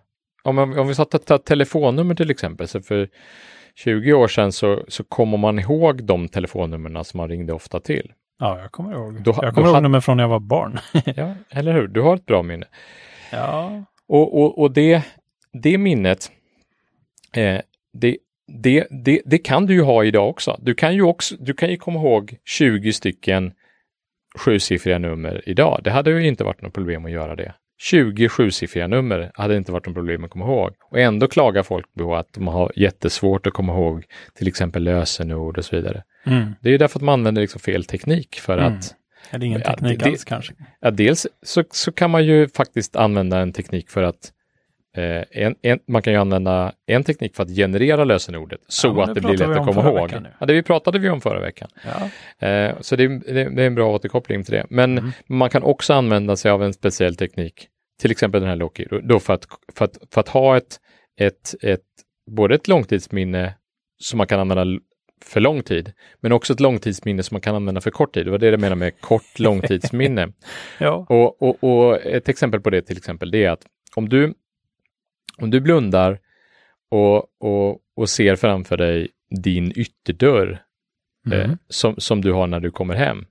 om, 0.43 0.57
om 0.57 0.87
vi 0.87 0.95
sa 0.95 1.05
ta, 1.05 1.17
ta 1.17 1.37
telefonnummer 1.37 2.15
till 2.15 2.31
exempel, 2.31 2.67
så 2.67 2.81
för 2.81 3.09
20 3.75 4.13
år 4.13 4.27
sedan 4.27 4.51
så, 4.51 4.83
så 4.87 5.03
kommer 5.03 5.37
man 5.37 5.59
ihåg 5.59 6.03
de 6.03 6.27
telefonnumren 6.27 7.03
som 7.03 7.17
man 7.17 7.27
ringde 7.29 7.53
ofta 7.53 7.79
till. 7.79 8.11
Ja, 8.39 8.59
jag 8.59 8.71
kommer 8.71 8.93
ihåg. 8.93 9.23
Då- 9.23 9.39
jag 9.41 9.53
kommer 9.53 9.67
ihåg 9.67 9.75
hade- 9.75 9.83
nummer 9.83 9.99
från 9.99 10.17
när 10.17 10.23
jag 10.23 10.29
var 10.29 10.39
barn. 10.39 10.79
Ja, 11.15 11.33
eller 11.49 11.73
hur? 11.73 11.87
Du 11.87 12.01
har 12.01 12.15
ett 12.15 12.25
bra 12.25 12.43
minne. 12.43 12.65
ja. 13.31 13.83
Och, 14.07 14.41
och, 14.41 14.59
och 14.61 14.71
det, 14.73 15.03
det 15.63 15.77
minnet, 15.77 16.31
eh, 17.35 17.61
det, 17.93 18.17
det, 18.47 18.87
det, 18.89 19.21
det 19.25 19.37
kan 19.37 19.65
du 19.65 19.73
ju 19.73 19.81
ha 19.81 20.03
idag 20.03 20.29
också. 20.29 20.59
Du 20.61 20.73
kan 20.73 20.95
ju 20.95 21.01
också, 21.01 21.35
du 21.39 21.53
kan 21.53 21.69
ju 21.69 21.77
komma 21.77 21.99
ihåg 21.99 22.37
20 22.45 22.93
stycken 22.93 23.51
sjusiffriga 24.39 24.97
nummer 24.97 25.41
idag. 25.45 25.81
Det 25.83 25.91
hade 25.91 26.11
ju 26.11 26.27
inte 26.27 26.43
varit 26.43 26.61
något 26.61 26.73
problem 26.73 27.05
att 27.05 27.11
göra 27.11 27.35
det. 27.35 27.53
20 27.81 28.29
sjusiffriga 28.29 28.87
nummer 28.87 29.31
hade 29.33 29.57
inte 29.57 29.71
varit 29.71 29.85
något 29.85 29.95
problem 29.95 30.23
att 30.23 30.29
komma 30.31 30.45
ihåg. 30.45 30.71
Och 30.91 30.99
ändå 30.99 31.27
klagar 31.27 31.63
folk 31.63 31.85
på 31.97 32.15
att 32.15 32.33
de 32.33 32.47
har 32.47 32.71
jättesvårt 32.75 33.47
att 33.47 33.53
komma 33.53 33.73
ihåg 33.73 34.05
till 34.35 34.47
exempel 34.47 34.83
lösenord 34.83 35.57
och 35.57 35.65
så 35.65 35.75
vidare. 35.75 36.03
Mm. 36.25 36.55
Det 36.61 36.69
är 36.69 36.71
ju 36.71 36.77
därför 36.77 36.99
att 36.99 37.03
man 37.03 37.13
använder 37.13 37.41
liksom 37.41 37.59
fel 37.61 37.83
teknik 37.85 38.35
för 38.39 38.57
Mm. 38.57 38.73
att 38.73 38.95
Eller 39.31 39.45
ingen 39.45 39.61
Ja, 39.65 39.69
teknik 39.71 39.99
det- 39.99 40.05
alls 40.05 40.23
kanske. 40.23 40.53
Ja, 40.79 40.91
dels 40.91 41.27
så, 41.43 41.63
så 41.71 41.91
kan 41.91 42.09
man 42.11 42.25
ju 42.25 42.47
faktiskt 42.47 42.95
använda 42.95 43.39
en 43.39 43.53
teknik 43.53 43.89
för 43.89 44.03
att 44.03 44.31
en, 45.31 45.55
en, 45.61 45.79
man 45.87 46.01
kan 46.01 46.13
ju 46.13 46.19
använda 46.19 46.73
en 46.87 47.03
teknik 47.03 47.35
för 47.35 47.43
att 47.43 47.49
generera 47.49 48.03
lösenordet 48.03 48.59
så 48.67 48.87
Ja, 48.87 49.03
att 49.03 49.15
det 49.15 49.21
blir 49.21 49.37
lätt 49.37 49.49
att 49.49 49.57
om 49.57 49.65
komma 49.65 49.89
ihåg. 49.89 50.11
Ja, 50.39 50.45
det 50.45 50.53
vi 50.53 50.63
pratade 50.63 50.99
vi 50.99 51.09
om 51.09 51.21
förra 51.21 51.39
veckan. 51.39 51.69
Ja. 52.39 52.47
Eh, 52.47 52.75
så 52.81 52.95
det, 52.95 53.07
det, 53.07 53.33
det 53.33 53.63
är 53.63 53.67
en 53.67 53.75
bra 53.75 53.95
återkoppling 53.95 54.43
till 54.43 54.53
det. 54.53 54.65
Men 54.69 54.97
Mm. 54.97 55.11
man 55.27 55.49
kan 55.49 55.63
också 55.63 55.93
använda 55.93 56.35
sig 56.35 56.51
av 56.51 56.63
en 56.63 56.73
speciell 56.73 57.15
teknik, 57.15 57.67
till 58.01 58.11
exempel 58.11 58.41
den 58.41 58.49
här 58.49 58.55
Loki, 58.55 58.87
då- 59.03 59.19
för 59.19 59.33
att, 59.33 59.45
för 59.75 59.85
att, 59.85 59.97
för 60.13 60.21
att 60.21 60.29
ha 60.29 60.57
ett, 60.57 60.79
ett, 61.19 61.55
ett, 61.63 61.81
både 62.31 62.55
ett 62.55 62.67
långtidsminne 62.67 63.53
som 64.01 64.17
man 64.17 64.27
kan 64.27 64.39
använda 64.39 64.79
för 65.25 65.39
lång 65.39 65.63
tid, 65.63 65.91
men 66.21 66.31
också 66.31 66.53
ett 66.53 66.59
långtidsminne 66.59 67.23
som 67.23 67.35
man 67.35 67.41
kan 67.41 67.55
använda 67.55 67.81
för 67.81 67.91
kort 67.91 68.13
tid. 68.13 68.25
Det 68.25 68.31
var 68.31 68.37
det 68.37 68.47
jag 68.47 68.59
menar 68.59 68.75
med 68.75 69.01
kort 69.01 69.23
långtidsminne. 69.39 70.31
ja. 70.79 71.05
Och, 71.09 71.41
och, 71.41 71.63
och 71.63 72.01
ett 72.05 72.29
exempel 72.29 72.61
på 72.61 72.69
det 72.69 72.81
till 72.81 72.97
exempel, 72.97 73.31
det 73.31 73.43
är 73.45 73.49
att 73.49 73.61
om 73.95 74.09
du, 74.09 74.33
om 75.41 75.49
du 75.51 75.59
blundar 75.59 76.19
och, 76.91 77.17
och, 77.39 77.79
och 77.95 78.09
ser 78.09 78.35
framför 78.35 78.77
dig 78.77 79.07
din 79.29 79.71
ytterdörr 79.75 80.51
eh, 80.51 81.45
Mm. 81.45 81.57
som, 81.67 81.95
som 81.97 82.21
du 82.21 82.31
har 82.31 82.47
när 82.47 82.59
du 82.59 82.71
kommer 82.71 82.95
hem, 82.95 83.25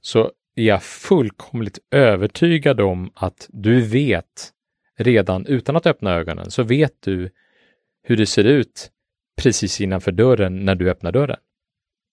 så 0.00 0.32
är 0.56 0.64
jag 0.64 0.82
fullkomligt 0.82 1.78
övertygad 1.90 2.80
om 2.80 3.10
att 3.14 3.48
du 3.52 3.80
vet 3.80 4.52
redan 4.98 5.46
utan 5.46 5.76
att 5.76 5.86
öppna 5.86 6.12
ögonen, 6.14 6.50
så 6.50 6.62
vet 6.62 6.92
du 7.02 7.30
hur 8.02 8.16
det 8.16 8.26
ser 8.26 8.44
ut 8.44 8.90
precis 9.42 9.80
innanför 9.80 10.12
dörren 10.12 10.64
när 10.64 10.74
du 10.74 10.90
öppnar 10.90 11.12
dörren. 11.12 11.38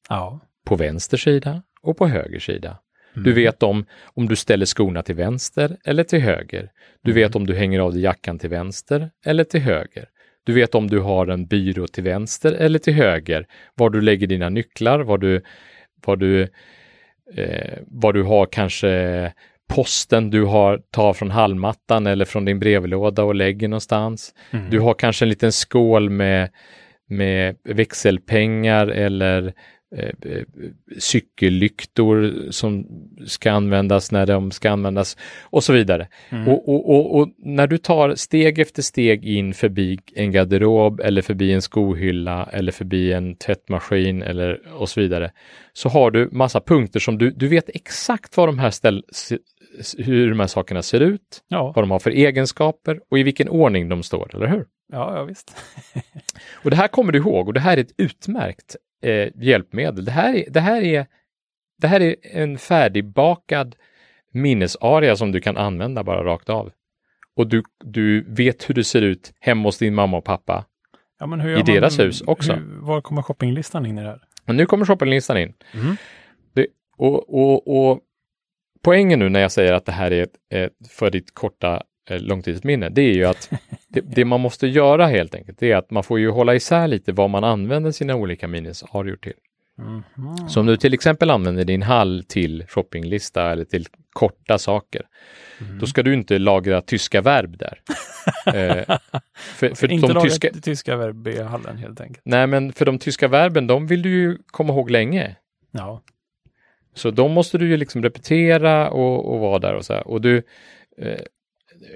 ja. 0.10 0.39
På 0.65 0.76
vänster 0.76 1.18
sida 1.18 1.63
och 1.82 1.98
på 1.98 2.08
höger 2.08 2.39
sida. 2.39 2.78
Mm. 3.20 3.24
Du 3.24 3.42
vet 3.42 3.64
om, 3.64 3.86
om 4.04 4.28
du 4.28 4.36
ställer 4.36 4.66
skorna 4.66 5.02
till 5.02 5.16
vänster 5.16 5.78
eller 5.86 6.04
till 6.04 6.20
höger. 6.20 6.70
Du 7.04 7.14
vet 7.14 7.36
om 7.36 7.48
du 7.48 7.56
hänger 7.56 7.80
av 7.80 7.94
dig 7.94 8.02
jackan 8.02 8.40
till 8.40 8.50
vänster 8.50 9.10
eller 9.26 9.44
till 9.44 9.62
höger. 9.62 10.06
Du 10.44 10.54
vet 10.54 10.76
om 10.76 10.88
du 10.88 11.00
har 11.00 11.28
en 11.28 11.46
byrå 11.46 11.88
till 11.88 12.04
vänster 12.04 12.52
eller 12.52 12.80
till 12.80 12.94
höger. 12.94 13.46
Var 13.76 13.90
du 13.90 14.02
lägger 14.02 14.28
dina 14.28 14.50
nycklar, 14.50 15.00
var 15.00 15.18
du, 15.18 15.42
var 16.06 16.16
du, 16.16 16.42
eh, 17.36 17.78
var 17.88 18.14
du 18.14 18.24
har 18.24 18.46
kanske 18.46 19.34
posten 19.70 20.30
du 20.30 20.44
har, 20.44 20.82
tar 20.92 21.14
från 21.14 21.32
hallmattan 21.32 22.08
eller 22.08 22.26
från 22.26 22.46
din 22.46 22.60
brevlåda 22.60 23.24
och 23.24 23.36
lägger 23.36 23.68
någonstans. 23.68 24.34
Mm. 24.52 24.70
Du 24.70 24.80
har 24.80 24.94
kanske 24.94 25.26
en 25.26 25.30
liten 25.30 25.52
skål 25.52 26.10
med, 26.10 26.50
med 27.08 27.56
växelpengar 27.64 28.88
eller 28.88 29.54
eh, 29.95 30.32
eh, 30.32 30.43
cykellyktor 30.97 32.34
som 32.52 32.88
ska 33.25 33.52
användas 33.52 34.12
när 34.12 34.25
de 34.25 34.52
ska 34.52 34.71
användas 34.71 35.17
och 35.43 35.63
så 35.63 35.73
vidare. 35.73 36.08
Mm. 36.30 36.47
Och, 36.47 36.69
och, 36.69 36.89
och, 36.89 37.19
och 37.19 37.30
när 37.38 37.67
du 37.67 37.78
tar 37.78 38.15
steg 38.15 38.60
efter 38.60 38.82
steg 38.82 39.25
in 39.25 39.54
förbi 39.54 39.99
en 40.15 40.32
garderob 40.32 40.99
eller 40.99 41.21
förbi 41.21 41.54
en 41.54 41.62
skohylla 41.62 42.49
eller 42.52 42.71
förbi 42.71 43.13
en 43.13 43.36
tvättmaskin 43.36 44.21
eller 44.21 44.62
och 44.73 44.89
så 44.89 45.02
vidare 45.02 45.32
så 45.73 45.89
har 45.89 46.12
du 46.12 46.30
massa 46.32 46.62
punkter 46.62 46.99
som 46.99 47.17
du, 47.17 47.32
du 47.32 47.47
vet 47.47 47.69
exakt 47.73 48.38
vad 48.38 48.47
de 48.47 48.60
här 48.60 48.71
ställ, 48.71 49.04
hur 49.97 50.30
de 50.30 50.39
här 50.39 50.47
sakerna 50.47 50.82
ser 50.82 50.99
ut, 50.99 51.43
ja. 51.47 51.73
vad 51.75 51.84
de 51.84 51.91
har 51.91 51.99
för 51.99 52.12
egenskaper 52.12 52.99
och 53.12 53.19
i 53.19 53.23
vilken 53.23 53.49
ordning 53.49 53.89
de 53.89 54.04
står, 54.04 54.36
eller 54.36 54.47
hur? 54.47 54.65
Ja, 54.91 55.15
ja, 55.15 55.23
visst. 55.23 55.58
Och 56.63 56.69
det 56.69 56.75
här 56.75 56.88
kommer 56.88 57.12
du 57.12 57.19
ihåg 57.19 57.47
och 57.47 57.54
det 57.54 57.60
här 57.60 57.78
är 57.78 57.82
ett 57.82 57.93
utmärkt 57.97 58.75
eh, 59.04 59.30
hjälpmedel. 59.36 60.06
Det 60.06 60.12
här, 60.12 60.36
är, 60.36 60.49
det, 60.49 60.60
här 60.60 60.82
är, 60.82 61.08
det 61.82 61.88
här 61.88 61.99
är 62.02 62.15
en 62.21 62.58
färdigbakad 62.58 63.75
minnesaria 64.32 65.15
som 65.15 65.32
du 65.32 65.41
kan 65.41 65.58
använda 65.58 66.04
bara 66.04 66.23
rakt 66.23 66.49
av. 66.49 66.71
Och 67.36 67.47
du, 67.47 67.63
du 67.84 68.25
vet 68.34 68.69
hur 68.69 68.75
det 68.75 68.84
ser 68.84 69.02
ut 69.02 69.34
hemma 69.39 69.63
hos 69.67 69.78
din 69.78 69.95
mamma 69.95 70.17
och 70.17 70.25
pappa. 70.25 70.65
Ja, 71.19 71.25
men 71.25 71.39
hur 71.39 71.52
I 71.52 71.56
man- 71.56 71.65
deras 71.65 71.99
hus 71.99 72.21
också. 72.21 72.54
Hur, 72.54 72.80
var 72.82 73.02
kommer 73.02 73.21
shoppinglistan 73.21 73.86
in 73.86 73.97
i 73.97 74.02
det 74.02 74.08
här? 74.08 74.21
Men 74.45 74.58
nu 74.58 74.65
kommer 74.65 74.86
shoppinglistan 74.86 75.38
in. 75.38 75.54
Mm. 75.73 75.95
Det, 76.54 76.67
och, 76.97 77.34
och, 77.36 77.89
och 77.91 77.99
poängen 78.82 79.19
nu 79.19 79.30
när 79.30 79.39
jag 79.39 79.52
säger 79.52 79.73
att 79.73 79.86
det 79.86 79.91
här 79.91 80.12
är 80.12 80.23
ett, 80.23 80.36
ett 80.54 80.91
för 80.91 81.12
ditt 81.12 81.34
korta 81.34 81.84
långtidsminne, 82.17 82.89
det 82.89 83.02
är 83.02 83.13
ju 83.13 83.26
att 83.26 83.50
det, 83.88 84.02
det 84.02 84.26
man 84.26 84.39
måste 84.39 84.67
göra 84.67 85.08
helt 85.08 85.36
enkelt, 85.36 85.60
det 85.60 85.72
är 85.72 85.76
att 85.78 85.91
man 85.91 86.04
får 86.04 86.19
ju 86.19 86.30
hålla 86.30 86.56
isär 86.56 86.88
lite 86.88 87.12
vad 87.12 87.30
man 87.30 87.43
använder 87.43 87.91
sina 87.91 88.15
olika 88.15 88.48
minnesarior 88.48 89.15
till. 89.15 89.34
Mhm. 89.78 90.50
Så 90.50 90.60
om 90.60 90.65
du 90.65 90.78
till 90.78 90.93
exempel 90.93 91.30
använder 91.30 91.65
din 91.65 91.82
hall 91.82 92.24
till 92.28 92.65
shoppinglista 92.67 93.52
eller 93.52 93.65
till 93.65 93.86
korta 94.13 94.58
saker, 94.58 95.02
Mm. 95.62 95.80
då 95.80 95.86
ska 95.86 96.04
du 96.04 96.13
inte 96.13 96.39
lagra 96.39 96.82
tyska 96.82 97.22
verb 97.22 97.58
där. 97.58 97.82
eh, 98.45 98.98
för, 99.36 99.76
för 99.76 99.91
Inte 99.91 100.08
de 100.08 100.13
laga 100.13 100.26
tyska, 100.30 100.50
tyska 100.62 100.95
verb 100.95 101.28
i 101.28 101.41
hallen 101.41 101.78
helt 101.78 102.02
enkelt. 102.02 102.22
nej, 102.26 102.48
men 102.48 102.74
för 102.74 102.86
de 102.86 103.00
tyska 103.00 103.28
verben, 103.28 103.67
de 103.67 103.88
vill 103.88 104.02
du 104.02 104.10
ju 104.10 104.38
komma 104.48 104.74
ihåg 104.74 104.89
länge. 104.91 105.36
Ja. 105.72 106.02
Så 106.93 107.12
de 107.12 107.32
måste 107.32 107.58
du 107.58 107.67
ju 107.67 107.78
liksom 107.78 108.04
repetera 108.04 108.89
och, 108.89 109.34
och 109.34 109.39
vara 109.39 109.60
där 109.60 109.74
och 109.74 109.86
så 109.86 109.93
här. 109.93 110.08
Och 110.08 110.22
du, 110.22 110.38
eh, 110.98 111.19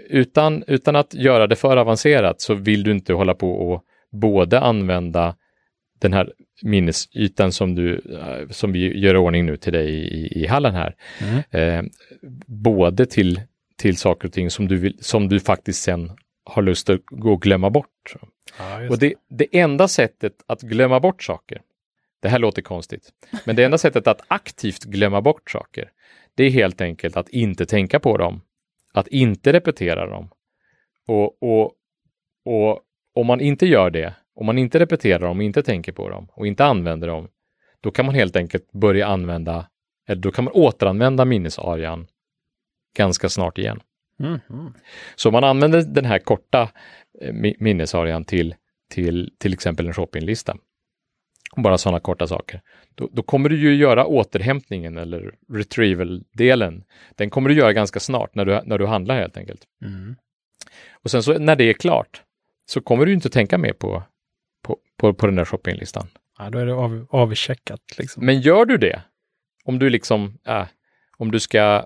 utan, 0.09 0.63
utan 0.67 0.95
att 0.95 1.13
göra 1.13 1.47
det 1.47 1.55
för 1.55 1.77
avancerat 1.77 2.41
så 2.41 2.53
vill 2.53 2.83
du 2.83 2.91
inte 2.91 3.13
hålla 3.13 3.33
på 3.33 3.51
och 3.51 3.83
både 4.11 4.59
använda 4.59 5.35
den 5.99 6.13
här 6.13 6.33
minnesytan 6.61 7.51
som, 7.51 7.75
du, 7.75 7.95
eh, 7.95 8.49
som 8.49 8.71
vi 8.71 8.99
gör 8.99 9.13
i 9.13 9.17
ordning 9.17 9.45
nu 9.45 9.57
till 9.57 9.73
dig 9.73 9.89
i, 9.89 10.41
i 10.41 10.47
hallen 10.47 10.75
här. 10.75 10.95
Mm. 11.21 11.41
Eh, 11.51 11.91
både 12.47 13.05
till, 13.05 13.41
till 13.77 13.97
saker 13.97 14.27
och 14.27 14.33
ting 14.33 14.49
som 14.49 14.67
du, 14.67 14.77
vill, 14.77 14.97
som 14.99 15.29
du 15.29 15.39
faktiskt 15.39 15.83
sen 15.83 16.11
har 16.45 16.61
lust 16.61 16.89
att 16.89 16.99
gå 17.05 17.33
och 17.33 17.41
glömma 17.41 17.69
bort. 17.69 18.15
just 18.79 18.91
Och 18.91 18.99
det, 18.99 19.13
det 19.29 19.59
enda 19.59 19.87
sättet 19.87 20.33
att 20.47 20.61
glömma 20.61 20.99
bort 20.99 21.23
saker, 21.23 21.61
det 22.21 22.29
här 22.29 22.39
låter 22.39 22.61
konstigt, 22.61 23.09
men 23.45 23.55
det 23.55 23.63
enda 23.63 23.77
sättet 23.77 24.07
att 24.07 24.21
aktivt 24.27 24.83
glömma 24.83 25.21
bort 25.21 25.51
saker, 25.51 25.89
det 26.35 26.43
är 26.43 26.49
helt 26.49 26.81
enkelt 26.81 27.17
att 27.17 27.29
inte 27.29 27.65
tänka 27.65 27.99
på 27.99 28.17
dem, 28.17 28.41
att 28.93 29.07
inte 29.07 29.53
repetera 29.53 30.09
dem. 30.09 30.29
Och, 31.07 31.43
och, 31.43 31.71
och 32.45 32.79
om 33.15 33.27
man 33.27 33.41
inte 33.41 33.65
gör 33.65 33.89
det, 33.89 34.13
om 34.35 34.45
man 34.45 34.57
inte 34.57 34.79
repeterar 34.79 35.19
dem, 35.19 35.41
inte 35.41 35.63
tänker 35.63 35.91
på 35.91 36.09
dem 36.09 36.27
och 36.31 36.47
inte 36.47 36.65
använder 36.65 37.07
dem, 37.07 37.27
då 37.81 37.91
kan 37.91 38.05
man 38.05 38.15
helt 38.15 38.35
enkelt 38.35 38.71
börja 38.71 39.07
använda, 39.07 39.69
eller 40.07 40.21
då 40.21 40.31
kan 40.31 40.45
man 40.45 40.53
återanvända 40.53 41.25
minnesarian 41.25 42.07
ganska 42.97 43.29
snart 43.29 43.57
igen. 43.57 43.81
Mm. 44.19 44.39
Så 45.15 45.31
man 45.31 45.43
använder 45.43 45.81
den 45.81 46.05
här 46.05 46.19
korta 46.19 46.69
eh, 47.21 47.33
mi- 47.33 47.55
minnesarean 47.59 48.25
till, 48.25 48.55
till 48.89 49.33
till 49.37 49.53
exempel 49.53 49.87
en 49.87 49.93
shoppinglista. 49.93 50.57
Bara 51.55 51.77
sådana 51.77 51.99
korta 51.99 52.27
saker. 52.27 52.61
Då, 52.95 53.09
då 53.11 53.23
kommer 53.23 53.49
du 53.49 53.57
ju 53.57 53.75
göra 53.75 54.05
återhämtningen 54.05 54.97
eller 54.97 55.35
retrieval-delen. 55.53 56.83
Den 57.15 57.29
kommer 57.29 57.49
du 57.49 57.55
göra 57.55 57.73
ganska 57.73 57.99
snart 57.99 58.35
när 58.35 58.45
du, 58.45 58.61
när 58.65 58.77
du 58.77 58.85
handlar 58.85 59.15
helt 59.15 59.37
enkelt. 59.37 59.61
Mm. 59.85 60.15
Och 61.03 61.11
sen 61.11 61.23
så 61.23 61.39
när 61.39 61.55
det 61.55 61.63
är 61.63 61.73
klart 61.73 62.21
så 62.65 62.81
kommer 62.81 63.05
du 63.05 63.13
inte 63.13 63.29
tänka 63.29 63.57
mer 63.57 63.73
på, 63.73 64.03
på, 64.63 64.77
på, 64.97 65.13
på 65.13 65.25
den 65.25 65.35
där 65.35 65.45
shoppinglistan. 65.45 66.07
Ja, 66.39 66.49
då 66.49 66.59
är 66.59 66.65
det 66.65 66.73
av, 66.73 67.07
avcheckat 67.09 67.97
liksom. 67.97 68.25
Men 68.25 68.41
gör 68.41 68.65
du 68.65 68.77
det, 68.77 69.01
om 69.65 69.79
du 69.79 69.89
liksom, 69.89 70.37
äh, 70.47 70.65
om 71.17 71.31
du 71.31 71.39
ska 71.39 71.85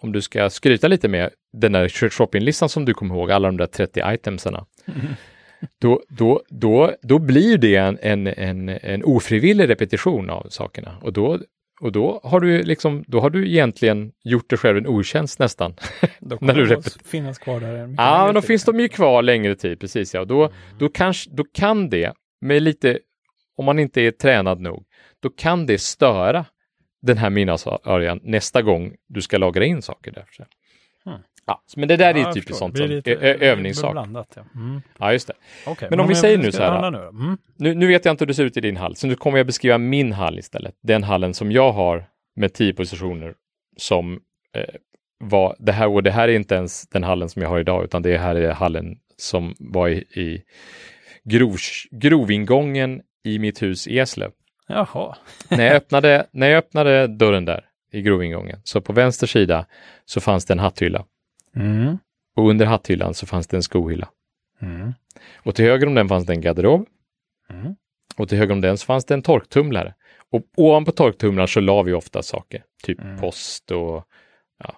om 0.00 0.12
du 0.12 0.22
ska 0.22 0.50
skryta 0.50 0.88
lite 0.88 1.08
med 1.08 1.30
den 1.52 1.72
där 1.72 2.10
shoppinglistan 2.10 2.68
som 2.68 2.84
du 2.84 2.94
kommer 2.94 3.14
ihåg, 3.14 3.30
alla 3.30 3.48
de 3.48 3.56
där 3.56 3.66
30 3.66 4.12
itemsarna, 4.14 4.66
då, 5.78 6.02
då, 6.08 6.42
då, 6.48 6.94
då 7.02 7.18
blir 7.18 7.58
det 7.58 7.76
en, 7.76 7.98
en, 8.02 8.26
en, 8.26 8.68
en 8.68 9.04
ofrivillig 9.04 9.68
repetition 9.68 10.30
av 10.30 10.46
sakerna. 10.50 10.98
Och 11.02 11.12
då, 11.12 11.38
och 11.80 11.92
då 11.92 12.20
har 12.24 12.40
du 12.40 12.62
liksom, 12.62 13.04
då 13.06 13.20
har 13.20 13.30
du 13.30 13.48
egentligen 13.48 14.12
gjort 14.24 14.50
dig 14.50 14.58
själv 14.58 14.78
en 14.78 14.86
otjänst 14.86 15.38
nästan. 15.38 15.74
Då 16.20 16.38
När 16.40 16.54
du 16.54 16.66
repet- 16.66 17.04
finnas 17.04 17.38
kvar 17.38 17.60
där. 17.60 17.94
Ja, 17.96 18.24
men 18.26 18.34
då 18.34 18.40
finns 18.40 18.64
de 18.64 18.80
ju 18.80 18.88
kvar 18.88 19.22
längre 19.22 19.56
tid, 19.56 19.80
precis 19.80 20.14
ja. 20.14 20.20
Och 20.20 20.26
då, 20.26 20.50
då, 20.78 20.88
kanske, 20.88 21.30
då 21.30 21.44
kan 21.44 21.90
det, 21.90 22.12
med 22.40 22.62
lite, 22.62 22.98
om 23.56 23.64
man 23.64 23.78
inte 23.78 24.00
är 24.00 24.10
tränad 24.10 24.60
nog, 24.60 24.84
då 25.20 25.30
kan 25.30 25.66
det 25.66 25.78
störa 25.78 26.44
den 27.02 27.16
här 27.16 27.30
minnesarean 27.30 28.20
nästa 28.22 28.62
gång 28.62 28.94
du 29.08 29.22
ska 29.22 29.38
lagra 29.38 29.64
in 29.64 29.82
saker 29.82 30.12
där. 30.12 30.26
Hmm. 31.04 31.22
Ja, 31.46 31.62
men 31.76 31.88
det 31.88 31.96
där 31.96 32.14
är 32.14 32.14
Ja, 32.14 32.20
jag 32.20 32.34
typiskt 32.34 32.58
sånt 32.58 32.76
som 32.76 33.02
övningssak. 33.06 33.92
Blandat, 33.92 34.32
ja. 34.36 34.42
Mm. 34.54 34.82
Ja, 34.98 35.12
just 35.12 35.26
det. 35.26 35.34
Okej, 35.66 35.88
Men 35.90 36.00
om 36.00 36.08
vi 36.08 36.14
säger 36.14 36.38
nu 36.38 36.52
så 36.52 36.62
här, 36.62 36.90
Nu, 36.90 36.98
mm. 36.98 37.38
Nu, 37.56 37.74
nu 37.74 37.86
vet 37.86 38.04
jag 38.04 38.12
inte 38.12 38.22
hur 38.22 38.26
det 38.26 38.34
ser 38.34 38.44
ut 38.44 38.56
i 38.56 38.60
din 38.60 38.76
hall, 38.76 38.96
så 38.96 39.06
nu 39.06 39.14
kommer 39.14 39.38
jag 39.38 39.46
beskriva 39.46 39.78
min 39.78 40.12
hall 40.12 40.38
istället. 40.38 40.74
Den 40.82 41.02
hallen 41.02 41.34
som 41.34 41.52
jag 41.52 41.72
har 41.72 42.04
med 42.36 42.52
tio 42.52 42.72
positioner 42.72 43.34
som 43.76 44.20
eh, 44.54 44.74
var 45.18 45.56
det 45.58 45.72
här 45.72 45.88
och 45.88 46.02
det 46.02 46.10
här 46.10 46.28
är 46.28 46.32
inte 46.32 46.54
ens 46.54 46.88
den 46.88 47.04
hallen 47.04 47.28
som 47.28 47.42
jag 47.42 47.48
har 47.48 47.60
idag, 47.60 47.84
utan 47.84 48.02
det 48.02 48.18
här 48.18 48.34
är 48.34 48.52
hallen 48.52 48.96
som 49.16 49.54
var 49.58 49.88
i, 49.88 49.96
i 49.98 50.42
grov, 51.24 51.56
grovingången 51.90 53.02
i 53.24 53.38
mitt 53.38 53.62
hus 53.62 53.86
i 53.86 53.98
Eslöv. 53.98 54.32
Jaha. 54.68 55.16
när, 55.48 55.66
jag 55.66 55.76
öppnade, 55.76 56.26
när 56.32 56.48
jag 56.48 56.58
öppnade 56.58 57.06
dörren 57.06 57.44
där 57.44 57.64
i 57.92 58.02
grovingången, 58.02 58.60
så 58.64 58.80
på 58.80 58.92
vänster 58.92 59.26
sida 59.26 59.66
så 60.04 60.20
fanns 60.20 60.44
det 60.44 60.54
en 60.54 60.58
hatthylla 60.58 61.04
Mm. 61.56 61.98
och 62.36 62.48
under 62.50 62.66
hatthyllan 62.66 63.14
så 63.14 63.26
fanns 63.26 63.46
det 63.46 63.56
en 63.56 63.62
skohylla. 63.62 64.08
Mm. 64.62 64.92
Och 65.36 65.54
till 65.54 65.64
höger 65.64 65.86
om 65.86 65.94
den 65.94 66.08
fanns 66.08 66.26
det 66.26 66.32
en 66.32 66.40
garderob 66.40 66.86
Mm. 67.50 67.74
Och 68.16 68.28
till 68.28 68.38
höger 68.38 68.52
om 68.52 68.60
den 68.60 68.78
så 68.78 68.86
fanns 68.86 69.04
det 69.04 69.14
en 69.14 69.22
torktumlare. 69.22 69.94
Och 70.32 70.42
ovanpå 70.56 70.92
torktumlaren 70.92 71.48
så 71.48 71.60
la 71.60 71.82
vi 71.82 71.92
ofta 71.92 72.22
saker, 72.22 72.62
typ 72.82 73.00
Mm. 73.00 73.20
post 73.20 73.70
och 73.70 74.04
ja, 74.58 74.74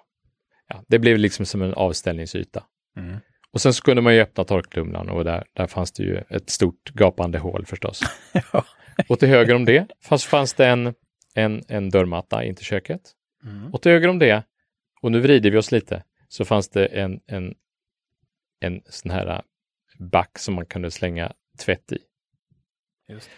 ja, 0.69 0.83
det 0.87 0.99
blev 0.99 1.17
liksom 1.17 1.45
som 1.45 1.61
en 1.61 1.73
avställningsyta. 1.73 2.63
Mm. 2.97 3.17
Och 3.51 3.61
sen 3.61 3.73
så 3.73 3.81
kunde 3.83 4.01
man 4.01 4.15
ju 4.15 4.21
öppna 4.21 4.43
torktumlaren 4.43 5.09
och 5.09 5.23
där, 5.23 5.43
där 5.53 5.67
fanns 5.67 5.91
det 5.91 6.03
ju 6.03 6.17
ett 6.29 6.49
stort 6.49 6.89
gapande 6.93 7.39
hål 7.39 7.65
förstås. 7.65 8.01
Ja. 8.53 8.63
Och 9.09 9.19
till 9.19 9.29
höger 9.29 9.55
om 9.55 9.65
det 9.65 9.87
fanns, 10.03 10.25
fanns 10.25 10.53
det 10.53 10.67
en, 10.67 10.93
en, 11.35 11.63
en 11.67 11.89
dörrmatta 11.89 12.43
in 12.43 12.55
till 12.55 12.65
köket. 12.65 13.01
Mm. 13.43 13.73
Och 13.73 13.81
till 13.81 13.91
höger 13.91 14.07
om 14.07 14.19
det, 14.19 14.43
och 15.01 15.11
nu 15.11 15.19
vrider 15.19 15.51
vi 15.51 15.57
oss 15.57 15.71
lite, 15.71 16.03
så 16.27 16.45
fanns 16.45 16.69
det 16.69 16.85
en, 16.85 17.19
en, 17.27 17.55
en 18.59 18.81
sån 18.85 19.11
här 19.11 19.27
äh, 19.27 19.41
back 19.99 20.39
som 20.39 20.55
man 20.55 20.65
kunde 20.65 20.91
slänga 20.91 21.33
tvätt 21.59 21.91
i. 21.91 21.97
Just. 23.09 23.29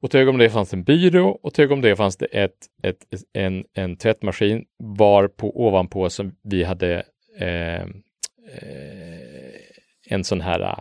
Och 0.00 0.10
till 0.10 0.20
höger 0.20 0.30
om 0.30 0.38
det 0.38 0.50
fanns 0.50 0.74
en 0.74 0.84
byrå 0.84 1.28
och 1.42 1.54
till 1.54 1.62
höger 1.62 1.74
om 1.74 1.80
det 1.80 1.96
fanns 1.96 2.16
det 2.16 2.26
ett, 2.26 2.66
ett, 2.82 3.06
en, 3.32 3.64
en 3.72 3.96
tvättmaskin 3.96 4.64
var 4.76 5.28
på 5.28 5.66
ovanpå 5.66 6.10
som 6.10 6.36
vi 6.42 6.64
hade 6.64 7.04
eh, 7.38 7.82
eh, 7.82 9.58
en 10.06 10.24
sån 10.24 10.40
här 10.40 10.60
äh, 10.60 10.78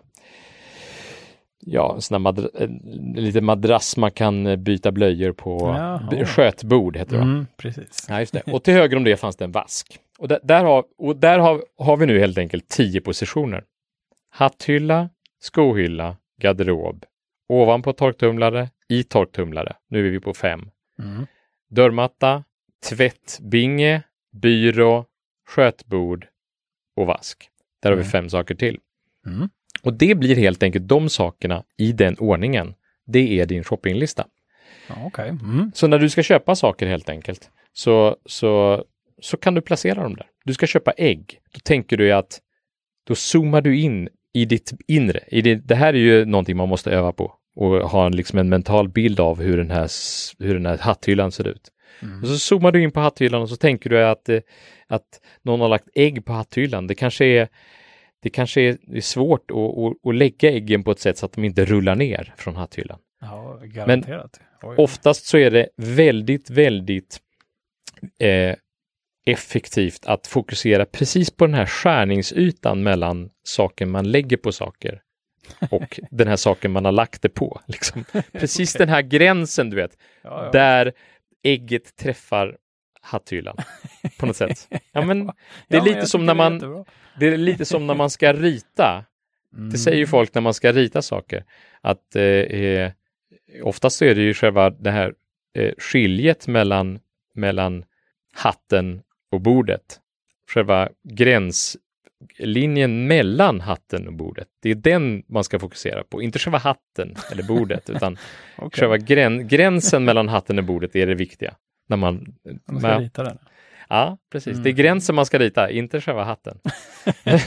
Ja, 1.59 1.95
en 1.95 2.01
sån 2.01 2.21
madra, 2.21 2.49
en 2.53 3.13
liten 3.15 3.45
madrass 3.45 3.97
man 3.97 4.11
kan 4.11 4.47
eh, 4.47 4.55
byta 4.55 4.91
blöjor 4.91 5.31
på. 5.31 5.59
Jaha. 5.59 6.25
Skötbord 6.25 6.97
heter 6.97 7.17
det? 7.17 7.23
Mm, 7.23 7.47
precis. 7.57 8.05
Ja, 8.09 8.19
just 8.19 8.33
det. 8.33 8.41
Och 8.41 8.63
till 8.63 8.73
höger 8.73 8.97
om 8.97 9.03
det 9.03 9.17
fanns 9.17 9.35
det 9.35 9.45
en 9.45 9.51
vask. 9.51 9.99
Och 10.19 10.27
där, 10.27 10.39
där, 10.43 10.63
har, 10.63 10.83
och 10.97 11.15
där 11.15 11.39
har, 11.39 11.63
har 11.77 11.97
vi 11.97 12.05
nu 12.05 12.19
helt 12.19 12.37
enkelt 12.37 12.67
tio 12.67 13.01
positioner. 13.01 13.63
Hatthylla, 14.29 15.09
skohylla, 15.39 16.17
garderob, 16.41 17.05
ovanpå 17.49 17.93
torktumlare, 17.93 18.69
i 18.89 19.03
torktumlare. 19.03 19.75
Nu 19.89 20.07
är 20.07 20.11
vi 20.11 20.19
på 20.19 20.33
fem. 20.33 20.69
Mm. 21.03 21.25
Dörrmatta, 21.69 22.43
tvättbinge, 22.89 24.01
byrå, 24.41 25.05
skötbord 25.49 26.27
och 26.95 27.05
vask. 27.07 27.49
Där 27.81 27.89
har 27.89 27.95
vi 27.97 28.01
Mm. 28.01 28.11
fem 28.11 28.29
saker 28.29 28.55
till. 28.55 28.79
Mm. 29.25 29.49
Och 29.87 29.93
det 29.93 30.15
blir 30.15 30.35
helt 30.35 30.63
enkelt 30.63 30.87
de 30.87 31.09
sakerna 31.09 31.63
i 31.77 31.91
den 31.91 32.15
ordningen. 32.19 32.73
Det 33.05 33.39
är 33.39 33.45
din 33.45 33.63
shoppinglista. 33.63 34.25
Okej. 35.05 35.29
Mm. 35.29 35.71
Så 35.75 35.87
när 35.87 35.99
du 35.99 36.09
ska 36.09 36.23
köpa 36.23 36.55
saker 36.55 36.87
helt 36.87 37.09
enkelt 37.09 37.49
så, 37.73 38.15
så, 38.25 38.83
så 39.21 39.37
kan 39.37 39.53
du 39.53 39.61
placera 39.61 40.03
dem 40.03 40.15
där. 40.15 40.25
Du 40.45 40.53
ska 40.53 40.67
köpa 40.67 40.91
ägg. 40.91 41.39
Då 41.53 41.59
tänker 41.63 41.97
du 41.97 42.11
att 42.11 42.39
då 43.07 43.15
zoomar 43.15 43.61
du 43.61 43.79
in 43.79 44.09
i 44.33 44.45
ditt 44.45 44.71
inre. 44.87 45.19
I 45.27 45.41
det, 45.41 45.55
det 45.55 45.75
här 45.75 45.93
är 45.93 45.97
ju 45.97 46.25
någonting 46.25 46.57
man 46.57 46.69
måste 46.69 46.91
öva 46.91 47.11
på 47.11 47.33
och 47.55 47.89
ha 47.89 48.05
en, 48.05 48.15
liksom 48.15 48.39
en 48.39 48.49
mental 48.49 48.89
bild 48.89 49.19
av 49.19 49.41
hur 49.41 49.57
den 49.57 49.71
här, 49.71 49.89
hur 50.39 50.53
den 50.53 50.65
här 50.65 50.77
hatthyllan 50.77 51.31
ser 51.31 51.47
ut. 51.47 51.71
Mm. 52.01 52.21
Och 52.21 52.27
så 52.27 52.37
zoomar 52.37 52.71
du 52.71 52.83
in 52.83 52.91
på 52.91 52.99
hatthyllan 52.99 53.41
och 53.41 53.49
så 53.49 53.55
tänker 53.55 53.89
du 53.89 54.03
att, 54.03 54.29
att 54.87 55.21
någon 55.41 55.61
har 55.61 55.69
lagt 55.69 55.87
ägg 55.95 56.25
på 56.25 56.33
hatthyllan. 56.33 56.87
Det 56.87 56.95
kanske 56.95 57.25
är, 57.25 57.47
det 58.21 58.29
kanske 58.29 58.61
är 58.61 59.01
svårt 59.01 59.51
att, 59.51 60.07
att, 60.07 60.15
lägga 60.15 60.51
äggen 60.51 60.83
på 60.83 60.91
ett 60.91 60.99
sätt 60.99 61.17
så 61.17 61.25
att 61.25 61.33
de 61.33 61.43
inte 61.43 61.65
rullar 61.65 61.95
ner 61.95 62.33
från 62.37 62.55
hatthyllan. 62.55 62.99
Ja, 63.21 63.59
garanterat. 63.63 64.39
Oj. 64.61 64.75
Oftast 64.77 65.25
så 65.25 65.37
är 65.37 65.51
det 65.51 65.69
väldigt, 65.77 66.49
väldigt 66.49 67.19
eh, 68.19 68.55
effektivt 69.25 70.05
att 70.05 70.27
fokusera 70.27 70.85
precis 70.85 71.31
på 71.31 71.45
den 71.45 71.55
här 71.55 71.65
skärningsytan 71.65 72.83
mellan 72.83 73.29
saken 73.43 73.91
man 73.91 74.11
lägger 74.11 74.37
på 74.37 74.51
saker 74.51 75.01
och 75.71 75.99
den 76.11 76.27
här 76.27 76.35
saken 76.35 76.71
man 76.71 76.85
har 76.85 76.91
lagt 76.91 77.21
det 77.21 77.29
på. 77.29 77.61
Liksom. 77.67 78.05
Precis 78.31 78.73
den 78.73 78.89
här 78.89 79.01
gränsen, 79.01 79.69
du 79.69 79.75
vet, 79.75 79.97
ja, 80.21 80.45
ja. 80.45 80.51
där 80.51 80.93
ägget 81.43 81.95
träffar 81.97 82.57
hatthyllan 83.07 83.57
på 84.19 84.25
något 84.25 84.35
sätt. 84.35 84.67
Ja, 84.91 85.01
men 85.01 85.25
det 85.67 85.77
är 85.77 85.77
Ja, 85.77 85.83
lite 85.83 86.07
som 86.07 86.25
när 86.25 86.33
man, 86.33 86.85
det 87.19 87.27
är 87.27 87.37
lite 87.37 87.65
som 87.65 87.87
när 87.87 87.95
man 87.95 88.09
ska 88.09 88.33
rita. 88.33 89.05
Mm. 89.57 89.69
Det 89.69 89.77
säger 89.77 89.97
ju 89.97 90.07
folk 90.07 90.33
när 90.33 90.41
man 90.41 90.53
ska 90.53 90.71
rita 90.71 91.01
saker. 91.01 91.43
Att 91.81 92.15
eh, 92.15 92.23
eh, 92.23 92.91
oftast 93.63 94.01
är 94.01 94.15
det 94.15 94.21
ju 94.21 94.33
själva 94.33 94.69
det 94.69 94.91
här 94.91 95.13
eh, 95.57 95.71
skiljet 95.77 96.47
mellan, 96.47 96.99
mellan 97.33 97.85
hatten 98.33 99.01
och 99.31 99.41
bordet. 99.41 99.99
Själva 100.53 100.89
gränslinjen 101.09 103.07
mellan 103.07 103.61
hatten 103.61 104.07
och 104.07 104.13
bordet. 104.13 104.47
Det 104.61 104.71
är 104.71 104.75
den 104.75 105.23
man 105.27 105.43
ska 105.43 105.59
fokusera 105.59 106.03
på. 106.03 106.21
Inte 106.21 106.39
själva 106.39 106.57
hatten 106.57 107.15
eller 107.31 107.43
bordet, 107.43 107.89
utan 107.89 108.17
Okej. 108.57 108.79
själva 108.79 108.97
grän, 108.97 109.47
gränsen 109.47 110.05
mellan 110.05 110.29
hatten 110.29 110.57
och 110.59 110.65
bordet 110.65 110.95
är 110.95 111.07
det 111.07 111.15
viktiga. 111.15 111.55
När 111.87 111.97
man, 111.97 112.35
Man 112.65 112.79
ska 112.81 112.99
rita 112.99 113.23
den. 113.23 113.37
ja, 113.89 114.17
precis. 114.31 114.57
Det 114.57 114.69
är 114.69 114.71
Mm. 114.71 114.75
gränsen 114.75 115.15
man 115.15 115.25
ska 115.25 115.39
rita, 115.39 115.69
inte 115.71 116.01
själva 116.01 116.23
hatten. 116.23 116.59
ja, 117.23 117.37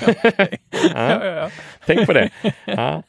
ja, 0.94 1.24
ja. 1.24 1.50
Tänk 1.86 2.06
på 2.06 2.12
det. 2.12 2.30
Ja. 2.64 3.02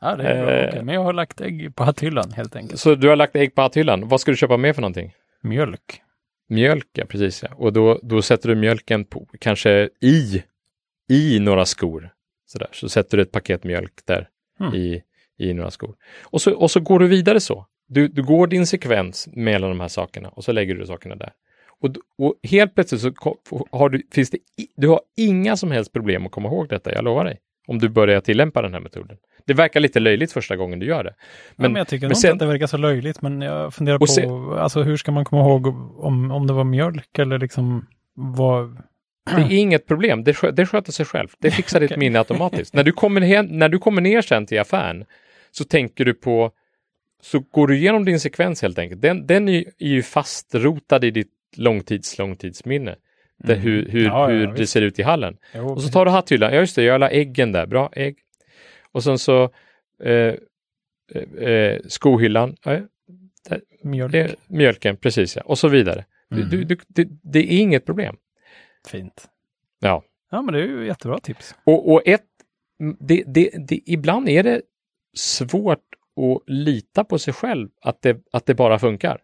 det 0.00 0.06
är 0.06 0.44
bra. 0.44 0.52
Eh. 0.52 0.68
Okej, 0.68 0.82
Men 0.82 0.94
jag 0.94 1.02
har 1.02 1.12
lagt 1.12 1.40
ägg 1.40 1.76
på 1.76 1.84
hatthyllan 1.84 2.32
helt 2.32 2.56
enkelt. 2.56 2.80
Så 2.80 2.94
du 2.94 3.08
har 3.08 3.16
lagt 3.16 3.36
ägg 3.36 3.54
på 3.54 3.62
hatthyllan. 3.62 4.08
Vad 4.08 4.20
ska 4.20 4.30
du 4.30 4.36
köpa 4.36 4.56
mer 4.56 4.72
för 4.72 4.82
någonting? 4.82 5.12
Mjölk. 5.42 6.02
Mjölk, 6.48 6.86
ja 6.92 7.04
precis. 7.04 7.42
Ja. 7.42 7.48
Och 7.56 7.72
då, 7.72 8.00
då 8.02 8.22
sätter 8.22 8.48
du 8.48 8.54
mjölken 8.54 9.04
på, 9.04 9.26
kanske 9.40 9.88
i, 10.00 10.42
i 11.08 11.40
några 11.40 11.64
skor. 11.66 12.10
Sådär. 12.46 12.68
Så 12.72 12.88
sätter 12.88 13.16
du 13.16 13.22
ett 13.22 13.32
paket 13.32 13.64
mjölk 13.64 13.92
där 14.04 14.28
Mm. 14.60 14.74
i, 14.74 15.02
i 15.38 15.54
några 15.54 15.70
skor. 15.70 15.94
Och 16.22 16.42
så, 16.42 16.52
och 16.54 16.70
så 16.70 16.80
går 16.80 16.98
du 16.98 17.06
vidare 17.08 17.40
så. 17.40 17.66
Du, 17.88 18.08
du 18.08 18.22
går 18.22 18.46
din 18.46 18.66
sekvens 18.66 19.28
mellan 19.32 19.70
de 19.70 19.80
här 19.80 19.88
sakerna 19.88 20.28
och 20.28 20.44
så 20.44 20.52
lägger 20.52 20.74
du 20.74 20.86
sakerna 20.86 21.14
där. 21.14 21.32
Och, 21.80 21.90
och 22.18 22.34
helt 22.42 22.74
plötsligt 22.74 23.00
så 23.00 23.12
har 23.72 23.88
du, 23.88 24.02
finns 24.12 24.30
det, 24.30 24.38
du 24.76 24.88
har 24.88 25.00
inga 25.16 25.56
som 25.56 25.70
helst 25.70 25.92
problem 25.92 26.26
att 26.26 26.32
komma 26.32 26.48
ihåg 26.48 26.68
detta, 26.68 26.92
jag 26.94 27.04
lovar 27.04 27.24
dig. 27.24 27.38
Om 27.68 27.78
du 27.78 27.88
börjar 27.88 28.20
tillämpa 28.20 28.62
den 28.62 28.72
här 28.72 28.80
metoden. 28.80 29.16
Det 29.46 29.54
verkar 29.54 29.80
lite 29.80 30.00
löjligt 30.00 30.32
första 30.32 30.56
gången 30.56 30.78
du 30.78 30.86
gör 30.86 31.04
det. 31.04 31.14
Men, 31.56 31.64
ja, 31.64 31.68
men 31.68 31.78
jag 31.78 31.88
tycker 31.88 32.06
men 32.06 32.16
sen- 32.16 32.28
inte 32.32 32.44
att 32.44 32.48
det 32.48 32.52
verkar 32.52 32.66
så 32.66 32.76
löjligt, 32.76 33.22
men 33.22 33.40
jag 33.42 33.74
funderar 33.74 33.98
på 33.98 34.06
se- 34.06 34.26
alltså, 34.58 34.82
hur 34.82 34.96
ska 34.96 35.12
man 35.12 35.24
komma 35.24 35.42
ihåg 35.42 35.66
om, 36.04 36.30
om 36.30 36.46
det 36.46 36.52
var 36.52 36.64
mjölk 36.64 37.18
eller 37.18 37.38
liksom 37.38 37.86
vad, 38.14 38.76
Det 39.36 39.42
är 39.42 39.52
inget 39.52 39.86
problem, 39.86 40.24
det, 40.24 40.34
skö 40.34 40.50
det 40.50 40.66
sköter 40.66 40.92
sig 40.92 41.06
själv. 41.06 41.28
Det 41.38 41.50
fixar 41.50 41.80
ditt 41.80 41.96
minne 41.96 42.18
automatiskt. 42.18 42.74
när, 42.74 42.84
du 42.84 42.92
kommer 42.92 43.20
hem, 43.20 43.46
när 43.46 43.68
du 43.68 43.78
kommer 43.78 44.02
ner 44.02 44.22
sen 44.22 44.46
till 44.46 44.60
affären 44.60 45.04
så 45.50 45.64
tänker 45.64 46.04
du 46.04 46.14
på, 46.14 46.50
så 47.30 47.38
går 47.38 47.66
du 47.66 47.76
igenom 47.76 48.04
din 48.04 48.20
sekvens 48.20 48.62
helt 48.62 48.78
enkelt. 48.78 49.02
Den, 49.02 49.26
den 49.26 49.48
är, 49.48 49.64
ju, 49.78 50.02
fastrotad 50.02 51.04
i 51.04 51.10
ditt 51.10 51.32
långtids 51.56 52.18
långtidsminne. 52.18 52.96
Det, 53.38 53.52
Mm. 53.52 53.64
hur 53.64 53.88
hur, 53.88 54.04
Ja, 54.04 54.26
hur 54.26 54.40
ja, 54.40 54.46
det 54.52 54.60
visst. 54.60 54.72
ser 54.72 54.82
ut 54.82 54.98
i 54.98 55.02
hallen. 55.02 55.36
Jo, 55.54 55.68
Och 55.68 55.82
så 55.82 55.88
tar 55.88 56.04
du 56.04 56.10
hatthyllan, 56.10 56.52
ja 56.54 56.60
just 56.60 56.76
det, 56.76 56.82
jag 56.82 57.00
la 57.00 57.10
äggen 57.10 57.52
där, 57.52 57.66
bra 57.66 57.90
ägg. 57.92 58.16
Och 58.92 59.02
sen 59.04 59.18
så 59.18 59.50
eh, 60.02 60.12
eh, 60.12 61.48
eh, 61.48 61.80
skohyllan, 61.88 62.56
ja, 62.64 62.80
mjölk. 63.82 64.12
det 64.12 64.34
mjölken, 64.48 64.96
precis 64.96 65.36
ja, 65.36 65.42
och 65.42 65.58
så 65.58 65.68
vidare. 65.68 66.04
Mm. 66.32 66.48
du, 66.50 66.64
du, 66.64 66.76
det, 66.88 67.08
det 67.22 67.38
är 67.38 67.58
inget 67.60 67.84
problem. 67.86 68.16
Fint. 68.88 69.28
Ja. 69.80 70.02
Ja, 70.30 70.42
men 70.42 70.54
det 70.54 70.60
är 70.60 70.66
ju 70.66 70.86
jättebra 70.86 71.18
tips. 71.20 71.54
Och, 71.64 71.92
och 71.92 72.02
ett, 72.08 72.24
det, 72.98 73.22
det, 73.26 73.50
det, 73.68 73.80
ibland 73.86 74.28
är 74.28 74.42
det 74.42 74.62
svårt 75.16 75.82
att 76.16 76.42
lita 76.46 77.04
på 77.04 77.18
sig 77.18 77.34
själv, 77.34 77.68
att 77.82 78.02
det, 78.02 78.20
att 78.32 78.46
det 78.46 78.54
bara 78.54 78.78
funkar. 78.78 79.18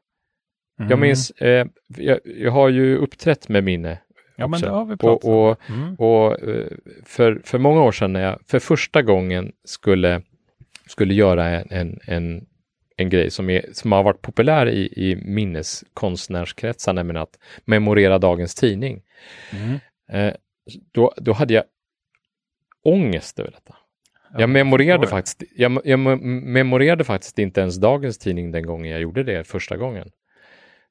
Jag 0.79 0.87
Mm. 0.87 1.01
minns, 1.01 1.31
eh, 1.31 1.67
jag, 1.97 2.19
jag 2.25 2.51
har 2.53 2.69
ju 2.69 2.97
uppträtt 2.97 3.49
med 3.49 3.65
minne. 3.65 3.99
Ja, 4.37 4.47
men 4.49 4.61
det 4.61 4.69
har 4.69 4.85
vi 4.85 4.97
pratat 4.97 5.25
och, 5.25 5.51
och. 5.51 5.71
Mm. 5.71 5.95
och 5.95 6.49
eh, 6.49 6.67
för, 7.05 7.41
för 7.45 7.59
många 7.59 7.83
år 7.83 7.93
sedan 7.93 8.13
när 8.13 8.21
jag 8.23 8.39
för 8.47 8.59
första 8.59 9.03
gången 9.03 9.53
skulle, 9.65 10.23
skulle 10.87 11.15
göra 11.15 11.49
en, 11.49 11.67
en, 11.71 12.01
en, 12.07 12.47
en 12.97 13.09
grej 13.11 13.31
som, 13.31 13.51
är, 13.51 13.67
som 13.73 13.93
har 13.93 14.03
varit 14.03 14.23
populär 14.23 14.67
i, 14.69 15.11
i 15.11 15.17
minneskonstnärskretsar, 15.17 16.93
nämligen 16.93 17.23
att 17.23 17.39
memorera 17.65 18.19
dagens 18.19 18.55
tidning. 18.55 19.03
Mm. 19.53 19.79
Eh, 20.13 20.35
då, 20.93 21.15
då 21.17 21.33
hade 21.33 21.55
jag 21.55 21.65
ångest 22.85 23.39
över 23.39 23.51
detta. 23.51 23.77
Ja, 24.33 24.41
jag, 24.41 24.51
memorerade 24.51 25.07
faktiskt, 25.07 25.43
jag, 25.57 25.73
jag 25.85 25.99
me- 26.01 26.41
memorerade 26.45 27.05
faktiskt 27.05 27.39
inte 27.39 27.61
ens 27.61 27.77
dagens 27.77 28.19
tidning 28.19 28.53
den 28.53 28.67
gången 28.67 28.91
jag 28.93 29.01
gjorde 29.01 29.23
det 29.23 29.45
första 29.45 29.77
gången. 29.77 30.09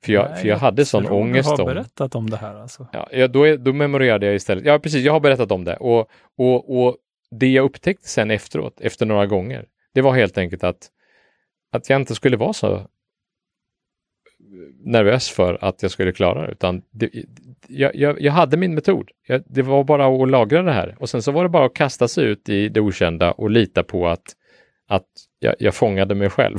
För 0.06 0.13
jag, 0.13 0.30
Nej, 0.30 0.39
för 0.41 0.47
jag 0.47 0.58
hade 0.58 0.86
sån 0.86 1.08
ångest 1.08 1.49
Du 1.49 1.63
har 1.63 1.69
om... 1.69 1.75
berättat 1.75 2.15
om 2.15 2.30
det 2.30 2.38
här 2.38 2.56
alltså. 2.56 2.88
Ja, 2.93 3.08
ja, 3.12 3.27
då, 3.27 3.43
är, 3.47 3.58
då 3.58 3.73
memorerade 3.73 4.25
jag 4.25 4.36
istället. 4.36 4.65
Ja, 4.65 4.80
precis, 4.80 5.06
jag 5.06 5.13
har 5.13 5.19
berättat 5.19 5.51
om 5.51 5.63
det. 5.63 5.75
Och, 5.75 6.10
och, 6.38 6.77
och 6.86 6.97
det 7.32 7.47
jag 7.47 7.65
upptäckte 7.65 8.10
sen 8.10 8.32
efteråt, 8.32 8.82
efter 8.82 9.06
några 9.06 9.25
gånger, 9.25 9.65
det 9.93 10.01
var 10.01 10.13
helt 10.13 10.38
enkelt 10.38 10.63
att, 10.63 10.89
att 11.71 11.89
jag 11.89 12.01
inte 12.01 12.15
skulle 12.15 12.38
vara 12.38 12.54
så 12.54 12.88
nervös 14.84 15.30
för 15.30 15.58
att 15.62 15.82
jag 15.82 15.91
skulle 15.91 16.12
klara 16.12 16.46
det, 16.46 16.52
utan 16.52 16.82
det, 16.91 17.10
jag, 17.67 17.96
jag, 17.96 18.22
jag 18.22 18.32
hade 18.32 18.58
min 18.58 18.74
metod. 18.76 19.10
Jag, 19.28 19.44
det 19.46 19.62
var 19.62 19.84
bara 19.84 20.24
att 20.24 20.30
lagra 20.30 20.62
det 20.62 20.72
här 20.74 20.96
och 21.00 21.10
sen 21.10 21.22
så 21.22 21.32
var 21.32 21.44
det 21.44 21.50
bara 21.50 21.65
att 21.65 21.74
kasta 21.74 22.08
sig 22.08 22.26
ut 22.26 22.50
i 22.50 22.70
det 22.70 22.80
okända 22.80 23.32
och 23.32 23.50
lita 23.50 23.84
på 23.84 24.08
att, 24.08 24.24
att 24.89 25.06
jag, 25.39 25.56
jag 25.60 25.76
fångade 25.76 26.15
mig 26.15 26.30
själv, 26.30 26.58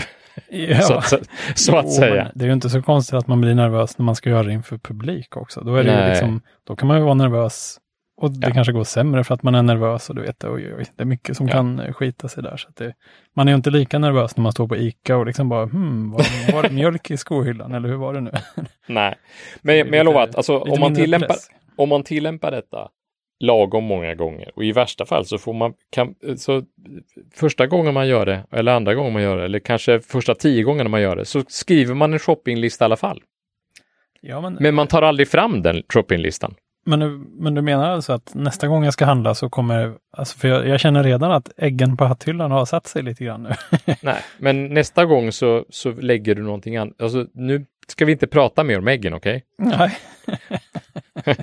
Ja. 0.50 0.80
så, 0.80 0.94
att, 0.94 1.08
så, 1.08 1.18
så 1.54 1.76
att 1.76 1.84
Jo, 1.84 1.90
säga. 1.90 2.30
Det 2.34 2.44
är 2.44 2.46
ju 2.46 2.52
inte 2.52 2.70
så 2.70 2.82
konstigt 2.82 3.14
att 3.14 3.26
man 3.26 3.40
blir 3.40 3.54
nervös 3.54 3.98
när 3.98 4.04
man 4.04 4.14
ska 4.14 4.30
göra 4.30 4.42
det 4.42 4.52
inför 4.52 4.78
publik 4.78 5.36
också. 5.36 5.60
Då, 5.60 5.74
är 5.76 5.84
det 5.84 6.08
liksom, 6.08 6.40
då 6.66 6.76
kan 6.76 6.88
man 6.88 6.96
ju 6.98 7.02
vara 7.04 7.14
nervös 7.14 7.78
och 8.16 8.30
det 8.30 8.46
Ja. 8.48 8.54
kanske 8.54 8.72
går 8.72 8.84
sämre 8.84 9.24
för 9.24 9.34
att 9.34 9.42
man 9.42 9.54
är 9.54 9.62
nervös 9.62 10.08
och 10.10 10.16
du 10.16 10.22
vet, 10.22 10.44
oj, 10.44 10.74
oj, 10.78 10.84
det 10.96 11.02
är 11.02 11.06
mycket 11.06 11.36
som 11.36 11.46
Ja. 11.46 11.52
kan 11.52 11.80
eh, 11.80 11.92
skita 11.92 12.28
sig 12.28 12.42
där. 12.42 12.56
Så 12.56 12.68
det, 12.76 12.94
man 13.36 13.48
är 13.48 13.52
ju 13.52 13.56
inte 13.56 13.70
lika 13.70 13.98
nervös 13.98 14.36
när 14.36 14.42
man 14.42 14.52
står 14.52 14.68
på 14.68 14.76
ICA 14.76 15.16
och 15.16 15.26
liksom 15.26 15.48
bara, 15.48 15.64
hmm, 15.66 16.10
var, 16.10 16.52
var 16.52 16.62
det 16.62 16.70
mjölk 16.70 17.10
i 17.10 17.16
skohyllan 17.16 17.74
eller 17.74 17.88
hur 17.88 17.96
var 17.96 18.14
det 18.14 18.20
nu? 18.20 18.30
Nej, 18.88 19.14
men, 19.62 19.86
men 19.88 19.96
jag 19.96 20.04
lovar 20.04 20.22
att 20.22 20.36
alltså, 20.36 20.58
om, 20.58 20.80
man 20.80 20.94
tillämpar, 20.94 21.26
press. 21.28 21.48
om 21.76 21.88
man 21.88 22.02
tillämpar 22.02 22.50
detta 22.50 22.88
lagom 23.40 23.84
många 23.84 24.14
gånger 24.14 24.50
och 24.54 24.64
i 24.64 24.72
värsta 24.72 25.06
fall 25.06 25.26
så 25.26 25.38
får 25.38 25.52
man 25.54 25.74
kan, 25.90 26.14
så 26.36 26.62
första 27.34 27.66
gången 27.66 27.94
man 27.94 28.08
gör 28.08 28.26
det 28.26 28.46
eller 28.50 28.72
andra 28.72 28.94
gången 28.94 29.12
man 29.12 29.22
gör 29.22 29.36
det 29.36 29.44
eller 29.44 29.58
kanske 29.58 30.00
första 30.00 30.34
tio 30.34 30.62
gångerna 30.62 30.90
man 30.90 31.00
gör 31.00 31.16
det 31.16 31.24
så 31.24 31.42
skriver 31.48 31.94
man 31.94 32.12
en 32.12 32.18
shoppinglista 32.18 32.84
i 32.84 32.86
alla 32.86 32.96
fall. 32.96 33.22
Ja, 34.20 34.40
men, 34.40 34.54
Men 34.60 34.74
man 34.74 34.86
tar 34.86 35.02
aldrig 35.02 35.28
fram 35.28 35.62
den 35.62 35.82
shoppinglistan. 35.94 36.54
Men, 36.84 37.00
du, 37.00 37.24
men 37.38 37.54
du 37.54 37.62
menar 37.62 37.90
alltså 37.90 38.12
att 38.12 38.34
nästa 38.34 38.68
gång 38.68 38.84
jag 38.84 38.92
ska 38.92 39.04
handla 39.04 39.34
så 39.34 39.50
kommer, 39.50 39.94
alltså 40.16 40.38
för 40.38 40.48
jag, 40.48 40.68
jag 40.68 40.80
känner 40.80 41.02
redan 41.04 41.32
att 41.32 41.50
äggen 41.56 41.96
på 41.96 42.04
hatthyllan 42.04 42.50
har 42.50 42.64
satt 42.64 42.86
sig 42.86 43.02
lite 43.02 43.24
grann 43.24 43.42
nu. 43.42 43.50
Nej, 44.02 44.22
men 44.38 44.66
nästa 44.74 45.04
gång 45.04 45.32
så, 45.32 45.64
så 45.70 45.90
lägger 45.92 46.34
du 46.34 46.42
någonting 46.42 46.76
annat. 46.76 47.02
Alltså, 47.02 47.26
nu 47.34 47.66
ska 47.88 48.04
vi 48.04 48.12
inte 48.12 48.26
prata 48.26 48.64
mer 48.64 48.78
om 48.78 48.88
äggen, 48.88 49.14
okej? 49.14 49.44
Nej. 49.58 49.90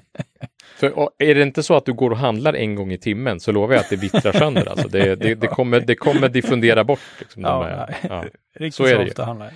För 0.78 1.10
är 1.18 1.36
det 1.36 1.42
inte 1.42 1.64
så 1.64 1.76
att 1.76 1.86
du 1.86 1.94
går 1.94 2.12
och 2.12 2.18
handlar 2.18 2.54
en 2.54 2.76
gång 2.76 2.92
i 2.92 2.98
timmen 2.98 3.40
så 3.40 3.52
lovar 3.52 3.74
jag 3.76 3.82
att 3.82 3.90
det 3.90 3.96
vittrar 3.96 4.32
sönder. 4.32 4.70
Alltså 4.70 4.88
det, 4.88 5.16
det, 5.16 5.36
det, 5.36 5.48
kommer, 5.52 5.80
det 5.80 5.96
kommer 5.96 6.30
diffundera 6.30 6.84
bort. 6.84 7.00
Liksom, 7.20 7.42
de 7.44 7.50
Ja, 7.50 7.64
här- 7.64 7.86
nej. 7.88 7.98
ja. 8.10 8.24
Riktigt 8.56 8.76
Så 8.76 8.84
så, 8.84 8.90
är 8.90 9.00
det 9.00 9.06
ju. 9.06 9.50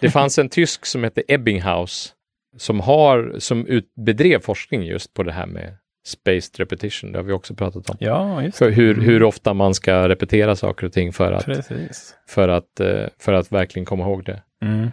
Det 0.00 0.10
fanns 0.10 0.38
en 0.38 0.48
tysk 0.48 0.86
som 0.86 1.04
hette 1.04 1.22
Ebbinghaus 1.28 2.12
som, 2.56 2.80
har, 2.80 3.34
som 3.38 3.66
ut, 3.66 3.92
bedrev 3.94 4.40
forskning 4.40 4.82
just 4.82 5.14
på 5.14 5.22
det 5.22 5.32
här 5.32 5.46
med 5.46 5.76
spaced 6.06 6.58
repetition. 6.58 7.12
Det 7.12 7.18
har 7.18 7.24
vi 7.24 7.32
också 7.32 7.54
pratat 7.54 7.90
om. 7.90 7.96
Ja, 8.00 8.42
just 8.42 8.58
För 8.58 8.70
hur, 8.70 9.00
hur 9.00 9.22
ofta 9.22 9.54
man 9.54 9.74
ska 9.74 10.08
repetera 10.08 10.56
saker 10.56 10.86
och 10.86 10.92
ting 10.92 11.12
för 11.12 11.32
att, 11.32 11.44
Precis. 11.44 12.14
för 12.26 12.48
att, 12.48 12.80
eh, 12.80 13.06
för 13.18 13.32
att 13.32 13.52
verkligen 13.52 13.86
komma 13.86 14.04
ihåg 14.04 14.24
det. 14.24 14.42
Mm. 14.62 14.90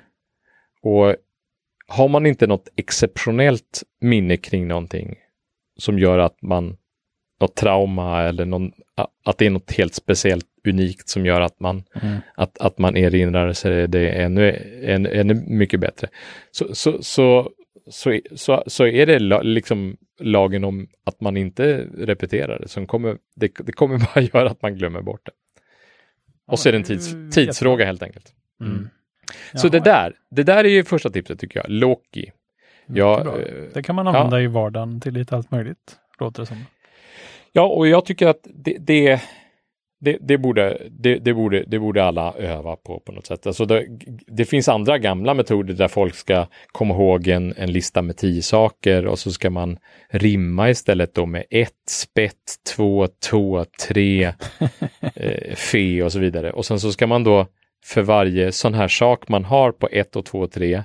Och 0.82 1.16
har 1.88 2.08
man 2.08 2.26
inte 2.26 2.48
något 2.48 2.70
exceptionellt 2.76 3.84
minne 4.02 4.38
kring 4.38 4.68
någonting 4.68 5.16
som 5.78 6.00
gör 6.00 6.20
att 6.20 6.42
man 6.42 6.78
något 7.40 7.56
trauma 7.56 8.24
eller 8.24 8.46
någon, 8.46 8.72
att 9.26 9.38
det 9.38 9.46
är 9.46 9.50
något 9.50 9.72
helt 9.72 9.96
speciellt 9.96 10.46
unikt 10.68 11.10
som 11.10 11.26
gör 11.26 11.42
att 11.42 11.60
man, 11.60 11.84
Mm. 12.02 12.18
att, 12.36 12.58
att 12.58 12.78
man 12.78 12.98
erinrar 12.98 13.54
sig 13.54 13.88
det 13.88 14.10
ännu, 14.10 14.52
ännu, 14.84 15.10
ännu 15.10 15.34
mycket 15.34 15.80
bättre. 15.80 16.08
Så, 16.52 16.76
så, 16.76 17.04
så, 17.04 17.52
så, 17.90 18.20
så, 18.36 18.64
så 18.68 18.88
är 18.88 19.06
det 19.06 19.20
la, 19.20 19.42
liksom 19.42 19.98
lagen 20.20 20.64
om 20.64 20.88
att 21.04 21.22
man 21.22 21.38
inte 21.38 21.88
repeterar 21.98 22.60
det 22.60 22.68
som 22.68 22.88
kommer, 22.88 23.18
det, 23.36 23.52
det 23.60 23.72
kommer 23.72 23.98
bara 24.16 24.22
göra 24.22 24.50
att 24.50 24.62
man 24.62 24.76
glömmer 24.76 25.02
bort 25.02 25.26
det. 25.26 25.32
Och 26.48 26.60
så 26.60 26.70
är 26.70 26.74
det 26.74 26.78
en 26.78 26.84
tids, 26.84 27.16
tidsfråga 27.32 27.86
helt 27.86 28.04
enkelt. 28.04 28.34
Mm. 28.62 28.90
Så 29.54 29.68
det 29.70 29.80
där, 29.80 30.14
det 30.32 30.44
där 30.44 30.64
är 30.64 30.70
ju 30.70 30.84
första 30.84 31.10
tipset 31.10 31.40
tycker 31.40 31.60
jag, 31.60 31.70
Loki. 31.70 32.32
Ja, 32.86 33.20
eh, 33.20 33.54
Det 33.74 33.84
kan 33.84 33.96
man 33.96 34.08
använda 34.08 34.42
i 34.42 34.48
vardagen 34.48 35.02
till 35.02 35.14
lite 35.14 35.36
allt 35.36 35.52
möjligt, 35.52 35.96
låter 36.20 36.42
det 36.42 36.46
som. 36.46 36.58
Ja, 37.52 37.68
och 37.68 37.88
jag 37.88 38.06
tycker 38.06 38.28
att 38.28 38.40
det, 38.44 38.78
det, 38.80 39.22
det, 40.00 40.18
det, 40.22 40.38
borde, 40.38 40.82
det, 40.90 41.16
det, 41.16 41.34
borde, 41.34 41.64
det 41.68 41.80
borde 41.80 42.04
alla 42.04 42.34
öva 42.34 42.76
på 42.76 43.00
på 43.00 43.12
något 43.12 43.26
sätt. 43.26 43.48
Alltså 43.48 43.66
det, 43.66 43.86
det 44.28 44.46
finns 44.46 44.70
andra 44.70 44.98
gamla 44.98 45.34
metoder 45.34 45.74
där 45.74 45.88
folk 45.88 46.16
ska 46.16 46.48
komma 46.68 46.94
ihåg 46.94 47.28
en, 47.28 47.54
en 47.58 47.72
lista 47.72 48.02
med 48.02 48.18
tio 48.18 48.42
saker 48.42 49.06
och 49.06 49.20
så 49.20 49.32
ska 49.32 49.50
man 49.50 49.78
rimma 50.10 50.70
istället 50.70 51.16
då 51.16 51.26
med 51.26 51.44
ett, 51.50 51.90
spett, 51.90 52.56
två, 52.76 53.08
två, 53.30 53.66
tre, 53.88 54.24
eh, 55.16 55.56
fe 55.56 56.04
och 56.04 56.12
så 56.12 56.20
vidare. 56.20 56.52
Och 56.52 56.66
sen 56.66 56.80
så 56.80 56.92
ska 56.92 57.08
man 57.08 57.24
då 57.24 57.48
för 57.86 58.02
varje 58.02 58.52
sån 58.52 58.74
här 58.74 58.88
sak 58.88 59.28
man 59.28 59.46
har 59.46 59.72
på 59.72 59.88
ett 59.92 60.16
och 60.16 60.26
två 60.26 60.40
och 60.40 60.52
tre 60.52 60.84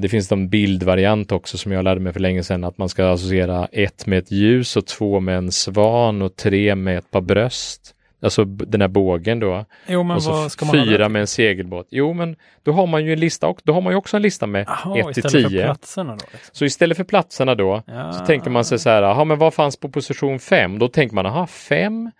Det 0.00 0.08
finns 0.10 0.32
en 0.32 0.48
bildvariant 0.48 1.32
också 1.32 1.58
som 1.58 1.72
jag 1.72 1.84
lärde 1.84 2.00
mig 2.00 2.12
för 2.12 2.20
länge 2.20 2.42
sedan 2.42 2.64
att 2.64 2.78
man 2.78 2.88
ska 2.88 3.08
associera 3.10 3.68
ett 3.72 4.06
med 4.06 4.18
ett 4.18 4.30
ljus 4.30 4.76
och 4.76 4.86
två 4.86 5.20
med 5.20 5.36
en 5.36 5.52
svan 5.52 6.22
och 6.22 6.36
tre 6.36 6.74
med 6.74 6.98
ett 6.98 7.10
par 7.10 7.20
bröst. 7.20 7.90
Alltså 8.22 8.44
den 8.44 8.80
här 8.80 8.88
bågen 8.88 9.40
då. 9.40 9.64
Jo, 9.86 10.12
och 10.14 10.22
så 10.22 10.48
fyra 10.72 11.08
med 11.08 11.20
en 11.20 11.26
segelbåt. 11.26 11.86
Jo, 11.90 12.12
men 12.12 12.36
då 12.62 12.72
har 12.72 12.86
man 12.86 13.04
ju 13.04 13.12
en 13.12 13.20
lista 13.20 13.46
och 13.46 13.60
då 13.64 13.72
har 13.72 13.80
man 13.80 13.92
ju 13.92 13.96
också 13.96 14.16
en 14.16 14.22
lista 14.22 14.46
med 14.46 14.66
Jaha, 14.68 14.98
ett 14.98 15.14
till 15.14 15.24
istället 15.26 15.42
för 15.42 15.50
tio. 15.50 15.64
platserna 15.64 16.12
då? 16.12 16.24
Liksom. 16.32 16.50
Så 16.52 16.64
istället 16.64 16.96
för 16.96 17.04
platserna 17.04 17.54
då 17.54 17.82
Ja. 17.86 18.12
så 18.12 18.26
tänker 18.26 18.50
man 18.50 18.64
sig 18.64 18.78
så 18.78 18.90
här, 18.90 19.02
jaha 19.02 19.24
men 19.24 19.38
vad 19.38 19.54
fanns 19.54 19.76
på 19.76 19.88
position 19.88 20.38
fem? 20.38 20.78
Då 20.78 20.88
tänker 20.88 21.14
man, 21.14 21.26
aha 21.26 21.46
fem? 21.46 22.10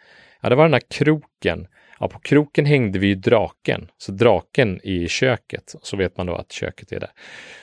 Ja, 0.41 0.49
det 0.49 0.55
var 0.55 0.65
den 0.65 0.73
här 0.73 0.83
kroken. 0.91 1.67
Ja, 2.01 2.09
på 2.09 2.19
kroken 2.19 2.67
hängde 2.67 2.99
vi 2.99 3.07
ju 3.07 3.15
draken. 3.15 3.91
Så 3.99 4.13
draken 4.13 4.77
är 4.83 4.87
i 5.03 5.09
köket. 5.09 5.75
Så 5.83 5.97
vet 5.97 6.17
man 6.17 6.27
då 6.27 6.35
att 6.35 6.53
köket 6.53 6.93
är 6.93 7.01
där. 7.01 7.11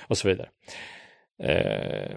Och 0.08 0.18
så 0.18 0.28
vidare. 0.28 0.50
Eh, 1.44 2.12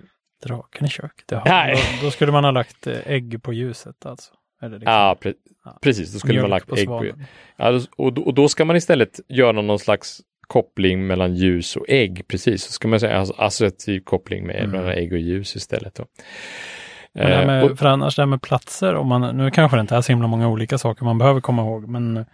Draken 0.45 0.87
i 0.87 0.91
köket. 0.91 1.25
Jaha, 1.31 1.75
då, 1.75 1.79
då 2.07 2.11
skulle 2.11 2.33
man 2.33 2.45
ha 2.45 2.51
lagt 2.51 2.87
eh, 2.87 2.99
ägg 3.07 3.43
på 3.43 3.53
ljuset 3.53 4.07
alltså. 4.07 4.33
Liksom, 4.62 4.81
ja, 4.85 5.17
pre- 5.21 5.35
Ja. 5.65 5.79
precis. 5.83 6.12
Då 6.12 6.19
skulle 6.19 6.41
man 6.41 6.51
mjölk 6.51 6.69
lagt 6.69 6.79
ägg 6.79 6.87
på. 6.87 6.99
svanen. 6.99 7.25
Ja, 7.57 7.81
och, 7.97 8.12
då- 8.12 8.23
och 8.23 8.35
då 8.35 8.49
ska 8.49 8.65
man 8.65 8.77
istället 8.77 9.21
göra 9.29 9.53
någon 9.53 9.79
slags 9.79 10.21
koppling 10.47 11.07
mellan 11.07 11.35
ljus 11.35 11.77
och 11.77 11.85
ägg. 11.89 12.29
Precis, 12.29 12.62
så 12.65 12.73
ska 12.73 12.89
man 12.89 13.01
säga 13.01 13.19
alltså, 13.19 13.35
associativ 13.39 14.01
koppling 14.01 14.47
med 14.47 14.57
Mm. 14.57 14.71
mellan 14.71 14.91
ägg 14.93 15.12
och 15.12 15.19
ljus 15.19 15.57
istället. 15.57 15.95
Då. 15.95 16.05
Men 17.15 17.33
Eh, 17.33 17.47
med, 17.47 17.65
och- 17.65 17.79
för 17.79 17.87
annars 17.87 18.17
det 18.17 18.23
här 18.23 18.27
med 18.27 18.43
platser, 18.43 18.95
om 18.95 19.09
man, 19.09 19.37
nu 19.37 19.51
kanske 19.51 19.77
det 19.77 19.81
inte 19.81 19.97
är 19.97 20.01
så 20.01 20.12
himla 20.12 20.29
många 20.29 20.49
olika 20.49 20.79
saker 20.79 21.05
man 21.05 21.19
behöver 21.19 21.41
komma 21.41 21.62
ihåg, 21.62 21.89
men 21.89 22.27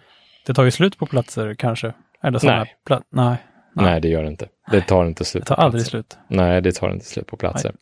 det 0.47 0.55
tar 0.55 0.65
ju 0.65 0.71
slut 0.71 0.99
på 0.99 1.07
platser 1.07 1.55
kanske. 1.55 1.93
Eller 2.23 2.39
sådana 2.39 2.59
Nej. 2.59 2.75
pla- 2.89 3.03
nej. 3.13 3.37
Nej, 3.75 4.01
det 4.01 4.09
gör 4.09 4.23
det 4.23 4.29
inte. 4.29 4.49
Det 4.71 4.81
tar 4.81 5.07
inte 5.07 5.25
slut. 5.25 5.45
Det 5.47 5.55
tar 5.55 5.63
aldrig 5.63 5.81
platser. 5.83 5.91
slut. 5.91 6.19
Nej, 6.29 6.63
det 6.63 6.73
tar 6.73 6.91
inte 6.93 7.05
slut 7.05 7.27
på 7.27 7.37
platser. 7.37 7.73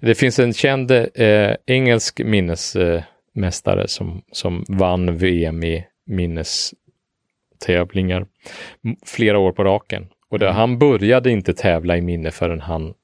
Det 0.00 0.14
finns 0.14 0.38
en 0.38 0.52
känd 0.52 0.90
eh, 0.90 1.54
engelsk 1.66 2.20
minnesmästare 2.24 3.88
som, 3.88 4.22
som 4.32 4.64
vann 4.68 5.16
VM 5.18 5.64
i 5.64 5.84
minnestävlingar 6.06 8.26
flera 9.06 9.38
år 9.38 9.52
på 9.52 9.64
raken. 9.64 10.06
Och 10.30 10.38
det, 10.38 10.46
Mm. 10.46 10.56
han 10.56 10.78
började 10.78 11.30
inte 11.30 11.54
tävla 11.54 11.96
i 11.96 12.00
minne 12.00 12.30
förrän 12.30 12.60
han 12.60 12.94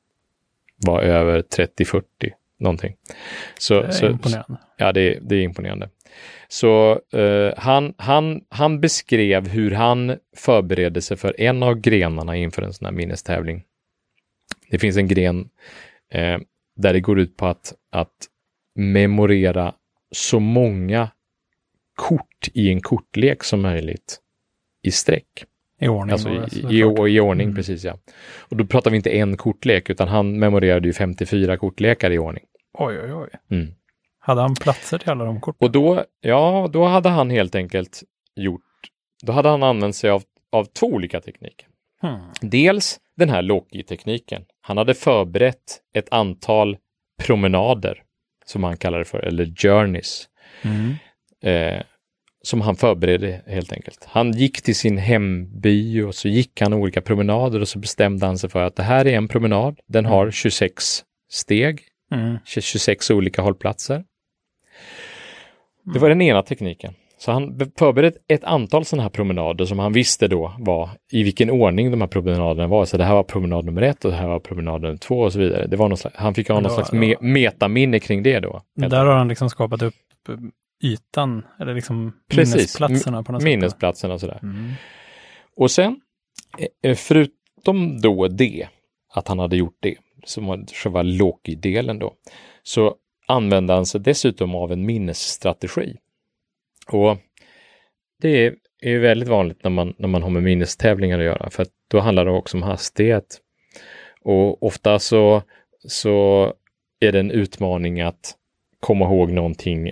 var 0.87 1.01
över 1.03 1.43
30-40 1.43 2.03
någonting. 2.59 2.97
Så, 3.59 3.81
Det 3.81 3.87
är 3.87 3.91
så, 3.91 4.07
imponerande. 4.07 4.57
Ja, 4.77 4.93
det, 4.93 5.19
det 5.23 5.37
är 5.37 5.43
imponerande. 5.43 5.89
Så 6.49 7.01
eh, 7.13 7.53
han, 7.57 7.95
han, 7.97 8.41
han 8.49 8.81
beskrev 8.81 9.49
hur 9.49 9.71
han 9.71 10.17
förberedde 10.37 11.03
sig 11.03 11.17
för 11.17 11.41
en 11.41 11.63
av 11.63 11.75
grenarna 11.75 12.37
inför 12.37 12.63
en 12.63 12.73
sån 12.73 12.87
här 12.87 12.93
minnestävling. 12.93 13.65
Det 14.71 14.79
finns 14.79 14.97
en 14.97 15.09
gren 15.09 15.49
eh, 16.13 16.39
där 16.77 16.93
det 16.93 17.01
går 17.01 17.19
ut 17.19 17.37
på 17.37 17.47
att, 17.47 17.75
att 17.93 18.29
memorera 18.75 19.75
så 20.11 20.41
många 20.41 21.11
kort 21.95 22.49
i 22.55 22.69
en 22.69 22.81
kortlek 22.81 23.45
som 23.45 23.61
möjligt 23.61 24.21
i 24.83 24.91
sträck. 24.91 25.45
I 25.81 25.89
ordning. 25.89 26.13
Alltså 26.13 26.29
i, 26.29 26.77
i, 26.77 26.79
i 27.15 27.21
ordning, 27.21 27.45
Mm. 27.47 27.57
precis 27.57 27.85
ja. 27.85 27.99
Och 28.39 28.57
då 28.57 28.67
pratar 28.67 28.91
vi 28.91 28.97
inte 28.97 29.11
en 29.11 29.37
kortlek, 29.37 29.91
utan 29.91 30.09
han 30.09 30.39
memorerade 30.39 30.89
ju 30.89 30.93
54 30.93 31.57
kortlekar 31.57 32.11
i 32.11 32.19
ordning. 32.19 32.45
Oj, 32.79 33.01
oj, 33.05 33.13
oj. 33.13 33.29
Mm. 33.51 33.75
Hade 34.21 34.41
han 34.41 34.55
platser 34.55 34.99
till 34.99 35.11
alla 35.11 35.25
de 35.25 35.41
korten? 35.41 35.67
Och 35.67 35.73
då, 35.73 36.05
ja, 36.21 36.71
då 36.73 36.85
hade 36.85 37.09
han 37.09 37.31
helt 37.31 37.55
enkelt 37.55 38.03
gjort, 38.37 38.63
då 39.23 39.33
hade 39.33 39.49
han 39.49 39.63
använt 39.63 39.97
sig 39.97 40.11
av, 40.11 40.23
av 40.53 40.65
två 40.65 40.87
olika 40.87 41.21
tekniker. 41.21 41.67
Hmm. 42.01 42.21
Dels 42.41 43.01
den 43.17 43.29
här 43.31 43.43
Loki-tekniken. 43.43 44.43
Han 44.61 44.77
hade 44.77 44.95
förberett 44.95 45.81
ett 45.95 46.09
antal 46.13 46.77
promenader, 47.23 48.03
som 48.47 48.65
han 48.65 48.77
kallar 48.77 48.99
det 48.99 49.05
för, 49.05 49.19
eller 49.19 49.45
journeys, 49.63 50.29
Mm. 50.63 50.95
eh, 51.43 51.83
som 52.43 52.61
han 52.61 52.77
förberedde 52.77 53.43
helt 53.47 53.73
enkelt. 53.73 54.05
Han 54.05 54.33
gick 54.33 54.63
till 54.63 54.75
sin 54.77 54.99
hemby 54.99 56.03
och 56.03 56.15
så 56.15 56.29
gick 56.29 56.61
han 56.61 56.73
olika 56.73 57.01
promenader 57.01 57.61
och 57.61 57.69
så 57.69 57.79
bestämde 57.79 58.27
han 58.27 58.39
sig 58.39 58.51
för 58.51 58.63
att 58.63 58.77
det 58.77 58.83
här 58.83 59.07
är 59.07 59.17
en 59.17 59.29
promenad, 59.29 59.79
den 59.87 60.05
har 60.07 60.31
26 60.31 61.05
steg, 61.31 61.81
Mm. 62.13 62.39
26 62.45 63.11
olika 63.11 63.43
hållplatser. 63.43 64.05
Det 65.95 65.99
var 65.99 66.09
den 66.09 66.23
ena 66.23 66.43
tekniken. 66.43 66.95
Så 67.19 67.33
han 67.33 67.57
be- 67.57 67.67
förberedde 67.79 68.19
ett 68.29 68.45
antal 68.45 68.85
sådana 68.85 69.03
här 69.03 69.11
promenader 69.11 69.65
som 69.65 69.79
han 69.79 69.93
visste 69.93 70.29
då 70.29 70.55
var 70.59 70.91
i 71.13 71.23
vilken 71.23 71.51
ordning 71.51 71.91
de 71.91 72.01
här 72.01 72.09
promenaderna 72.09 72.67
var. 72.69 72.85
Så 72.85 72.97
det 72.97 73.05
här 73.05 73.15
var 73.15 73.23
promenad 73.23 73.65
nummer 73.65 73.83
ett 73.83 74.05
och 74.05 74.11
det 74.11 74.17
här 74.17 74.29
var 74.29 74.41
promenad 74.41 74.83
nummer 74.83 74.97
två 74.97 75.21
och 75.21 75.33
så 75.33 75.39
vidare. 75.39 75.67
Det 75.67 75.77
var 75.77 75.89
någon 75.89 75.99
slags, 75.99 76.17
han 76.17 76.35
fick 76.35 76.49
ha 76.49 76.55
någon 76.55 76.63
då- 76.63 76.71
slags 76.71 76.93
me 76.93 77.15
metaminne 77.21 78.01
kring 78.01 78.23
det 78.23 78.41
då. 78.41 78.63
Där 78.77 79.05
har 79.07 79.17
han 79.17 79.29
liksom 79.29 79.51
skapat 79.51 79.83
upp 79.83 79.95
eh, 80.29 80.35
ytan, 80.83 81.43
eller 81.61 81.75
liksom 81.75 82.13
Precis. 82.29 82.55
minnesplatserna 82.55 83.23
på 83.23 83.33
något 83.33 83.43
sätt. 83.43 83.51
Minnesplatserna 83.51 84.15
och 84.15 84.21
sådär. 84.21 84.41
Mm. 84.43 84.73
Och 85.57 85.71
sen, 85.71 86.01
eh, 86.83 86.95
förutom 86.95 88.01
då 88.01 88.29
det, 88.29 88.69
att 89.15 89.29
han 89.29 89.39
hade 89.39 89.57
gjort 89.57 89.77
det, 89.81 89.97
som 90.25 90.47
var 90.47 90.65
själva 90.75 91.03
Loki-delen 91.03 91.99
då, 91.99 92.15
så 92.63 92.95
använde 93.27 93.73
han 93.73 93.87
sig 93.87 94.01
dessutom 94.01 94.55
av 94.55 94.73
en 94.73 94.87
minnesstrategi. 94.87 95.97
Och 96.87 97.19
det 98.23 98.47
är, 98.47 98.55
är 98.81 98.91
ju 98.91 98.99
väldigt 98.99 99.29
vanligt 99.29 99.65
när 99.65 99.71
man, 99.71 99.95
när 99.99 100.09
man 100.09 100.23
har 100.23 100.31
med 100.31 100.43
minnestävlingar 100.43 101.19
att 101.19 101.25
göra, 101.25 101.51
för 101.51 101.63
att 101.63 101.73
då 101.89 102.01
handlar 102.01 102.25
det 102.25 102.31
också 102.31 102.57
om 102.57 102.63
hastighet. 102.63 103.41
Och 104.21 104.63
ofta 104.63 104.99
så, 104.99 105.43
så 105.89 106.53
är 107.01 107.13
det 107.13 107.21
en 107.21 107.31
utmaning 107.31 108.01
att 108.01 108.35
komma 108.81 109.05
ihåg 109.05 109.31
någonting 109.31 109.91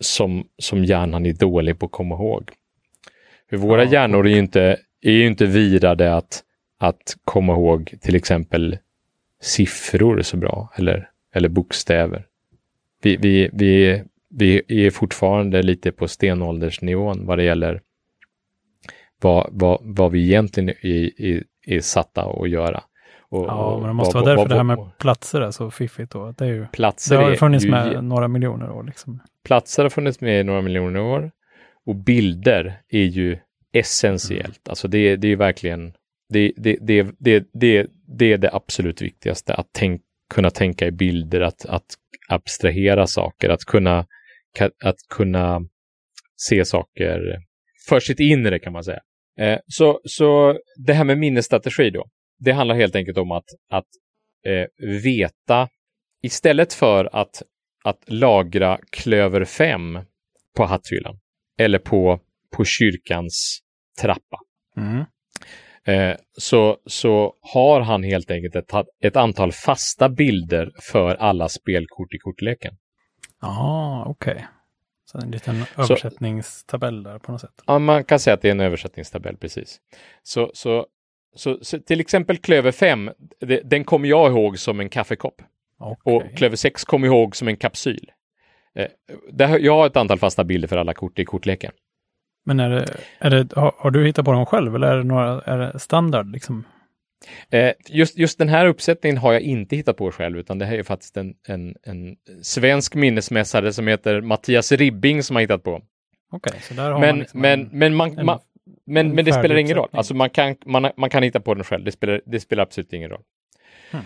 som, 0.00 0.46
som 0.58 0.84
hjärnan 0.84 1.26
är 1.26 1.32
dålig 1.32 1.78
på 1.78 1.86
att 1.86 1.92
komma 1.92 2.14
ihåg. 2.14 2.50
För 3.50 3.56
våra 3.56 3.84
Ja, 3.84 3.90
hjärnor 3.92 4.26
är 4.26 4.30
ju 4.30 4.38
inte, 4.38 4.76
är 5.00 5.12
ju 5.12 5.26
inte 5.26 5.46
virade 5.46 6.14
att, 6.14 6.42
att 6.78 7.16
komma 7.24 7.52
ihåg 7.52 7.94
till 8.00 8.14
exempel 8.14 8.78
siffror 9.40 10.22
så 10.22 10.36
bra, 10.36 10.72
eller, 10.76 11.10
eller 11.34 11.48
bokstäver. 11.48 12.26
Vi, 13.02 13.16
vi, 13.16 13.50
vi, 13.52 14.02
vi 14.30 14.86
är 14.86 14.90
fortfarande 14.90 15.62
lite 15.62 15.92
på 15.92 16.08
stenåldersnivån 16.08 17.26
vad 17.26 17.38
det 17.38 17.44
gäller 17.44 17.80
vad, 19.20 19.48
vad, 19.52 19.78
vad 19.82 20.12
vi 20.12 20.24
egentligen 20.24 20.68
är, 20.68 21.22
är, 21.22 21.44
är 21.66 21.80
satta 21.80 22.22
att 22.22 22.50
göra. 22.50 22.82
Och, 23.30 23.44
Ja, 23.48 23.78
men 23.78 23.86
det 23.88 23.92
måste 23.92 24.16
vara 24.16 24.24
därför 24.24 24.48
det 24.48 24.56
här 24.56 24.62
med 24.62 24.98
platser 24.98 25.40
är 25.40 25.50
så 25.50 25.70
fiffigt 25.70 26.12
då. 26.12 26.32
Det, 26.38 26.44
är 26.44 26.48
ju, 26.48 26.66
platser 26.66 27.18
det 27.18 27.24
har 27.24 27.34
funnits 27.34 27.64
ju- 27.64 27.70
med 27.70 28.04
några 28.04 28.28
miljoner 28.28 28.70
år 28.70 28.84
liksom. 28.84 29.20
platser 29.44 29.82
har 29.82 29.90
funnits 29.90 30.20
med 30.20 30.40
i 30.40 30.44
några 30.44 30.62
miljoner 30.62 31.00
år 31.00 31.30
och 31.86 31.96
bilder 31.96 32.80
är 32.88 33.04
ju 33.04 33.38
essentiellt. 33.72 34.68
Alltså 34.68 34.88
det, 34.88 35.16
det 35.16 35.28
är 35.28 35.36
verkligen 35.36 35.92
det, 36.28 36.52
det, 36.56 36.78
det, 36.80 37.02
det, 37.18 37.46
det, 37.52 37.86
det 38.18 38.32
är 38.32 38.38
det 38.38 38.50
absolut 38.52 39.02
viktigaste, 39.02 39.54
att 39.54 39.68
tänk, 39.72 40.02
kunna 40.34 40.50
tänka 40.50 40.86
i 40.86 40.90
bilder, 40.90 41.40
att, 41.40 41.66
att 41.66 41.84
abstrahera 42.28 43.06
saker, 43.06 43.48
att 43.50 43.64
kunna, 43.64 44.06
att 44.84 44.96
kunna 45.10 45.60
se 46.36 46.64
saker 46.64 47.20
för 47.88 48.00
sitt 48.00 48.20
inre 48.20 48.58
kan 48.58 48.72
man 48.72 48.84
säga. 48.84 49.00
Eh, 49.40 49.58
så, 49.66 50.00
så 50.04 50.58
det 50.86 50.92
här 50.92 51.04
med 51.04 51.18
minnesstrategi 51.18 51.90
då, 51.90 52.04
det 52.40 52.52
handlar 52.52 52.74
helt 52.74 52.96
enkelt 52.96 53.18
om 53.18 53.32
att, 53.32 53.44
att 53.70 53.86
eh, 54.46 54.66
veta, 55.02 55.68
istället 56.22 56.72
för 56.72 57.08
att 57.12 57.42
att 57.84 58.04
lagra 58.06 58.78
klöver 58.90 59.44
5 59.44 59.98
på 60.56 60.64
hatthyllan 60.64 61.18
eller 61.58 61.78
på, 61.78 62.20
på 62.56 62.64
kyrkans 62.64 63.60
trappa. 64.00 64.38
Mm. 64.76 65.04
Eh, 65.84 66.16
så, 66.38 66.78
så 66.86 67.34
har 67.40 67.80
han 67.80 68.02
helt 68.02 68.30
enkelt 68.30 68.56
ett, 68.56 68.86
ett 69.00 69.16
antal 69.16 69.52
fasta 69.52 70.08
bilder 70.08 70.72
för 70.92 71.14
alla 71.14 71.48
spelkort 71.48 72.14
i 72.14 72.18
kortleken. 72.18 72.76
Ja, 73.40 74.04
okej. 74.06 74.46
Så 75.04 75.18
en 75.18 75.30
liten 75.30 75.64
översättningstabell 75.78 77.02
där 77.02 77.18
på 77.18 77.32
något 77.32 77.40
sätt. 77.40 77.62
Ja, 77.66 77.78
man 77.78 78.04
kan 78.04 78.18
säga 78.18 78.34
att 78.34 78.42
det 78.42 78.48
är 78.48 78.52
en 78.52 78.60
översättningstabell, 78.60 79.36
precis. 79.36 79.80
Så, 80.22 80.50
så, 80.54 80.86
så, 81.34 81.58
så 81.62 81.78
till 81.78 82.00
exempel 82.00 82.36
klöver 82.36 82.72
5, 82.72 83.10
det, 83.40 83.60
den 83.64 83.84
kommer 83.84 84.08
jag 84.08 84.30
ihåg 84.30 84.58
som 84.58 84.80
en 84.80 84.88
kaffekopp. 84.88 85.42
Okej. 85.78 86.14
Och 86.14 86.36
klöver 86.36 86.56
6 86.56 86.84
kommer 86.84 87.06
jag 87.06 87.16
ihåg 87.16 87.36
som 87.36 87.48
en 87.48 87.56
kapsyl. 87.56 88.10
Eh, 88.74 88.86
där, 89.32 89.58
jag 89.58 89.76
har 89.76 89.86
ett 89.86 89.96
antal 89.96 90.18
fasta 90.18 90.44
bilder 90.44 90.68
för 90.68 90.76
alla 90.76 90.94
kort 90.94 91.18
i 91.18 91.24
kortleken. 91.24 91.72
Men 92.44 92.60
är 92.60 92.70
det, 92.70 92.86
är 93.18 93.30
det, 93.30 93.56
har, 93.56 93.74
har 93.78 93.90
du 93.90 94.06
hittat 94.06 94.24
på 94.24 94.32
dem 94.32 94.46
själv 94.46 94.74
eller 94.74 94.86
är 94.86 94.96
det, 94.96 95.04
några, 95.04 95.40
är 95.40 95.58
det 95.58 95.78
standard 95.78 96.32
liksom? 96.32 96.64
Eh, 97.50 97.72
just, 97.88 98.18
just 98.18 98.38
den 98.38 98.48
här 98.48 98.66
uppsättningen 98.66 99.18
har 99.18 99.32
jag 99.32 99.42
inte 99.42 99.76
hittat 99.76 99.96
på 99.96 100.10
själv, 100.12 100.38
utan 100.38 100.58
det 100.58 100.64
här 100.64 100.78
är 100.78 100.82
faktiskt 100.82 101.16
en, 101.16 101.34
en, 101.48 101.74
en 101.82 102.16
svensk 102.42 102.94
minnesmässare 102.94 103.72
som 103.72 103.86
heter 103.86 104.20
Mattias 104.20 104.72
Ribbing 104.72 105.22
som 105.22 105.36
har 105.36 105.40
hittat 105.40 105.62
på. 105.62 105.82
Okej, 106.32 106.60
så 106.62 106.74
där 106.74 106.82
har 106.82 106.92
man 106.92 107.00
Men, 107.00 107.18
liksom 107.18 107.40
men, 107.40 107.60
en, 107.60 107.68
men, 107.72 107.94
man, 107.94 108.18
en- 108.18 108.26
man, 108.26 108.38
men, 108.86 109.06
en 109.06 109.14
men 109.14 109.24
det 109.24 109.32
spelar 109.32 109.56
ingen 109.56 109.76
roll. 109.76 109.88
Alltså 109.92 110.14
man 110.14 110.30
kan, 110.30 110.56
man, 110.66 110.90
man 110.96 111.10
kan 111.10 111.22
hitta 111.22 111.40
på 111.40 111.54
den 111.54 111.64
själv. 111.64 111.84
Det 111.84 111.92
spelar, 111.92 112.20
det 112.26 112.40
spelar 112.40 112.62
absolut 112.62 112.92
ingen 112.92 113.10
roll. 113.10 113.22
Hmm. 113.90 114.04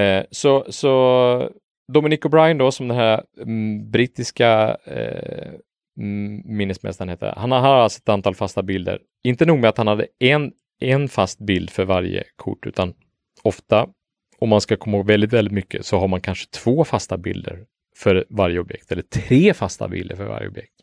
Eh, 0.00 0.24
så, 0.30 0.66
så 0.68 1.50
Dominic 1.92 2.20
O'Brien 2.20 2.58
då, 2.58 2.70
som 2.70 2.88
den 2.88 2.96
här 2.96 3.22
mm, 3.42 3.90
brittiska 3.90 4.76
eh, 4.84 5.52
mm, 5.98 6.42
minnesmästaren 6.44 7.08
heter, 7.08 7.34
han 7.36 7.52
har, 7.52 7.60
har 7.60 7.76
alltså 7.76 7.98
ett 7.98 8.08
antal 8.08 8.34
fasta 8.34 8.62
bilder. 8.62 9.00
Inte 9.24 9.46
nog 9.46 9.58
med 9.58 9.68
att 9.68 9.78
han 9.78 9.86
hade 9.86 10.06
en, 10.18 10.52
en 10.80 11.08
fast 11.08 11.38
bild 11.38 11.70
för 11.70 11.84
varje 11.84 12.24
kort, 12.36 12.66
utan 12.66 12.94
ofta, 13.42 13.88
om 14.38 14.48
man 14.48 14.60
ska 14.60 14.76
komma 14.76 14.96
ihåg 14.96 15.06
väldigt, 15.06 15.32
väldigt 15.32 15.54
mycket, 15.54 15.86
så 15.86 15.98
har 15.98 16.08
man 16.08 16.20
kanske 16.20 16.50
två 16.50 16.84
fasta 16.84 17.16
bilder 17.16 17.64
för 17.96 18.24
varje 18.28 18.58
objekt, 18.58 18.92
eller 18.92 19.02
tre 19.02 19.54
fasta 19.54 19.88
bilder 19.88 20.16
för 20.16 20.24
varje 20.24 20.48
objekt. 20.48 20.75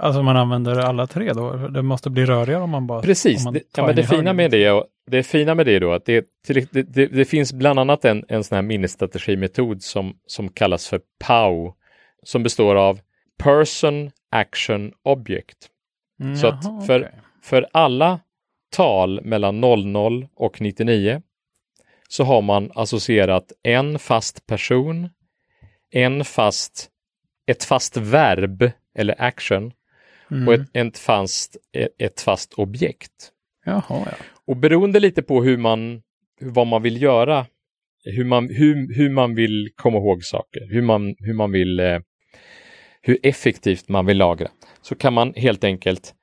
Alltså 0.00 0.22
man 0.22 0.36
använder 0.36 0.78
alla 0.78 1.06
tre 1.06 1.32
då? 1.32 1.68
Det 1.68 1.82
måste 1.82 2.10
bli 2.10 2.24
rörigare 2.24 2.62
om 2.62 2.70
man 2.70 2.86
bara... 2.86 3.02
Precis, 3.02 3.38
om 3.38 3.44
man 3.44 3.54
det, 3.54 3.72
tar 3.72 3.82
ja, 3.82 3.86
men 3.86 3.90
en 3.90 3.96
det 3.96 4.02
i 4.02 4.06
fina 4.06 4.16
höger, 4.16 4.32
med 4.32 4.50
liksom. 4.50 4.60
det, 4.60 4.70
och 4.70 4.86
det 5.06 5.22
fina 5.22 5.54
med 5.54 5.66
det 5.66 5.72
är 5.72 5.80
då 5.80 5.92
att 5.92 6.04
det, 6.04 6.26
det, 6.46 6.72
det, 6.72 7.06
det 7.06 7.24
finns 7.24 7.52
bland 7.52 7.78
annat 7.78 8.04
en, 8.04 8.24
en 8.28 8.44
sån 8.44 8.56
här 8.56 8.62
minnesstrategimetod 8.62 9.82
som, 9.82 10.14
som 10.26 10.48
kallas 10.48 10.88
för 10.88 11.00
POW, 11.26 11.72
som 12.22 12.42
består 12.42 12.76
av 12.76 13.00
Person, 13.38 14.10
Action, 14.30 14.92
Object. 15.02 15.68
Mm, 16.20 16.36
så 16.36 16.46
att 16.46 16.64
jaha, 16.64 16.80
för- 16.80 17.00
okej. 17.00 17.20
För 17.42 17.66
alla 17.72 18.20
tal 18.70 19.20
mellan 19.24 19.60
00 19.60 20.28
och 20.36 20.60
99 20.60 21.22
så 22.08 22.24
har 22.24 22.42
man 22.42 22.70
associerat 22.74 23.52
en 23.62 23.98
fast 23.98 24.46
person, 24.46 25.08
en 25.90 26.24
fast, 26.24 26.88
ett 27.46 27.64
fast 27.64 27.96
verb 27.96 28.70
eller 28.94 29.14
action 29.22 29.72
Mm. 30.30 30.48
och 30.48 30.54
ett, 30.54 30.68
ett, 30.72 30.98
fast, 30.98 31.56
ett, 31.72 31.88
ett 31.98 32.20
fast 32.20 32.52
objekt. 32.52 33.32
Jaha, 33.64 33.82
ja. 33.88 34.12
Och 34.46 34.56
beroende 34.56 35.00
lite 35.00 35.22
på 35.22 35.42
hur 35.42 35.56
man, 35.56 36.02
vad 36.40 36.66
man 36.66 36.82
vill 36.82 37.02
göra, 37.02 37.46
hur 38.04 38.24
man, 38.24 38.48
hur, 38.48 38.94
hur 38.94 39.10
man 39.10 39.34
vill 39.34 39.68
komma 39.76 39.98
ihåg 39.98 40.24
saker, 40.24 40.60
hur 40.70 40.82
man, 40.82 41.14
hur 41.18 41.34
man 41.34 41.52
vill, 41.52 41.80
eh, 41.80 41.98
hur 43.02 43.18
effektivt 43.22 43.88
man 43.88 44.06
vill 44.06 44.16
lagra, 44.16 44.48
så 44.82 44.94
kan 44.94 45.12
man 45.12 45.32
helt 45.36 45.64
enkelt, 45.64 46.14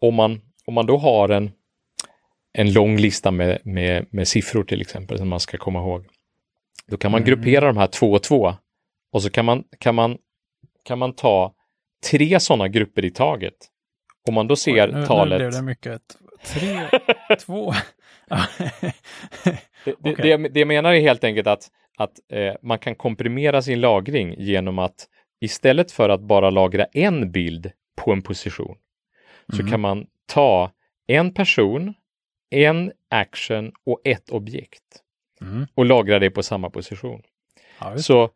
om 0.00 0.14
man, 0.14 0.40
om 0.66 0.74
man 0.74 0.86
då 0.86 0.96
har 0.96 1.28
en, 1.28 1.50
en 2.52 2.72
lång 2.72 2.96
lista 2.96 3.30
med, 3.30 3.58
med, 3.64 4.06
med 4.10 4.28
siffror 4.28 4.64
till 4.64 4.80
exempel 4.80 5.18
som 5.18 5.28
man 5.28 5.40
ska 5.40 5.58
komma 5.58 5.78
ihåg, 5.78 6.04
då 6.88 6.96
kan 6.96 7.10
man 7.10 7.22
Mm. 7.22 7.28
gruppera 7.28 7.66
de 7.66 7.76
här 7.76 7.86
två 7.86 8.12
och 8.12 8.22
två 8.22 8.54
och 9.12 9.22
så 9.22 9.30
kan 9.30 9.44
man, 9.44 9.64
kan 9.78 9.94
man, 9.94 10.18
kan 10.84 10.98
man 10.98 11.12
ta 11.14 11.54
tre 12.10 12.40
sådana 12.40 12.68
grupper 12.68 13.04
i 13.04 13.10
taget. 13.10 13.54
Om 14.28 14.34
man 14.34 14.46
då 14.48 14.56
ser 14.56 14.88
Oj, 14.88 14.92
nu, 14.94 15.06
talet... 15.06 15.30
Nu 15.40 15.48
blev 15.48 15.52
det 15.52 15.62
mycket. 15.62 16.02
Tre, 16.44 16.80
två. 17.46 17.72
Det, 19.84 19.94
det, 20.02 20.10
Okej. 20.12 20.14
det, 20.22 20.28
jag- 20.28 20.52
det 20.52 20.60
jag 20.60 20.68
menar 20.68 20.92
är 20.94 21.00
helt 21.00 21.24
enkelt 21.24 21.46
att, 21.46 21.68
att 21.98 22.12
eh, 22.32 22.54
man 22.62 22.78
kan 22.78 22.94
komprimera 22.94 23.62
sin 23.62 23.80
lagring 23.80 24.34
genom 24.38 24.78
att 24.78 25.06
istället 25.40 25.92
för 25.92 26.08
att 26.08 26.20
bara 26.20 26.50
lagra 26.50 26.84
en 26.84 27.32
bild 27.32 27.70
på 27.96 28.12
en 28.12 28.22
position 28.22 28.76
så 29.52 29.60
Mm. 29.60 29.70
kan 29.70 29.80
man 29.80 30.06
ta 30.26 30.70
en 31.06 31.34
person, 31.34 31.94
en 32.50 32.92
action 33.10 33.72
och 33.86 34.00
ett 34.04 34.30
objekt 34.30 34.82
Mm. 35.40 35.66
och 35.74 35.84
lagra 35.84 36.18
det 36.18 36.30
på 36.30 36.42
samma 36.42 36.70
position. 36.70 37.22
Ja. 37.80 37.98
Så 37.98 38.30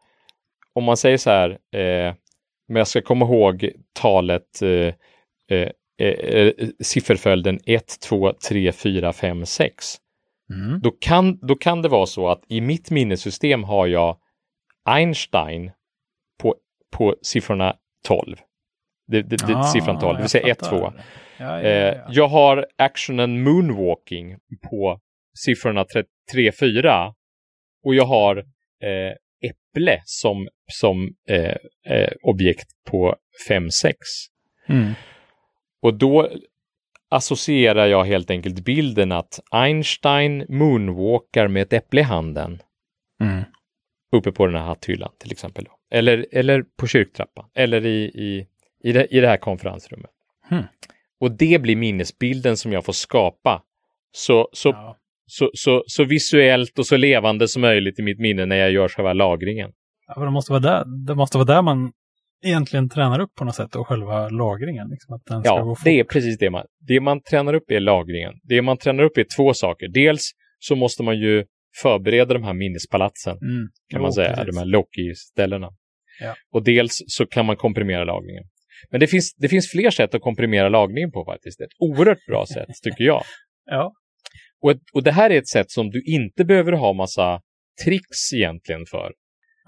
om 0.72 0.84
man 0.84 0.96
säger 0.96 1.16
så 1.16 1.30
här, 1.30 1.58
eh, 1.80 2.14
men 2.71 2.77
jag 2.81 2.89
ska 2.89 3.03
komma 3.03 3.25
ihåg 3.25 3.71
talet, 3.93 4.62
eh, 4.62 4.95
eh, 5.59 5.68
eh, 6.09 6.53
sifferföljden 6.81 7.59
1, 7.66 8.01
2, 8.01 8.33
3, 8.49 8.73
4, 8.73 9.12
5, 9.12 9.47
6 9.47 9.97
Mm. 10.53 10.81
då 10.81 10.91
kan, 10.91 11.39
då 11.47 11.55
kan 11.55 11.83
det 11.83 11.89
vara 11.89 12.07
så 12.07 12.29
att 12.29 12.43
i 12.49 12.61
mitt 12.61 12.91
minnessystem 12.91 13.64
har 13.64 13.87
jag 13.87 14.16
Einstein 14.91 15.71
på, 16.43 16.55
på 16.97 17.16
siffrorna 17.23 17.77
12. 18.07 18.37
Det, 19.07 19.23
det, 19.23 19.37
det, 19.47 19.57
Ah, 19.57 19.62
siffran 19.62 19.99
12, 19.99 20.16
det 20.16 20.23
vill 20.23 20.29
säga 20.31 20.49
1, 20.49 20.61
fattar. 20.61 20.79
2. 20.79 20.93
Ja, 21.39 21.45
ja, 21.45 21.61
Eh, 21.61 21.71
ja. 21.97 22.07
jag 22.09 22.29
har 22.29 22.66
actionen 22.79 23.43
moonwalking 23.43 24.37
på 24.71 25.01
siffrorna 25.39 25.85
3, 26.33 26.53
4 26.53 27.14
och 27.85 27.95
jag 27.95 28.05
har 28.05 28.37
eh, 28.83 29.14
äpple 29.43 30.03
som, 30.05 30.49
som 30.72 31.14
eh, 31.28 31.57
eh, 31.95 32.12
objekt 32.22 32.68
på 32.91 33.16
5, 33.49 33.70
6. 33.70 33.97
Mm. 34.68 34.93
Och 35.82 35.95
då 35.95 36.30
associerar 37.11 37.86
jag 37.86 38.05
helt 38.05 38.30
enkelt 38.30 38.64
bilden 38.64 39.12
att 39.12 39.41
Einstein 39.51 40.47
moonwalkar 40.49 41.49
med 41.49 41.62
ett 41.62 41.72
äpple 41.72 42.01
i 42.01 42.05
handen 42.05 42.62
Mm. 43.22 43.43
uppe 44.12 44.32
på 44.32 44.47
den 44.47 44.55
här 44.55 44.62
hatthyllan 44.62 45.12
till 45.18 45.32
exempel. 45.32 45.66
Eller, 45.91 46.26
eller 46.32 46.62
på 46.76 46.86
kyrktrappan 46.86 47.51
eller 47.55 47.86
i, 47.86 48.05
i, 48.05 48.47
i, 48.88 48.93
det, 48.93 49.07
i 49.07 49.20
det 49.20 49.28
här 49.28 49.36
konferensrummet. 49.36 50.11
Hmm. 50.49 50.62
Och 51.20 51.30
det 51.30 51.62
blir 51.62 51.76
minnesbilden 51.76 52.57
som 52.57 52.72
jag 52.72 52.84
får 52.84 52.93
skapa 52.93 53.62
så, 54.12 54.49
så, 54.53 54.68
Ja. 54.68 54.97
Så, 55.31 55.51
så, 55.55 55.83
så 55.87 56.05
visuellt 56.05 56.78
och 56.78 56.87
så 56.87 56.97
levande 56.97 57.49
som 57.49 57.62
möjligt 57.62 57.99
i 57.99 58.03
mitt 58.03 58.18
minne 58.18 58.47
när 58.47 58.57
jag 58.57 58.72
gör 58.72 58.89
själva 58.89 59.12
lagringen. 59.12 59.70
Ja, 60.07 60.24
det, 60.24 60.31
måste 60.31 60.53
vara 60.53 60.61
där, 60.61 60.85
det 61.07 61.14
måste 61.14 61.39
vara 61.39 61.47
där 61.47 61.62
man 61.62 61.93
egentligen 62.45 62.89
tränar 62.89 63.20
upp 63.20 63.35
på 63.35 63.45
något 63.45 63.55
sätt 63.55 63.76
och 63.76 63.87
själva 63.89 64.28
lagringen. 64.28 64.89
Liksom, 64.91 65.14
att 65.14 65.24
den 65.26 65.43
ska 65.43 65.53
gå 65.62 65.70
Ja, 65.70 65.74
fort. 65.74 65.85
det 65.85 66.01
är 66.01 66.05
precis 66.05 66.39
det 66.39 66.51
man, 66.51 66.64
det 66.89 67.01
man 67.01 67.22
tränar 67.22 67.55
upp 67.55 67.70
är 67.70 67.81
lagringen. 67.81 68.33
Det 68.43 68.62
man 68.62 68.76
tränar 68.78 69.03
upp 69.05 69.18
är 69.18 69.26
två 69.37 69.55
saker. 69.55 69.89
Dels 69.89 70.31
så 70.59 70.76
måste 70.76 71.03
man 71.03 71.18
ju 71.18 71.45
förbereda 71.83 72.35
de 72.35 72.43
här 72.45 72.55
minnespalatsen, 72.55 73.37
Mm. 73.43 73.68
kan 73.91 73.99
Jo, 74.01 74.03
man 74.03 74.12
säga, 74.12 74.35
precis. 74.37 74.55
de 74.55 74.59
här 74.59 74.66
Loki-ställena. 74.66 75.68
Ja. 76.20 76.35
Och 76.53 76.64
dels 76.64 77.03
så 77.07 77.26
kan 77.26 77.47
man 77.47 77.57
komprimera 77.57 78.05
lagringen. 78.05 78.45
Men 78.91 79.01
det 79.01 79.07
finns, 79.07 79.35
det 79.35 79.49
finns 79.49 79.70
fler 79.70 79.91
sätt 79.91 80.14
att 80.14 80.22
komprimera 80.22 80.68
lagringen 80.68 81.11
på 81.12 81.24
faktiskt. 81.24 81.61
Ett 81.61 81.70
oerhört 81.78 82.26
bra 82.26 82.47
sätt, 82.47 82.68
tycker 82.83 83.05
jag. 83.05 83.22
Ja. 83.70 83.93
Och, 84.62 84.70
ett, 84.70 84.80
och 84.92 85.02
det 85.02 85.12
här 85.12 85.30
är 85.30 85.38
ett 85.38 85.48
sätt 85.48 85.70
som 85.70 85.90
du 85.90 86.02
inte 86.02 86.44
behöver 86.44 86.72
ha 86.72 86.92
massa 86.92 87.40
tricks 87.84 88.32
egentligen 88.34 88.86
för. 88.86 89.12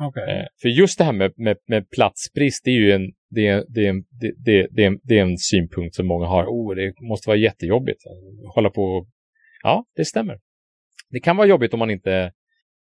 Okej. 0.01 0.23
Eh, 0.23 0.47
för 0.63 0.69
just 0.69 0.99
det 0.99 1.05
här 1.05 1.13
med, 1.13 1.33
med, 1.37 1.57
med 1.69 1.91
platsbrist, 1.91 2.65
det 2.65 2.71
är 2.71 2.81
ju 2.81 2.93
en, 2.93 3.13
det 3.31 3.47
är, 3.47 3.65
det 3.69 3.87
är, 3.87 3.91
en, 3.91 4.03
det, 4.21 4.33
det, 4.45 4.69
det 4.71 4.83
är, 4.83 4.87
en, 4.87 4.99
det 5.03 5.19
är 5.19 5.23
en 5.23 5.39
synpunkt 5.39 5.95
som 5.95 6.07
många 6.07 6.27
har. 6.27 6.45
Oh, 6.45 6.75
det 6.75 6.95
måste 7.01 7.29
vara 7.29 7.39
jättejobbigt. 7.39 8.01
Hålla 8.55 8.71
på. 8.71 9.07
Ja, 9.63 9.85
det 9.97 10.05
stämmer. 10.05 10.39
Det 11.11 11.21
kan 11.21 11.37
vara 11.37 11.47
jobbigt 11.47 11.73
om 11.73 11.79
man 11.79 11.91
inte, 11.91 12.33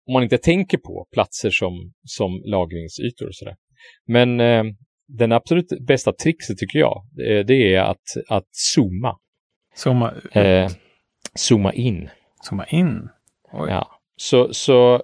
om 0.07 0.13
man 0.13 0.23
inte 0.23 0.39
tänker 0.39 0.79
på 0.79 1.07
platser 1.13 1.51
som, 1.51 1.93
som 2.05 2.43
lagringsytor 2.45 3.27
och 3.27 3.35
sådär. 3.35 3.57
Men 4.07 4.41
eh, 4.41 4.65
den 5.09 5.33
absolut 5.33 5.69
bästa 5.87 6.13
trixet 6.13 6.59
tycker 6.59 6.79
jag, 6.79 7.05
eh, 7.27 7.47
det 7.47 7.75
är 7.75 7.81
att, 7.81 8.05
att 8.29 8.49
zooma. 8.51 9.19
Zooma, 9.75 10.13
ut. 10.13 10.37
Eh, 10.37 10.69
zooma 11.35 11.73
in. 11.73 12.09
Zooma 12.49 12.65
in. 12.67 13.09
Oj. 13.53 13.71
Ja. 13.71 13.91
Så, 14.17 14.55
så 14.55 15.03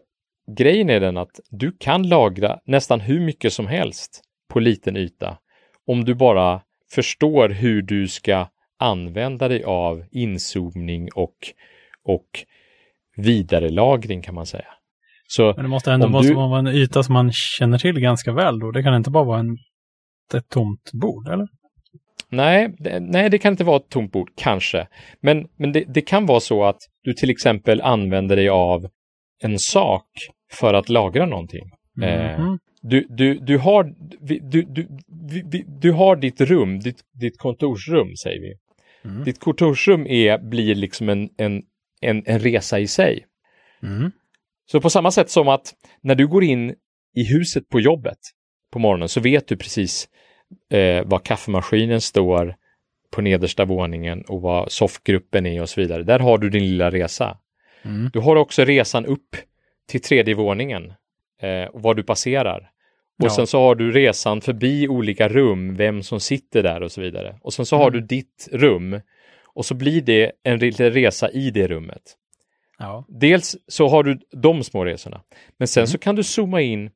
grejen 0.58 0.90
är 0.90 1.00
den 1.00 1.16
att 1.16 1.40
du 1.50 1.72
kan 1.80 2.08
lagra 2.08 2.58
nästan 2.64 3.00
hur 3.00 3.20
mycket 3.20 3.52
som 3.52 3.66
helst 3.66 4.22
på 4.52 4.60
liten 4.60 4.96
yta 4.96 5.38
om 5.86 6.04
du 6.04 6.14
bara 6.14 6.60
förstår 6.94 7.48
hur 7.48 7.82
du 7.82 8.08
ska 8.08 8.48
använda 8.78 9.48
dig 9.48 9.64
av 9.64 10.04
inzoomning 10.10 11.08
och, 11.14 11.34
och 12.04 12.26
vidarelagring 13.16 14.22
kan 14.22 14.34
man 14.34 14.46
säga. 14.46 14.64
Så 15.28 15.46
Men 15.56 15.64
det 15.64 15.68
måste 15.68 15.92
ändå 15.92 16.08
måste 16.08 16.28
du- 16.32 16.34
vara 16.36 16.58
en 16.58 16.66
yta 16.66 17.02
som 17.02 17.12
man 17.12 17.32
känner 17.32 17.78
till 17.78 18.00
ganska 18.00 18.32
väl 18.32 18.58
då. 18.58 18.70
Det 18.70 18.82
kan 18.82 18.94
inte 18.94 19.10
bara 19.10 19.24
vara 19.24 19.38
en, 19.40 19.58
ett 20.34 20.48
tomt 20.48 20.90
bord, 20.92 21.28
eller? 21.28 21.48
Nej, 22.30 22.74
det, 22.78 23.00
nej, 23.00 23.30
det 23.30 23.38
kan 23.38 23.52
inte 23.52 23.64
vara 23.64 23.76
ett 23.76 23.88
tomt 23.88 24.12
bord, 24.12 24.30
kanske. 24.36 24.86
Men, 25.20 25.48
men 25.56 25.72
det, 25.72 25.84
det 25.88 26.00
kan 26.00 26.26
vara 26.26 26.40
så 26.40 26.64
att 26.64 26.78
du 27.02 27.12
till 27.12 27.30
exempel 27.30 27.80
använder 27.80 28.36
dig 28.36 28.48
av 28.48 28.88
en 29.42 29.58
sak 29.58 30.06
för 30.52 30.74
att 30.74 30.88
lagra 30.88 31.26
någonting. 31.26 31.70
Eh, 32.02 32.40
Mhm. 32.40 32.58
Du, 32.82 33.06
du, 33.10 33.34
du, 33.38 33.58
har, 33.58 33.84
du, 34.20 34.38
du, 34.62 34.86
vi- 35.50 35.64
du 35.80 35.92
har 35.92 36.16
ditt 36.16 36.40
rum, 36.40 36.80
ditt, 36.80 37.00
ditt 37.20 37.38
kontorsrum 37.38 38.16
säger 38.16 38.40
vi. 38.40 38.54
Mm. 39.10 39.24
Ditt 39.24 39.40
kontorsrum 39.40 40.06
är, 40.06 40.38
blir 40.38 40.74
liksom 40.74 41.08
en, 41.08 41.28
en, 41.36 41.62
en, 42.00 42.22
en 42.26 42.38
resa 42.38 42.78
i 42.78 42.86
sig. 42.86 43.24
Mm. 43.82 44.10
Så 44.70 44.80
på 44.80 44.90
samma 44.90 45.10
sätt 45.10 45.30
som 45.30 45.48
att 45.48 45.74
när 46.02 46.14
du 46.14 46.26
går 46.26 46.44
in 46.44 46.70
i 47.16 47.24
huset 47.32 47.68
på 47.68 47.80
jobbet 47.80 48.18
på 48.72 48.78
morgonen 48.78 49.08
så 49.08 49.20
vet 49.20 49.48
du 49.48 49.56
precis 49.56 50.08
eh, 50.70 51.04
var 51.06 51.18
kaffemaskinen 51.18 52.00
står 52.00 52.54
på 53.10 53.20
nedersta 53.22 53.64
våningen 53.64 54.22
och 54.22 54.40
vad 54.42 54.72
soffgruppen 54.72 55.46
är 55.46 55.62
och 55.62 55.68
så 55.68 55.80
vidare. 55.80 56.02
Där 56.02 56.18
har 56.18 56.38
du 56.38 56.50
din 56.50 56.62
lilla 56.64 56.90
resa. 56.90 57.38
Mm. 57.82 58.10
Du 58.12 58.18
har 58.18 58.36
också 58.36 58.64
resan 58.64 59.06
upp 59.06 59.36
till 59.88 60.00
tredje 60.02 60.34
våningen 60.34 60.92
eh, 61.42 61.64
och 61.70 61.82
var 61.82 61.94
du 61.94 62.02
passerar. 62.02 62.70
Och 63.18 63.26
Ja. 63.26 63.30
sen 63.30 63.46
så 63.46 63.60
har 63.60 63.74
du 63.74 63.92
resan 63.92 64.40
förbi 64.40 64.88
olika 64.88 65.28
rum, 65.28 65.76
vem 65.76 66.02
som 66.02 66.20
sitter 66.20 66.62
där 66.62 66.82
och 66.82 66.92
så 66.92 67.00
vidare. 67.00 67.36
Och 67.42 67.52
sen 67.52 67.66
så 67.66 67.76
har 67.76 67.88
Mm. 67.90 68.00
du 68.00 68.06
ditt 68.06 68.48
rum 68.52 69.00
och 69.44 69.66
så 69.66 69.74
blir 69.74 70.00
det 70.02 70.32
en 70.42 70.58
liten 70.58 70.90
resa 70.92 71.30
i 71.30 71.50
det 71.50 71.66
rummet. 71.68 72.02
Ja. 72.78 73.04
Dels 73.08 73.56
så 73.68 73.88
har 73.88 74.02
du 74.02 74.18
de 74.32 74.64
små 74.64 74.84
resorna, 74.84 75.20
men 75.58 75.68
sen 75.68 75.80
Mm. 75.80 75.86
så 75.86 75.98
kan 75.98 76.14
du 76.16 76.22
zooma 76.22 76.60
in 76.60 76.90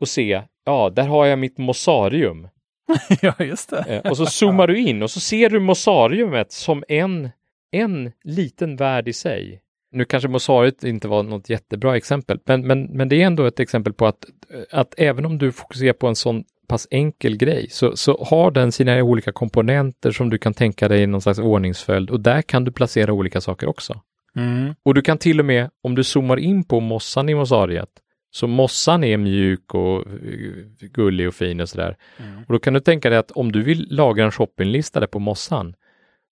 och 0.00 0.08
se, 0.08 0.42
ja, 0.64 0.90
där 0.90 1.06
har 1.06 1.26
jag 1.26 1.38
mitt 1.38 1.58
mossarium. 1.58 2.48
ja, 3.22 3.34
just 3.38 3.70
det. 3.70 3.84
Eh, 4.04 4.10
och 4.10 4.16
så 4.16 4.26
zoomar 4.26 4.66
du 4.66 4.78
in 4.78 5.02
och 5.02 5.10
så 5.10 5.20
ser 5.20 5.50
du 5.50 5.60
mossariumet 5.60 6.52
som 6.52 6.84
en, 6.88 7.30
en 7.70 8.12
liten 8.24 8.76
värld 8.76 9.08
i 9.08 9.12
sig. 9.12 9.60
Nu 9.92 10.04
kanske 10.04 10.28
mossariet 10.28 10.84
inte 10.84 11.08
var 11.08 11.22
något 11.22 11.50
jättebra 11.50 11.96
exempel, 11.96 12.38
men, 12.44 12.66
men, 12.66 12.84
men 12.84 13.08
det 13.08 13.22
är 13.22 13.26
ändå 13.26 13.46
ett 13.46 13.60
exempel 13.60 13.92
på 13.92 14.06
att, 14.06 14.24
att 14.70 14.94
även 14.96 15.26
om 15.26 15.38
du 15.38 15.52
fokuserar 15.52 15.92
på 15.92 16.06
en 16.06 16.16
sån 16.16 16.44
pass 16.68 16.88
enkel 16.90 17.36
grej 17.36 17.66
så, 17.70 17.96
så 17.96 18.26
har 18.30 18.50
den 18.50 18.72
sina 18.72 19.02
olika 19.02 19.32
komponenter 19.32 20.10
som 20.10 20.30
du 20.30 20.38
kan 20.38 20.54
tänka 20.54 20.88
dig 20.88 21.02
i 21.02 21.06
någon 21.06 21.22
slags 21.22 21.38
ordningsföljd 21.38 22.10
och 22.10 22.20
där 22.20 22.42
kan 22.42 22.64
du 22.64 22.72
placera 22.72 23.12
olika 23.12 23.40
saker 23.40 23.68
också. 23.68 24.00
Mm. 24.36 24.74
Och 24.82 24.94
du 24.94 25.02
kan 25.02 25.18
till 25.18 25.40
och 25.40 25.46
med, 25.46 25.70
om 25.82 25.94
du 25.94 26.04
zoomar 26.04 26.36
in 26.36 26.64
på 26.64 26.80
mossan 26.80 27.28
i 27.28 27.34
mossariet, 27.34 27.88
så 28.30 28.46
mossan 28.46 29.04
är 29.04 29.16
mjuk 29.16 29.74
och 29.74 30.06
eh, 30.06 30.86
gullig 30.92 31.28
och 31.28 31.34
fin 31.34 31.60
och 31.60 31.68
sådär. 31.68 31.96
Mm. 32.18 32.38
Och 32.46 32.52
då 32.52 32.58
kan 32.58 32.74
du 32.74 32.80
tänka 32.80 33.10
dig 33.10 33.18
att 33.18 33.30
om 33.30 33.52
du 33.52 33.62
vill 33.62 33.86
lagra 33.90 34.24
en 34.24 34.30
shoppinglista 34.32 35.00
där 35.00 35.06
på 35.06 35.18
mossan, 35.18 35.74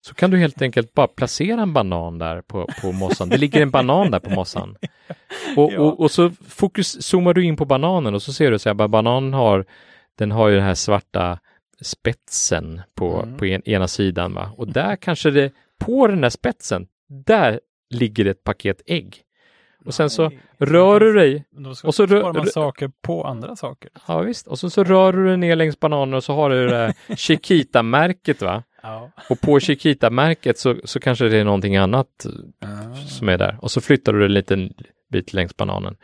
så 0.06 0.14
kan 0.14 0.30
du 0.30 0.38
helt 0.38 0.62
enkelt 0.62 0.94
bara 0.94 1.06
placera 1.06 1.62
en 1.62 1.72
banan 1.72 2.18
där 2.18 2.42
på, 2.42 2.68
på 2.82 2.92
mossan. 2.92 3.28
Det 3.28 3.38
ligger 3.38 3.62
en 3.62 3.70
banan 3.70 4.10
där 4.10 4.18
på 4.18 4.30
mossan. 4.30 4.76
Och, 5.56 5.72
Ja. 5.72 5.80
och, 5.80 6.00
och 6.00 6.10
så 6.10 6.30
fokus, 6.48 7.02
zoomar 7.02 7.34
du 7.34 7.44
in 7.44 7.56
på 7.56 7.64
bananen 7.64 8.14
och 8.14 8.22
så 8.22 8.32
ser 8.32 8.50
du 8.50 8.58
så 8.58 8.68
här, 8.68 8.74
bara 8.74 8.88
bananen 8.88 9.32
har, 9.34 9.64
den 10.18 10.30
har 10.32 10.48
ju 10.48 10.54
den 10.54 10.64
här 10.64 10.74
svarta 10.74 11.38
spetsen 11.82 12.80
på, 12.94 13.22
Mm. 13.22 13.36
på 13.38 13.44
en, 13.46 13.68
ena 13.68 13.88
sidan. 13.88 14.34
Va? 14.34 14.50
Och 14.56 14.72
där 14.72 14.96
kanske 14.96 15.30
det, 15.30 15.52
på 15.78 16.06
den 16.06 16.22
här 16.22 16.30
spetsen, 16.30 16.86
där 17.26 17.60
ligger 17.90 18.24
ett 18.26 18.44
paket 18.44 18.82
ägg. 18.86 19.22
Och 19.86 19.94
sen 19.94 20.10
så 20.10 20.28
Nej. 20.28 20.38
rör 20.58 21.00
du 21.00 21.12
dig, 21.12 21.44
och 21.84 21.94
så 21.94 22.06
rö- 22.06 22.18
sparar 22.20 22.32
man 22.32 22.46
saker 22.46 22.90
på 23.02 23.24
andra 23.24 23.56
saker. 23.56 23.90
ja 24.08 24.20
visst, 24.20 24.46
och 24.46 24.58
så, 24.58 24.70
så 24.70 24.84
rör 24.84 25.12
du 25.12 25.26
dig 25.26 25.36
ner 25.36 25.56
längs 25.56 25.80
bananen 25.80 26.14
och 26.14 26.24
så 26.24 26.34
har 26.34 26.50
du 26.50 26.66
det 26.66 26.70
där 26.70 26.94
Chiquita-märket 27.16 28.42
va? 28.42 28.62
Ja. 28.82 29.10
Och 29.30 29.40
på 29.40 29.60
Chiquita-märket 29.60 30.58
så, 30.58 30.76
så 30.84 31.00
kanske 31.00 31.28
det 31.28 31.36
är 31.36 31.44
någonting 31.44 31.76
annat 31.76 32.26
som 33.08 33.28
är 33.28 33.38
där. 33.38 33.56
Och 33.62 33.70
så 33.70 33.80
flyttar 33.80 34.12
du 34.12 34.24
en 34.24 34.32
liten 34.34 34.72
bit 35.12 35.32
längs 35.32 35.56
bananen. 35.56 35.96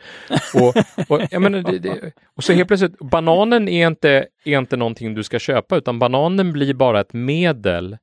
Och, 0.53 0.75
och, 1.09 1.21
jag 1.31 1.41
menar, 1.41 1.59
det, 1.71 1.79
det, 1.79 2.11
och 2.37 2.43
så 2.43 2.53
helt 2.53 2.67
plötsligt, 2.67 2.99
bananen 2.99 3.67
är 3.69 3.87
inte, 3.87 4.25
är 4.45 4.57
inte 4.57 4.77
någonting 4.77 5.13
du 5.15 5.23
ska 5.23 5.39
köpa, 5.39 5.77
utan 5.77 5.99
bananen 5.99 6.53
blir 6.53 6.73
bara 6.73 7.01
ett 7.01 7.13
medel, 7.13 7.97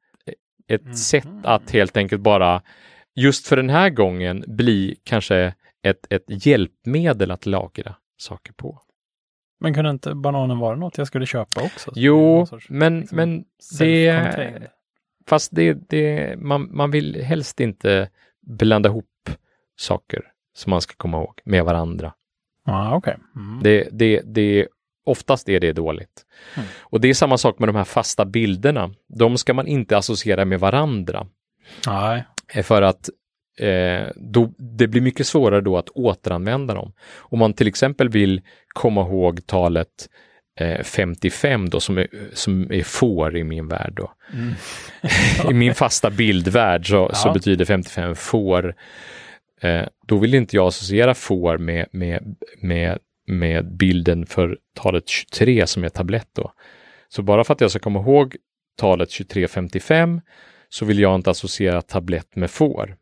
ett 0.69 0.85
Mhm. 0.85 0.95
sätt 0.95 1.29
att 1.43 1.71
helt 1.71 1.97
enkelt 1.97 2.23
bara, 2.23 2.63
just 3.17 3.47
för 3.47 3.57
den 3.57 3.71
här 3.71 3.91
gången, 3.91 4.45
bli 4.47 4.97
kanske 5.05 5.55
ett, 5.83 6.07
ett 6.13 6.47
hjälpmedel 6.47 7.31
att 7.31 7.47
lagra 7.47 7.95
saker 8.17 8.53
på. 8.53 8.83
Men 9.61 9.75
kunde 9.75 9.91
inte 9.91 10.15
bananen 10.15 10.59
vara 10.59 10.77
något 10.77 10.99
jag 10.99 11.07
skulle 11.07 11.27
köpa 11.27 11.63
också? 11.63 11.93
Jo, 11.95 12.47
sorts, 12.47 12.67
men, 12.71 13.01
liksom, 13.01 13.17
men 13.17 13.45
det, 13.79 14.71
fast 15.27 15.55
det, 15.55 15.89
det, 15.89 16.37
man, 16.39 16.77
man 16.77 16.91
vill 16.91 17.23
helst 17.23 17.61
inte 17.61 18.09
blanda 18.41 18.89
ihop 18.89 19.31
saker 19.79 20.23
som 20.55 20.71
man 20.71 20.81
ska 20.81 20.95
komma 20.97 21.19
ihåg 21.19 21.41
med 21.45 21.65
varandra. 21.65 22.13
Ja, 22.67 22.97
okej. 22.97 23.17
Mm. 23.37 23.61
Det, 23.63 23.89
det, 23.93 24.21
det, 24.25 24.69
oftast 25.05 25.49
är 25.49 25.61
det 25.61 25.73
dåligt. 25.73 26.27
Mm. 26.57 26.69
Och 26.81 27.01
det 27.01 27.09
är 27.09 27.15
samma 27.15 27.39
sak 27.39 27.59
med 27.59 27.69
de 27.69 27.77
här 27.77 27.85
fasta 27.85 28.25
bilderna. 28.25 28.91
De 29.09 29.39
ska 29.39 29.55
man 29.55 29.67
inte 29.67 29.97
associera 29.97 30.45
med 30.45 30.61
varandra. 30.61 31.27
Nej. 31.87 32.25
Eh, 32.55 32.63
För 32.63 32.83
att 32.83 33.11
eh, 33.59 34.09
då, 34.17 34.53
det 34.59 34.89
blir 34.89 35.01
mycket 35.01 35.27
svårare 35.27 35.61
då 35.61 35.77
att 35.79 35.89
återanvända 35.89 36.75
dem. 36.75 36.93
Om 37.17 37.39
man 37.39 37.53
till 37.53 37.69
exempel 37.69 38.09
vill 38.09 38.41
komma 38.69 39.01
ihåg 39.01 39.47
talet 39.47 39.89
eh, 40.61 40.83
55 40.83 41.71
då 41.71 41.81
som 41.81 41.99
är, 41.99 42.09
som 42.33 42.73
är 42.73 42.83
får 42.83 43.37
i 43.37 43.45
min 43.45 43.69
värld 43.69 43.93
då. 43.97 44.13
Mm. 44.33 44.55
I 45.51 45.55
min 45.55 45.75
fasta 45.75 46.11
bildvärld 46.11 46.89
så, 46.89 47.11
så 47.15 47.29
Ja. 47.29 47.33
betyder 47.33 47.65
55 47.65 48.15
får. 48.17 48.75
Eh, 49.61 49.83
då 50.07 50.19
vill 50.19 50.35
inte 50.35 50.57
jag 50.57 50.67
associera 50.67 51.15
får 51.15 51.59
med, 51.59 51.87
med, 51.93 52.37
med, 52.63 52.99
med 53.27 53.77
bilden 53.77 54.27
för 54.27 54.59
talet 54.75 55.09
23 55.09 55.67
som 55.67 55.85
är 55.85 55.89
tablett 55.89 56.29
då. 56.33 56.53
Så 57.09 57.23
bara 57.23 57.45
för 57.45 57.55
att 57.55 57.61
jag 57.61 57.71
ska 57.71 57.79
komma 57.81 58.01
ihåg 58.01 58.37
talet 58.79 59.11
2355 59.11 60.21
så 60.69 60.85
vill 60.85 60.99
jag 60.99 61.15
inte 61.15 61.31
associera 61.31 61.83
tablett 61.83 62.37
med 62.37 62.51
får. 62.51 62.97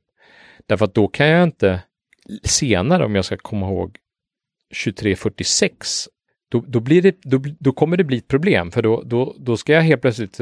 Därför 0.66 0.84
att 0.84 0.94
då 0.94 1.09
kan 1.09 1.26
jag 1.26 1.42
inte 1.42 1.80
senare 2.42 3.04
om 3.04 3.14
jag 3.14 3.24
ska 3.24 3.36
komma 3.36 3.66
ihåg 3.66 3.98
2346 4.84 6.09
då, 6.48 6.64
då, 6.66 6.80
blir 6.80 7.02
det, 7.02 7.16
då, 7.22 7.42
då 7.61 7.72
kommer 7.72 7.96
det 7.96 8.04
bli 8.04 8.16
ett 8.16 8.28
problem 8.28 8.70
för 8.70 8.82
då, 8.82 9.02
då, 9.02 9.36
då 9.38 9.56
ska 9.56 9.72
jag 9.72 9.82
helt 9.82 10.02
plötsligt 10.02 10.40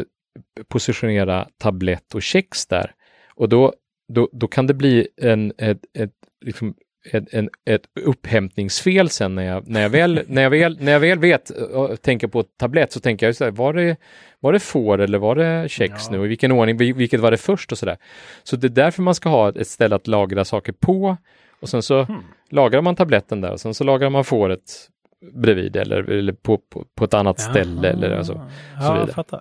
positionera 0.68 1.48
tablett 1.58 2.14
och 2.14 2.22
kex 2.22 2.66
där. 2.66 2.94
Och 3.34 3.48
då, 3.48 3.74
då, 4.12 4.28
då 4.32 4.48
kan 4.48 4.66
det 4.66 4.74
bli 4.74 5.08
en, 5.16 5.52
ett, 5.58 5.80
ett, 5.98 6.12
liksom, 6.44 6.74
ett, 7.12 7.34
en, 7.34 7.50
ett 7.64 7.82
upphämtningsfel 8.00 9.09
sen 9.11 9.34
när 9.34 9.42
jag, 9.42 9.68
när 9.68 9.80
jag, 9.82 9.88
väl, 9.90 10.20
när 10.26 10.42
jag, 10.42 10.50
väl, 10.50 10.76
när 10.80 10.92
jag 10.92 11.00
väl 11.00 11.18
vet 11.18 11.50
och 11.50 12.02
tänker 12.02 12.26
på 12.28 12.42
tablett 12.42 12.92
så 12.92 13.00
tänker 13.00 13.26
jag 13.26 13.36
så 13.36 13.44
här, 13.44 13.50
var 13.50 13.72
det, 13.72 13.96
var 14.40 14.52
det 14.52 14.61
får 14.61 15.00
eller 15.00 15.18
var 15.18 15.34
det 15.34 15.68
kex 15.68 15.92
Ja. 16.11 16.16
nu? 16.16 16.24
I 16.24 16.28
vilken 16.28 16.52
ordning, 16.52 16.78
vil- 16.78 16.94
vilket 16.94 17.20
var 17.20 17.30
det 17.30 17.36
först 17.36 17.72
och 17.72 17.78
sådär. 17.78 17.96
Så 18.42 18.57
det 18.57 18.66
är 18.66 18.68
därför 18.68 19.02
man 19.02 19.14
ska 19.14 19.28
ha 19.28 19.48
ett 19.48 19.66
ställe 19.68 19.96
att 19.96 20.07
lagra 20.07 20.44
saker 20.44 20.72
på 20.72 21.16
och 21.61 21.68
sen 21.68 21.82
så 21.82 22.02
Hmm. 22.02 22.22
lagrar 22.50 22.82
man 22.82 22.96
tabletten 22.96 23.40
där 23.40 23.52
och 23.52 23.61
sen 23.61 23.74
så 23.74 23.84
lagrar 23.84 24.11
man 24.11 24.24
fåret 24.24 24.88
bredvid 25.34 25.76
eller, 25.76 26.11
eller 26.11 26.32
på, 26.32 26.59
på, 26.59 26.84
på 26.94 27.04
ett 27.04 27.14
annat 27.14 27.40
ställe 27.40 27.88
eller 27.90 28.11
alltså. 28.16 28.32
Ja, 28.32 28.80
vidare. 28.80 28.98
jag 29.07 29.14
fattar. 29.14 29.40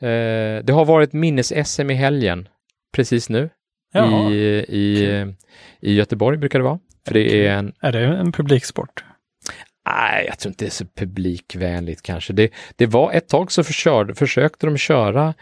Eh, 0.00 0.64
det 0.64 0.72
har 0.72 0.84
varit 0.84 1.12
minnes-SM 1.12 1.90
i 1.90 1.94
helgen 1.94 2.48
precis 2.92 3.28
nu 3.28 3.50
Jaha. 3.92 4.30
i, 4.30 4.64
i, 4.68 5.24
i 5.80 5.94
Göteborg 5.94 6.38
brukar 6.38 6.58
det 6.58 6.64
vara. 6.64 6.78
För 7.06 7.14
det 7.14 7.46
är 7.46 7.52
en, 7.52 7.72
Är 7.80 7.92
det 7.92 8.00
en 8.06 8.32
publiksport? 8.32 9.04
nej 9.88 10.24
jag 10.28 10.38
tror 10.38 10.50
inte 10.50 10.64
det 10.64 10.68
är 10.68 10.70
så 10.70 10.84
publikvänligt 10.96 12.02
kanske. 12.02 12.32
Det, 12.32 12.50
det 12.76 12.86
var 12.86 13.12
ett 13.12 13.28
tag 13.28 13.52
så 13.52 13.64
försörde, 13.64 14.14
försökte 14.14 14.66
de 14.66 14.76
köra 14.76 15.34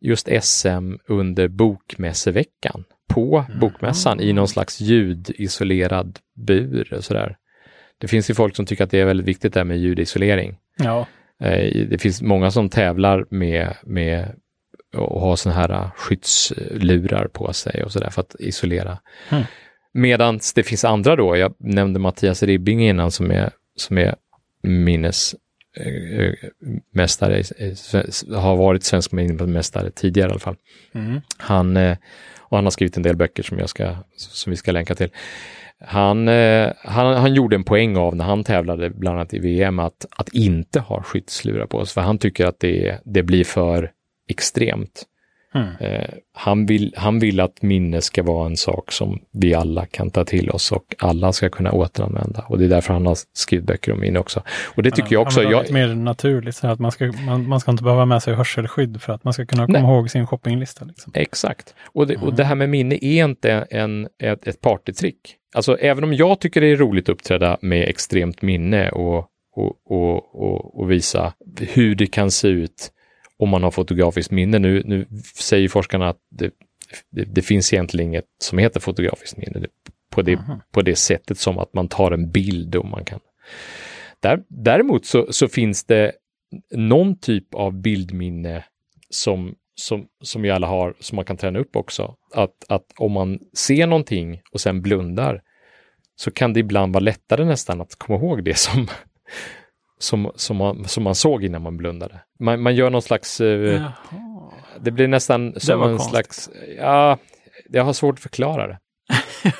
just 0.00 0.28
SM 0.42 0.94
under 1.06 1.48
bokmässeveckan 1.48 2.84
på 3.08 3.44
Mhm. 3.48 3.58
bokmässan 3.60 4.20
i 4.20 4.32
någon 4.32 4.48
slags 4.48 4.80
ljudisolerad 4.80 6.18
bur 6.46 6.92
och 6.94 7.04
sådär. 7.04 7.36
Det 7.98 8.08
finns 8.08 8.30
ju 8.30 8.34
folk 8.34 8.56
som 8.56 8.66
tycker 8.66 8.84
att 8.84 8.90
det 8.90 9.00
är 9.00 9.04
väldigt 9.04 9.26
viktigt 9.26 9.54
där 9.54 9.64
med 9.64 9.78
ljudisolering. 9.78 10.56
Ja. 10.78 11.06
Eh, 11.42 11.86
Det 11.88 11.98
finns 12.00 12.22
många 12.22 12.50
som 12.50 12.68
tävlar 12.68 13.26
med, 13.30 13.74
med 13.82 14.34
att 14.92 15.22
ha 15.22 15.36
sådana 15.36 15.60
här 15.60 15.70
eh, 15.70 15.90
skyddslurar 15.96 17.28
på 17.28 17.52
sig 17.52 17.84
och 17.84 17.92
sådär 17.92 18.10
för 18.10 18.20
att 18.20 18.36
isolera. 18.38 18.98
Mm. 19.28 19.44
Medan 19.92 20.40
det 20.54 20.62
finns 20.62 20.84
andra 20.84 21.16
då, 21.16 21.36
jag 21.36 21.54
nämnde 21.58 22.00
Mattias 22.00 22.42
Ribbing 22.42 22.88
innan 22.88 23.10
som 23.10 23.30
är, 23.30 23.50
som 23.76 23.98
är 23.98 24.14
minnesmästare, 24.62 27.42
eh, 27.58 27.74
har 28.40 28.56
varit 28.56 28.84
svensk 28.84 29.12
minnesmästare 29.12 29.90
tidigare 29.90 30.28
i 30.28 30.30
alla 30.30 30.40
fall. 30.40 30.56
Mm. 30.94 31.20
Han, 31.36 31.76
och 32.38 32.56
han 32.56 32.64
har 32.64 32.70
skrivit 32.70 32.96
en 32.96 33.02
del 33.02 33.16
böcker 33.16 33.42
som, 33.42 33.58
jag 33.58 33.68
ska, 33.68 33.96
som 34.16 34.50
vi 34.50 34.56
ska 34.56 34.72
länka 34.72 34.94
till. 34.94 35.10
Han, 35.84 36.28
han, 36.76 37.16
han 37.16 37.34
gjorde 37.34 37.56
en 37.56 37.64
poäng 37.64 37.96
av 37.96 38.16
när 38.16 38.24
han 38.24 38.44
tävlade 38.44 38.90
bland 38.90 39.18
annat 39.18 39.34
i 39.34 39.38
VM 39.38 39.78
att, 39.78 40.06
att 40.10 40.28
inte 40.28 40.80
ha 40.80 41.02
skyddslurar 41.02 41.66
på 41.66 41.86
sig, 41.86 41.94
för 41.94 42.00
han 42.00 42.18
tycker 42.18 42.46
att 42.46 42.60
det, 42.60 42.98
det 43.04 43.22
blir 43.22 43.44
för 43.44 43.90
extremt. 44.28 45.06
Mm. 45.54 45.68
Han, 46.34 46.66
vill, 46.66 46.94
han 46.96 47.18
vill 47.18 47.40
att 47.40 47.62
minne 47.62 48.00
ska 48.00 48.22
vara 48.22 48.46
en 48.46 48.56
sak 48.56 48.92
som 48.92 49.20
vi 49.32 49.54
alla 49.54 49.86
kan 49.86 50.10
ta 50.10 50.24
till 50.24 50.50
oss 50.50 50.72
och 50.72 50.94
alla 50.98 51.32
ska 51.32 51.48
kunna 51.48 51.72
återanvända. 51.72 52.44
Och 52.48 52.58
det 52.58 52.64
är 52.64 52.68
därför 52.68 52.92
han 52.92 53.06
har 53.06 53.18
skrivit 53.32 53.66
böcker 53.66 53.92
om 53.92 54.00
minne 54.00 54.18
också. 54.18 54.42
Och 54.76 54.82
det 54.82 54.90
tycker 54.90 55.12
jag 55.12 55.22
också. 55.22 55.42
Han 55.42 55.50
Jag, 55.50 55.60
lite 55.62 55.72
mer 55.72 55.94
naturligt, 55.94 56.56
så 56.56 56.66
att 56.66 56.78
man 56.78 56.92
ska, 56.92 57.12
man, 57.26 57.48
man 57.48 57.60
ska 57.60 57.70
inte 57.70 57.82
behöva 57.84 58.04
med 58.04 58.22
sig 58.22 58.34
hörselskydd 58.34 59.02
för 59.02 59.12
att 59.12 59.24
man 59.24 59.32
ska 59.32 59.46
kunna 59.46 59.66
komma 59.66 59.78
Nej. 59.78 59.90
ihåg 59.90 60.10
sin 60.10 60.26
shoppinglista. 60.26 60.84
Liksom. 60.84 61.12
Exakt. 61.14 61.74
Och 61.84 62.06
det, 62.06 62.16
och 62.16 62.22
Mm. 62.22 62.36
det 62.36 62.44
här 62.44 62.54
med 62.54 62.68
minne 62.68 62.94
är 62.94 63.24
inte 63.24 63.52
en, 63.70 64.08
ett, 64.22 64.46
ett 64.46 64.60
partytrick. 64.60 65.36
Alltså 65.54 65.76
även 65.78 66.04
om 66.04 66.14
jag 66.14 66.40
tycker 66.40 66.60
det 66.60 66.66
är 66.66 66.76
roligt 66.76 67.08
att 67.08 67.12
uppträda 67.12 67.58
med 67.60 67.88
extremt 67.88 68.42
minne 68.42 68.90
och, 68.90 69.18
och, 69.56 69.76
och, 69.86 70.34
och, 70.34 70.80
och 70.80 70.90
visa 70.90 71.32
hur 71.60 71.94
det 71.94 72.06
kan 72.06 72.30
se 72.30 72.48
ut 72.48 72.90
om 73.42 73.48
man 73.48 73.62
har 73.62 73.70
fotografiskt 73.70 74.30
minne. 74.30 74.58
Nu, 74.58 74.82
nu 74.84 75.06
säger 75.34 75.68
forskarna 75.68 76.08
att 76.08 76.18
det, 76.30 76.50
det, 77.10 77.24
det 77.24 77.42
finns 77.42 77.72
egentligen 77.72 78.08
inget 78.08 78.24
som 78.42 78.58
heter 78.58 78.80
fotografiskt 78.80 79.36
minne 79.36 79.66
på, 80.10 80.22
det, 80.22 80.38
på 80.72 80.82
det 80.82 80.96
sättet 80.96 81.38
som 81.38 81.58
att 81.58 81.74
man 81.74 81.88
tar 81.88 82.10
en 82.10 82.30
bild 82.30 82.76
och 82.76 82.84
man 82.84 83.04
kan. 83.04 83.20
Där, 84.20 84.42
däremot 84.48 85.06
så, 85.06 85.32
så 85.32 85.48
finns 85.48 85.84
det 85.84 86.12
någon 86.74 87.18
typ 87.18 87.54
av 87.54 87.72
bildminne 87.72 88.64
som, 89.10 89.54
som, 89.74 90.06
som 90.22 90.42
vi 90.42 90.50
alla 90.50 90.66
har, 90.66 90.94
som 91.00 91.16
man 91.16 91.24
kan 91.24 91.36
träna 91.36 91.58
upp 91.58 91.76
också. 91.76 92.16
Att, 92.34 92.64
att 92.68 92.86
om 92.96 93.12
man 93.12 93.38
ser 93.56 93.86
någonting 93.86 94.40
och 94.52 94.60
sen 94.60 94.82
blundar 94.82 95.42
så 96.16 96.30
kan 96.30 96.52
det 96.52 96.60
ibland 96.60 96.94
vara 96.94 97.04
lättare 97.04 97.44
nästan 97.44 97.80
att 97.80 97.94
komma 97.94 98.18
ihåg 98.18 98.44
det 98.44 98.58
som, 98.58 98.88
som, 100.02 100.32
som, 100.34 100.56
man, 100.56 100.84
som 100.88 101.02
man 101.04 101.14
såg 101.14 101.44
innan 101.44 101.62
man 101.62 101.76
blundade. 101.76 102.20
Man, 102.40 102.62
man 102.62 102.74
gör 102.74 102.90
någon 102.90 103.02
slags, 103.02 103.40
eh, 103.40 103.82
det 104.80 104.90
blir 104.90 105.08
nästan 105.08 105.60
som 105.60 105.82
en 105.82 105.88
konstigt. 105.88 106.10
slags, 106.10 106.50
ja, 106.78 107.18
jag 107.70 107.84
har 107.84 107.92
svårt 107.92 108.14
att 108.14 108.20
förklara 108.22 108.66
det. 108.66 108.78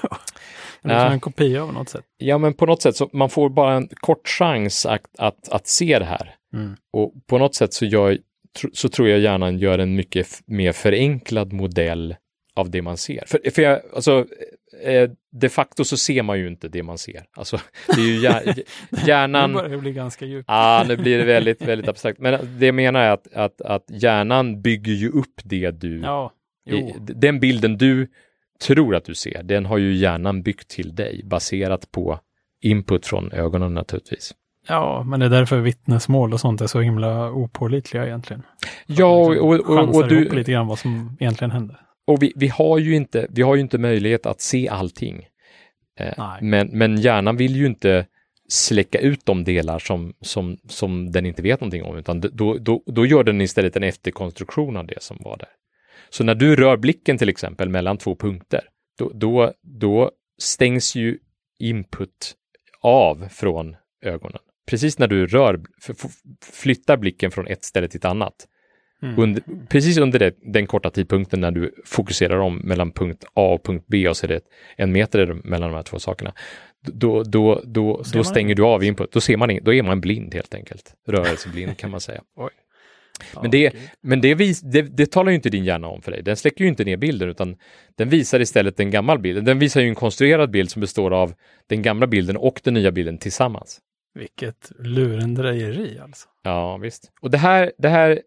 Det 0.84 0.92
är 0.92 1.06
Ja. 1.06 1.12
en 1.12 1.20
kopia 1.20 1.62
av 1.62 1.72
något 1.72 1.88
sätt. 1.88 2.04
Ja, 2.16 2.38
men 2.38 2.54
på 2.54 2.66
något 2.66 2.82
sätt 2.82 2.96
så 2.96 3.10
man 3.12 3.30
får 3.30 3.48
bara 3.50 3.74
en 3.74 3.88
kort 4.00 4.28
chans 4.28 4.86
att, 4.86 5.00
att, 5.18 5.48
att 5.48 5.66
se 5.66 5.98
det 5.98 6.04
här. 6.04 6.34
Mm. 6.54 6.76
Och 6.92 7.12
på 7.26 7.38
något 7.38 7.54
sätt 7.54 7.72
så, 7.74 7.84
gör, 7.84 8.18
så 8.72 8.88
tror 8.88 9.08
jag 9.08 9.20
hjärnan 9.20 9.58
gör 9.58 9.78
en 9.78 9.94
mycket 9.96 10.26
mer 10.46 10.72
förenklad 10.72 11.52
modell 11.52 12.16
av 12.56 12.70
det 12.70 12.82
man 12.82 12.96
ser. 12.96 13.24
För, 13.26 13.50
för 13.50 13.62
jag, 13.62 13.80
alltså, 13.94 14.26
eh, 14.82 15.10
de 15.32 15.48
facto 15.48 15.84
så 15.84 15.96
ser 15.96 16.22
man 16.22 16.38
ju 16.38 16.48
inte 16.48 16.68
det 16.68 16.82
man 16.82 16.98
ser. 16.98 17.24
Alltså, 17.36 17.58
det 17.86 18.00
är 18.00 18.06
ju 18.06 18.18
hjär, 18.18 18.54
Nu 18.90 18.98
hjärnan... 19.06 19.52
börjar 19.52 19.68
det 19.68 19.78
bli 19.78 19.92
ganska 19.92 20.24
djupt. 20.24 20.44
Ah, 20.48 20.84
nu 20.88 20.96
blir 20.96 21.18
det 21.18 21.24
väldigt, 21.24 21.62
väldigt 21.62 21.88
abstrakt. 21.88 22.18
Men 22.18 22.58
det 22.58 22.66
jag 22.66 22.74
menar 22.74 23.00
är 23.00 23.10
att, 23.10 23.32
att, 23.32 23.60
att 23.60 23.84
hjärnan 23.88 24.62
bygger 24.62 24.92
ju 24.92 25.08
upp 25.08 25.40
det 25.44 25.70
du... 25.70 26.00
Ja, 26.00 26.32
i, 26.66 26.94
den 26.98 27.40
bilden 27.40 27.78
du 27.78 28.08
tror 28.62 28.96
att 28.96 29.04
du 29.04 29.14
ser, 29.14 29.42
den 29.42 29.66
har 29.66 29.78
ju 29.78 29.94
hjärnan 29.94 30.42
byggt 30.42 30.68
till 30.68 30.94
dig 30.94 31.22
baserat 31.24 31.92
på 31.92 32.18
input 32.60 33.06
från 33.06 33.32
ögonen 33.32 33.74
naturligtvis. 33.74 34.34
ja, 34.68 35.02
men 35.06 35.20
det 35.20 35.26
är 35.26 35.30
därför 35.30 35.60
vittnesmål 35.60 36.32
och 36.32 36.40
sånt 36.40 36.60
är 36.60 36.66
så 36.66 36.80
himla 36.80 37.30
opålitliga 37.30 38.06
egentligen. 38.06 38.42
För 38.86 38.94
Ja, 38.94 39.06
och, 39.06 39.30
liksom 39.32 39.48
och, 39.48 39.54
och, 39.54 39.66
chansar 39.66 40.02
och 40.02 40.08
du... 40.08 40.28
lite 40.28 40.52
grann 40.52 40.66
vad 40.66 40.78
som 40.78 41.16
egentligen 41.20 41.50
hände. 41.50 41.76
Och 42.06 42.22
vi, 42.22 42.32
vi, 42.36 42.48
har 42.48 42.78
ju 42.78 42.94
inte, 42.94 43.26
vi 43.30 43.42
har 43.42 43.54
ju 43.54 43.60
inte 43.60 43.78
möjlighet 43.78 44.26
att 44.26 44.40
se 44.40 44.68
allting. 44.68 45.26
Eh, 45.98 46.36
men, 46.40 46.68
men 46.68 47.00
hjärnan 47.00 47.36
vill 47.36 47.56
ju 47.56 47.66
inte 47.66 48.06
släcka 48.48 48.98
ut 48.98 49.26
de 49.26 49.44
delar 49.44 49.78
som, 49.78 50.14
som, 50.20 50.58
som 50.68 51.12
den 51.12 51.26
inte 51.26 51.42
vet 51.42 51.60
någonting 51.60 51.82
om, 51.82 51.96
utan 51.96 52.20
då, 52.20 52.58
då, 52.58 52.82
då 52.86 53.06
gör 53.06 53.24
den 53.24 53.40
istället 53.40 53.76
en 53.76 53.82
efterkonstruktion 53.82 54.76
av 54.76 54.86
det 54.86 55.02
som 55.02 55.16
var 55.20 55.36
där. 55.36 55.48
Så 56.10 56.24
när 56.24 56.34
du 56.34 56.56
rör 56.56 56.76
blicken 56.76 57.18
till 57.18 57.28
exempel 57.28 57.68
mellan 57.68 57.98
två 57.98 58.16
punkter, 58.16 58.60
då, 58.98 59.10
då, 59.14 59.52
då 59.62 60.10
stängs 60.38 60.94
ju 60.94 61.18
input 61.58 62.34
av 62.80 63.28
från 63.30 63.76
ögonen. 64.02 64.38
Precis 64.66 64.98
när 64.98 65.08
du 65.08 65.26
rör, 65.26 65.60
flyttar 66.52 66.96
blicken 66.96 67.30
från 67.30 67.46
ett 67.46 67.64
ställe 67.64 67.88
till 67.88 67.98
ett 67.98 68.04
annat. 68.04 68.48
Mm. 69.02 69.18
Under, 69.18 69.42
precis 69.68 69.98
under 69.98 70.18
det, 70.18 70.34
den 70.42 70.66
korta 70.66 70.90
tidpunkten 70.90 71.40
när 71.40 71.50
du 71.50 71.74
fokuserar 71.84 72.38
om 72.38 72.56
mellan 72.56 72.92
punkt 72.92 73.24
A 73.34 73.54
och 73.54 73.64
punkt 73.64 73.84
B 73.88 74.08
och 74.08 74.16
så 74.16 74.26
är 74.26 74.28
det 74.28 74.40
en 74.76 74.92
meter 74.92 75.36
mellan 75.44 75.70
de 75.70 75.76
här 75.76 75.82
två 75.82 75.98
sakerna. 75.98 76.32
Då, 76.86 77.22
då, 77.22 77.62
då, 77.64 78.02
då 78.12 78.24
stänger 78.24 78.54
du 78.54 78.62
av 78.62 78.84
input. 78.84 79.12
Då, 79.12 79.20
ser 79.20 79.36
man 79.36 79.50
in, 79.50 79.64
då 79.64 79.74
är 79.74 79.82
man 79.82 80.00
blind 80.00 80.34
helt 80.34 80.54
enkelt. 80.54 80.94
Rörelseblind 81.08 81.76
kan 81.76 81.90
man 81.90 82.00
säga. 82.00 82.22
Oj. 82.36 82.50
Men, 83.42 83.50
det, 83.50 83.68
okay. 83.68 83.80
men 84.00 84.20
det, 84.20 84.34
vis, 84.34 84.60
det, 84.60 84.82
det, 84.82 85.10
talar 85.10 85.30
ju 85.30 85.36
inte 85.36 85.50
din 85.50 85.64
hjärna 85.64 85.86
om 85.86 86.02
för 86.02 86.10
dig. 86.10 86.22
Den 86.22 86.36
släcker 86.36 86.64
ju 86.64 86.68
inte 86.68 86.84
ner 86.84 86.96
bilden 86.96 87.28
utan 87.28 87.56
den 87.96 88.08
visar 88.08 88.40
istället 88.40 88.80
en 88.80 88.90
gammal 88.90 89.18
bild. 89.18 89.44
Den 89.44 89.58
visar 89.58 89.80
ju 89.80 89.88
en 89.88 89.94
konstruerad 89.94 90.50
bild 90.50 90.70
som 90.70 90.80
består 90.80 91.10
av 91.10 91.34
den 91.66 91.82
gamla 91.82 92.06
bilden 92.06 92.36
och 92.36 92.60
den 92.64 92.74
nya 92.74 92.92
bilden 92.92 93.18
tillsammans. 93.18 93.80
Vilket 94.14 94.72
lurendrejeri 94.78 95.98
alltså. 95.98 96.28
Ja, 96.42 96.76
visst. 96.76 97.12
Och 97.20 97.30
det 97.30 97.38
här, 97.38 97.72
det 97.78 97.88
här, 97.88 98.20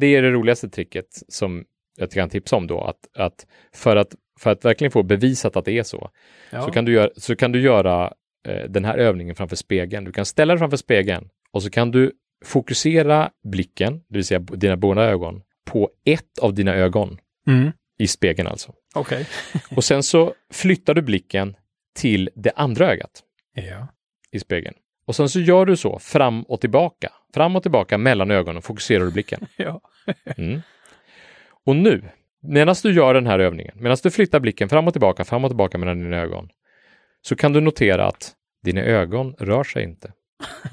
det 0.00 0.06
är 0.06 0.22
det 0.22 0.30
roligaste 0.30 0.68
tricket 0.68 1.06
som 1.28 1.64
jag 1.96 2.10
kan 2.10 2.30
tipsa 2.30 2.56
om 2.56 2.66
då, 2.66 2.80
att, 2.80 3.08
att, 3.16 3.46
för, 3.74 3.96
att 3.96 4.14
för 4.40 4.50
att 4.50 4.64
verkligen 4.64 4.90
få 4.90 5.02
bevisat 5.02 5.56
att 5.56 5.64
det 5.64 5.72
är 5.72 5.82
så, 5.82 6.10
ja. 6.50 6.62
så, 6.62 6.70
kan 6.70 6.84
du 6.84 6.92
göra, 6.92 7.10
så 7.16 7.36
kan 7.36 7.52
du 7.52 7.60
göra 7.60 8.12
eh, 8.48 8.64
den 8.68 8.84
här 8.84 8.98
övningen 8.98 9.34
framför 9.34 9.56
spegeln. 9.56 10.04
Du 10.04 10.12
kan 10.12 10.26
ställa 10.26 10.54
dig 10.54 10.58
framför 10.58 10.76
spegeln 10.76 11.28
och 11.50 11.62
så 11.62 11.70
kan 11.70 11.90
du 11.90 12.12
fokusera 12.44 13.30
blicken, 13.44 13.94
det 14.08 14.16
vill 14.18 14.24
säga 14.24 14.40
dina 14.40 14.76
båda 14.76 15.04
ögon, 15.04 15.42
på 15.64 15.90
ett 16.04 16.38
av 16.40 16.54
dina 16.54 16.74
ögon. 16.74 17.18
Mm. 17.46 17.72
I 17.98 18.06
spegeln 18.06 18.48
alltså. 18.48 18.72
Okay. 18.94 19.24
och 19.76 19.84
sen 19.84 20.02
så 20.02 20.34
flyttar 20.52 20.94
du 20.94 21.02
blicken 21.02 21.56
till 21.94 22.30
det 22.34 22.50
andra 22.56 22.92
ögat. 22.92 23.22
Ja. 23.58 23.88
I 24.30 24.40
spegeln. 24.40 24.74
Och 25.06 25.16
sen 25.16 25.28
så 25.28 25.40
gör 25.40 25.66
du 25.66 25.76
så 25.76 25.98
fram 25.98 26.42
och 26.42 26.60
tillbaka. 26.60 27.12
Fram 27.34 27.56
och 27.56 27.62
tillbaka 27.62 27.98
mellan 27.98 28.30
ögonen 28.30 28.62
fokuserar 28.62 29.04
du 29.04 29.12
blicken. 29.12 29.46
ja. 29.56 29.80
mm. 30.36 30.60
Och 31.64 31.76
nu, 31.76 32.02
medan 32.42 32.74
du 32.82 32.92
gör 32.92 33.14
den 33.14 33.26
här 33.26 33.38
övningen, 33.38 33.76
medan 33.80 33.96
du 34.02 34.10
flyttar 34.10 34.40
blicken 34.40 34.68
fram 34.68 34.86
och 34.86 34.94
tillbaka, 34.94 35.24
fram 35.24 35.44
och 35.44 35.50
tillbaka 35.50 35.78
mellan 35.78 35.98
dina 35.98 36.16
ögon, 36.16 36.48
så 37.22 37.36
kan 37.36 37.52
du 37.52 37.60
notera 37.60 38.06
att 38.06 38.32
dina 38.62 38.80
ögon 38.80 39.34
rör 39.38 39.64
sig 39.64 39.84
inte. 39.84 40.12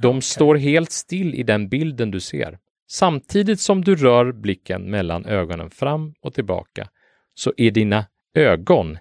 De 0.02 0.08
okay. 0.10 0.22
står 0.22 0.56
helt 0.56 0.92
still 0.92 1.36
i 1.36 1.44
den 1.44 1.70
bilden 1.70 2.12
du 2.12 2.20
ser. 2.20 2.58
Samtidigt 2.88 3.60
som 3.60 3.84
du 3.84 3.96
rör 3.96 4.32
blicken 4.32 4.92
mellan 4.92 5.26
ögonen 5.26 5.70
fram 5.70 6.14
och 6.22 6.34
tillbaka 6.34 6.90
så 7.34 7.54
är 7.58 7.72
dina 7.72 8.06
ögon 8.34 8.98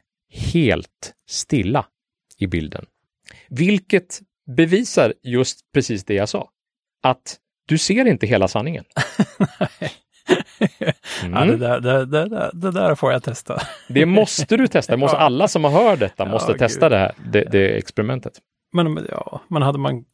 helt 0.52 1.14
stilla 1.28 1.86
i 2.38 2.46
bilden. 2.46 2.86
Vilket 3.48 4.20
bevisar 4.56 5.14
just 5.22 5.72
precis 5.74 6.04
det 6.04 6.14
jag 6.14 6.28
sa. 6.28 6.48
Att 7.02 7.38
du 7.66 7.78
ser 7.78 8.04
inte 8.04 8.26
hela 8.26 8.48
sanningen. 8.48 8.84
Mm. 11.22 11.32
Ja, 11.34 11.44
det, 11.44 11.56
där, 11.56 11.80
det, 11.80 12.06
det, 12.06 12.50
det, 12.54 12.70
där 12.70 12.94
får 12.94 13.12
jag 13.12 13.22
testa. 13.22 13.62
Det 13.88 14.06
måste 14.06 14.56
du 14.56 14.68
testa. 14.68 14.96
Måste, 14.96 15.16
Alla 15.18 15.48
som 15.48 15.64
har 15.64 15.70
hört 15.70 15.98
detta 15.98 16.24
måste 16.24 16.52
ja, 16.52 16.58
testa 16.58 16.88
det 16.88 16.96
här 16.96 17.12
det, 17.32 17.44
det, 17.44 17.78
experimentet. 17.78 18.32
Men 18.72 19.06
ja, 19.10 19.40
men 19.48 19.62
hade 19.62 19.78
man 19.78 20.04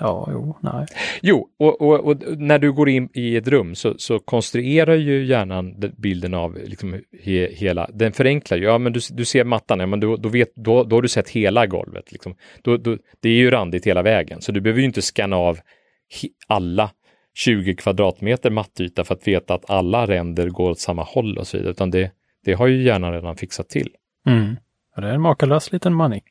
Ja, 0.00 0.28
jo, 0.32 0.56
nej. 0.60 0.86
Jo, 1.22 1.48
och, 1.58 1.80
och, 1.80 2.00
och, 2.00 2.16
när 2.38 2.58
du 2.58 2.72
går 2.72 2.88
in 2.88 3.08
i 3.14 3.36
ett 3.36 3.48
rum 3.48 3.74
så, 3.74 3.94
så 3.98 4.18
konstruerar 4.18 4.94
ju 4.94 5.24
hjärnan 5.24 5.74
bilden 5.96 6.34
av 6.34 6.58
liksom 6.64 7.00
he, 7.22 7.48
hela, 7.52 7.90
den 7.92 8.12
förenklar 8.12 8.58
ju, 8.58 8.64
ja 8.64 8.78
men 8.78 8.92
du, 8.92 9.00
du 9.10 9.24
ser 9.24 9.44
mattan, 9.44 9.80
ja 9.80 9.86
men 9.86 10.00
då, 10.00 10.16
då, 10.16 10.28
vet, 10.28 10.54
då, 10.54 10.84
då 10.84 10.96
har 10.96 11.02
du 11.02 11.08
sett 11.08 11.28
hela 11.28 11.66
golvet. 11.66 12.12
Liksom. 12.12 12.34
Då, 12.62 12.76
då, 12.76 12.96
det 13.20 13.28
är 13.28 13.36
ju 13.36 13.50
randigt 13.50 13.86
hela 13.86 14.02
vägen, 14.02 14.40
så 14.40 14.52
du 14.52 14.60
behöver 14.60 14.80
ju 14.80 14.86
inte 14.86 15.02
scanna 15.02 15.36
av 15.36 15.58
alla 16.46 16.90
20 17.34 17.76
kvadratmeter 17.76 18.50
mattyta 18.50 19.04
för 19.04 19.14
att 19.14 19.28
veta 19.28 19.54
att 19.54 19.70
alla 19.70 20.06
ränder 20.06 20.48
går 20.48 20.70
åt 20.70 20.80
samma 20.80 21.02
håll 21.02 21.38
och 21.38 21.46
så 21.46 21.56
vidare, 21.56 21.70
utan 21.70 21.90
det, 21.90 22.10
det 22.44 22.52
har 22.52 22.66
ju 22.66 22.82
hjärnan 22.82 23.12
redan 23.12 23.36
fixat 23.36 23.68
till. 23.68 23.88
Mm. 24.26 24.56
Det 24.96 25.06
är 25.06 25.12
en 25.14 25.20
makalös 25.20 25.72
liten 25.72 25.94
manik. 25.94 26.24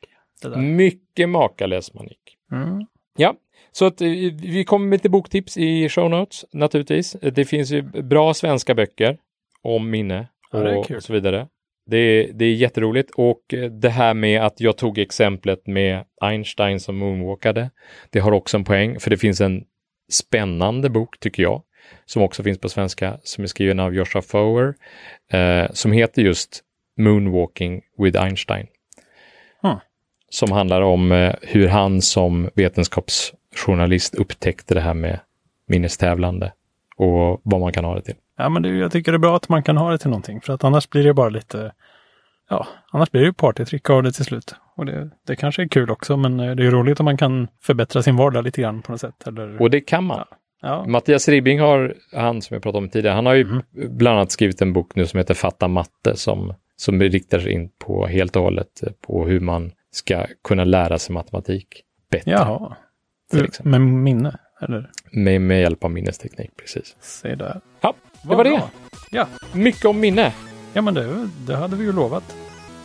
Mycket 0.56 1.28
makalös 1.28 1.94
manik. 1.94 2.36
Mm. 2.52 2.86
Ja, 3.16 3.34
så 3.72 3.84
att 3.84 4.00
eh, 4.00 4.08
vi 4.42 4.64
kommer 4.64 4.86
med 4.86 4.96
lite 4.96 5.08
boktips 5.08 5.56
i 5.56 5.88
show 5.88 6.10
notes 6.10 6.44
naturligtvis. 6.52 7.12
Det 7.12 7.44
finns 7.44 7.70
ju 7.70 7.82
bra 7.82 8.34
svenska 8.34 8.74
böcker 8.74 9.18
om 9.62 9.90
minne 9.90 10.28
och, 10.52 10.90
ja, 10.90 11.00
så 11.00 11.12
vidare. 11.12 11.48
Det 11.86 11.96
är, 11.96 12.32
det 12.32 12.44
är 12.44 12.54
jätteroligt 12.54 13.10
och 13.10 13.54
eh, 13.54 13.70
det 13.70 13.88
här 13.88 14.14
med 14.14 14.42
att 14.42 14.60
jag 14.60 14.76
tog 14.76 14.98
exemplet 14.98 15.66
med 15.66 16.04
Einstein 16.20 16.80
som 16.80 16.96
moonwalkade. 16.96 17.70
Det 18.10 18.18
har 18.18 18.32
också 18.32 18.56
en 18.56 18.64
poäng 18.64 19.00
för 19.00 19.10
det 19.10 19.16
finns 19.16 19.40
en 19.40 19.64
spännande 20.12 20.90
bok 20.90 21.20
tycker 21.20 21.42
jag 21.42 21.62
som 22.04 22.22
också 22.22 22.42
finns 22.42 22.58
på 22.58 22.68
svenska 22.68 23.18
som 23.22 23.44
är 23.44 23.48
skriven 23.48 23.80
av 23.80 23.94
Joshua 23.94 24.22
Fower 24.22 24.74
eh, 25.32 25.72
som 25.72 25.92
heter 25.92 26.22
just 26.22 26.60
Moonwalking 26.98 27.82
with 27.98 28.22
Einstein. 28.22 28.66
Hmm 29.62 29.78
som 30.34 30.52
handlar 30.52 30.82
om 30.82 31.12
eh, 31.12 31.34
hur 31.42 31.68
han 31.68 32.02
som 32.02 32.50
vetenskapsjournalist 32.54 34.14
upptäckte 34.14 34.74
det 34.74 34.80
här 34.80 34.94
med 34.94 35.20
minnestävlande 35.68 36.52
och 36.96 37.40
vad 37.42 37.60
man 37.60 37.72
kan 37.72 37.84
ha 37.84 37.94
det 37.94 38.02
till. 38.02 38.14
Ja, 38.38 38.48
men 38.48 38.62
det, 38.62 38.68
jag 38.68 38.92
tycker 38.92 39.12
det 39.12 39.16
är 39.16 39.20
bra 39.20 39.36
att 39.36 39.48
man 39.48 39.62
kan 39.62 39.76
ha 39.76 39.90
det 39.90 39.98
till 39.98 40.10
någonting 40.10 40.40
för 40.40 40.52
att 40.52 40.64
annars 40.64 40.90
blir 40.90 41.04
det 41.04 41.14
bara 41.14 41.28
lite 41.28 41.72
Ja, 42.50 42.66
annars 42.92 43.10
blir 43.10 43.20
det 43.20 43.26
ju 43.26 43.32
partytrick 43.32 43.90
av 43.90 44.02
det 44.02 44.12
till 44.12 44.24
slut. 44.24 44.54
Och 44.76 44.86
det, 44.86 45.10
det 45.26 45.36
kanske 45.36 45.62
är 45.62 45.68
kul 45.68 45.90
också, 45.90 46.16
men 46.16 46.40
eh, 46.40 46.54
det 46.54 46.66
är 46.66 46.70
roligt 46.70 47.00
om 47.00 47.04
man 47.04 47.16
kan 47.16 47.48
förbättra 47.62 48.02
sin 48.02 48.16
vardag 48.16 48.44
lite 48.44 48.60
grann 48.60 48.82
på 48.82 48.92
något 48.92 49.00
sätt. 49.00 49.26
Eller... 49.26 49.62
Och 49.62 49.70
det 49.70 49.80
kan 49.80 50.04
man. 50.04 50.18
Ja. 50.18 50.36
Ja. 50.62 50.84
Mattias 50.86 51.28
Ribbing 51.28 51.60
har, 51.60 51.94
han 52.12 52.42
som 52.42 52.54
jag 52.54 52.62
pratade 52.62 52.84
om 52.84 52.90
tidigare, 52.90 53.14
han 53.14 53.26
har 53.26 53.34
ju 53.34 53.42
mm. 53.42 53.62
bland 53.72 54.18
annat 54.18 54.30
skrivit 54.30 54.62
en 54.62 54.72
bok 54.72 54.94
nu 54.94 55.06
som 55.06 55.18
heter 55.18 55.34
Fatta 55.34 55.68
matte 55.68 56.16
som, 56.16 56.54
som 56.76 57.00
riktar 57.00 57.38
sig 57.38 57.52
in 57.52 57.70
på 57.78 58.06
helt 58.06 58.36
och 58.36 58.42
hållet 58.42 58.82
på 59.06 59.26
hur 59.26 59.40
man 59.40 59.72
ska 59.94 60.26
kunna 60.44 60.64
lära 60.64 60.98
sig 60.98 61.14
matematik 61.14 61.82
bättre. 62.10 62.30
Jaha. 62.30 62.76
Med 63.62 63.80
minne? 63.80 64.38
Eller? 64.60 64.90
Med, 65.10 65.40
med 65.40 65.60
hjälp 65.60 65.84
av 65.84 65.90
minnesteknik, 65.90 66.50
precis. 66.56 66.96
Se 67.00 67.34
där. 67.34 67.60
Ja, 67.80 67.94
det 68.22 68.28
var, 68.28 68.36
var 68.36 68.44
det. 68.44 68.62
Ja. 69.10 69.26
Mycket 69.52 69.84
om 69.84 70.00
minne. 70.00 70.32
Ja, 70.72 70.82
men 70.82 70.94
det, 70.94 71.28
det 71.46 71.56
hade 71.56 71.76
vi 71.76 71.84
ju 71.84 71.92
lovat. 71.92 72.36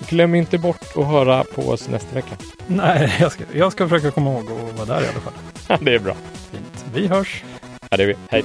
Glöm 0.09 0.35
inte 0.35 0.57
bort 0.57 0.97
att 0.97 1.05
höra 1.05 1.43
på 1.43 1.61
oss 1.61 1.89
nästa 1.89 2.15
vecka. 2.15 2.37
Nej, 2.67 3.15
jag 3.19 3.31
ska, 3.31 3.43
jag 3.53 3.71
ska 3.71 3.89
försöka 3.89 4.11
komma 4.11 4.31
ihåg 4.31 4.43
att 4.51 4.77
vara 4.77 4.99
där 4.99 5.05
i 5.05 5.07
alla 5.07 5.19
fall. 5.19 5.79
det 5.85 5.95
är 5.95 5.99
bra. 5.99 6.15
Fint. 6.51 6.85
Vi 6.93 7.07
hörs. 7.07 7.43
Ja, 7.89 7.97
det 7.97 8.03
är 8.03 8.07
vi. 8.07 8.15
Hej. 8.29 8.43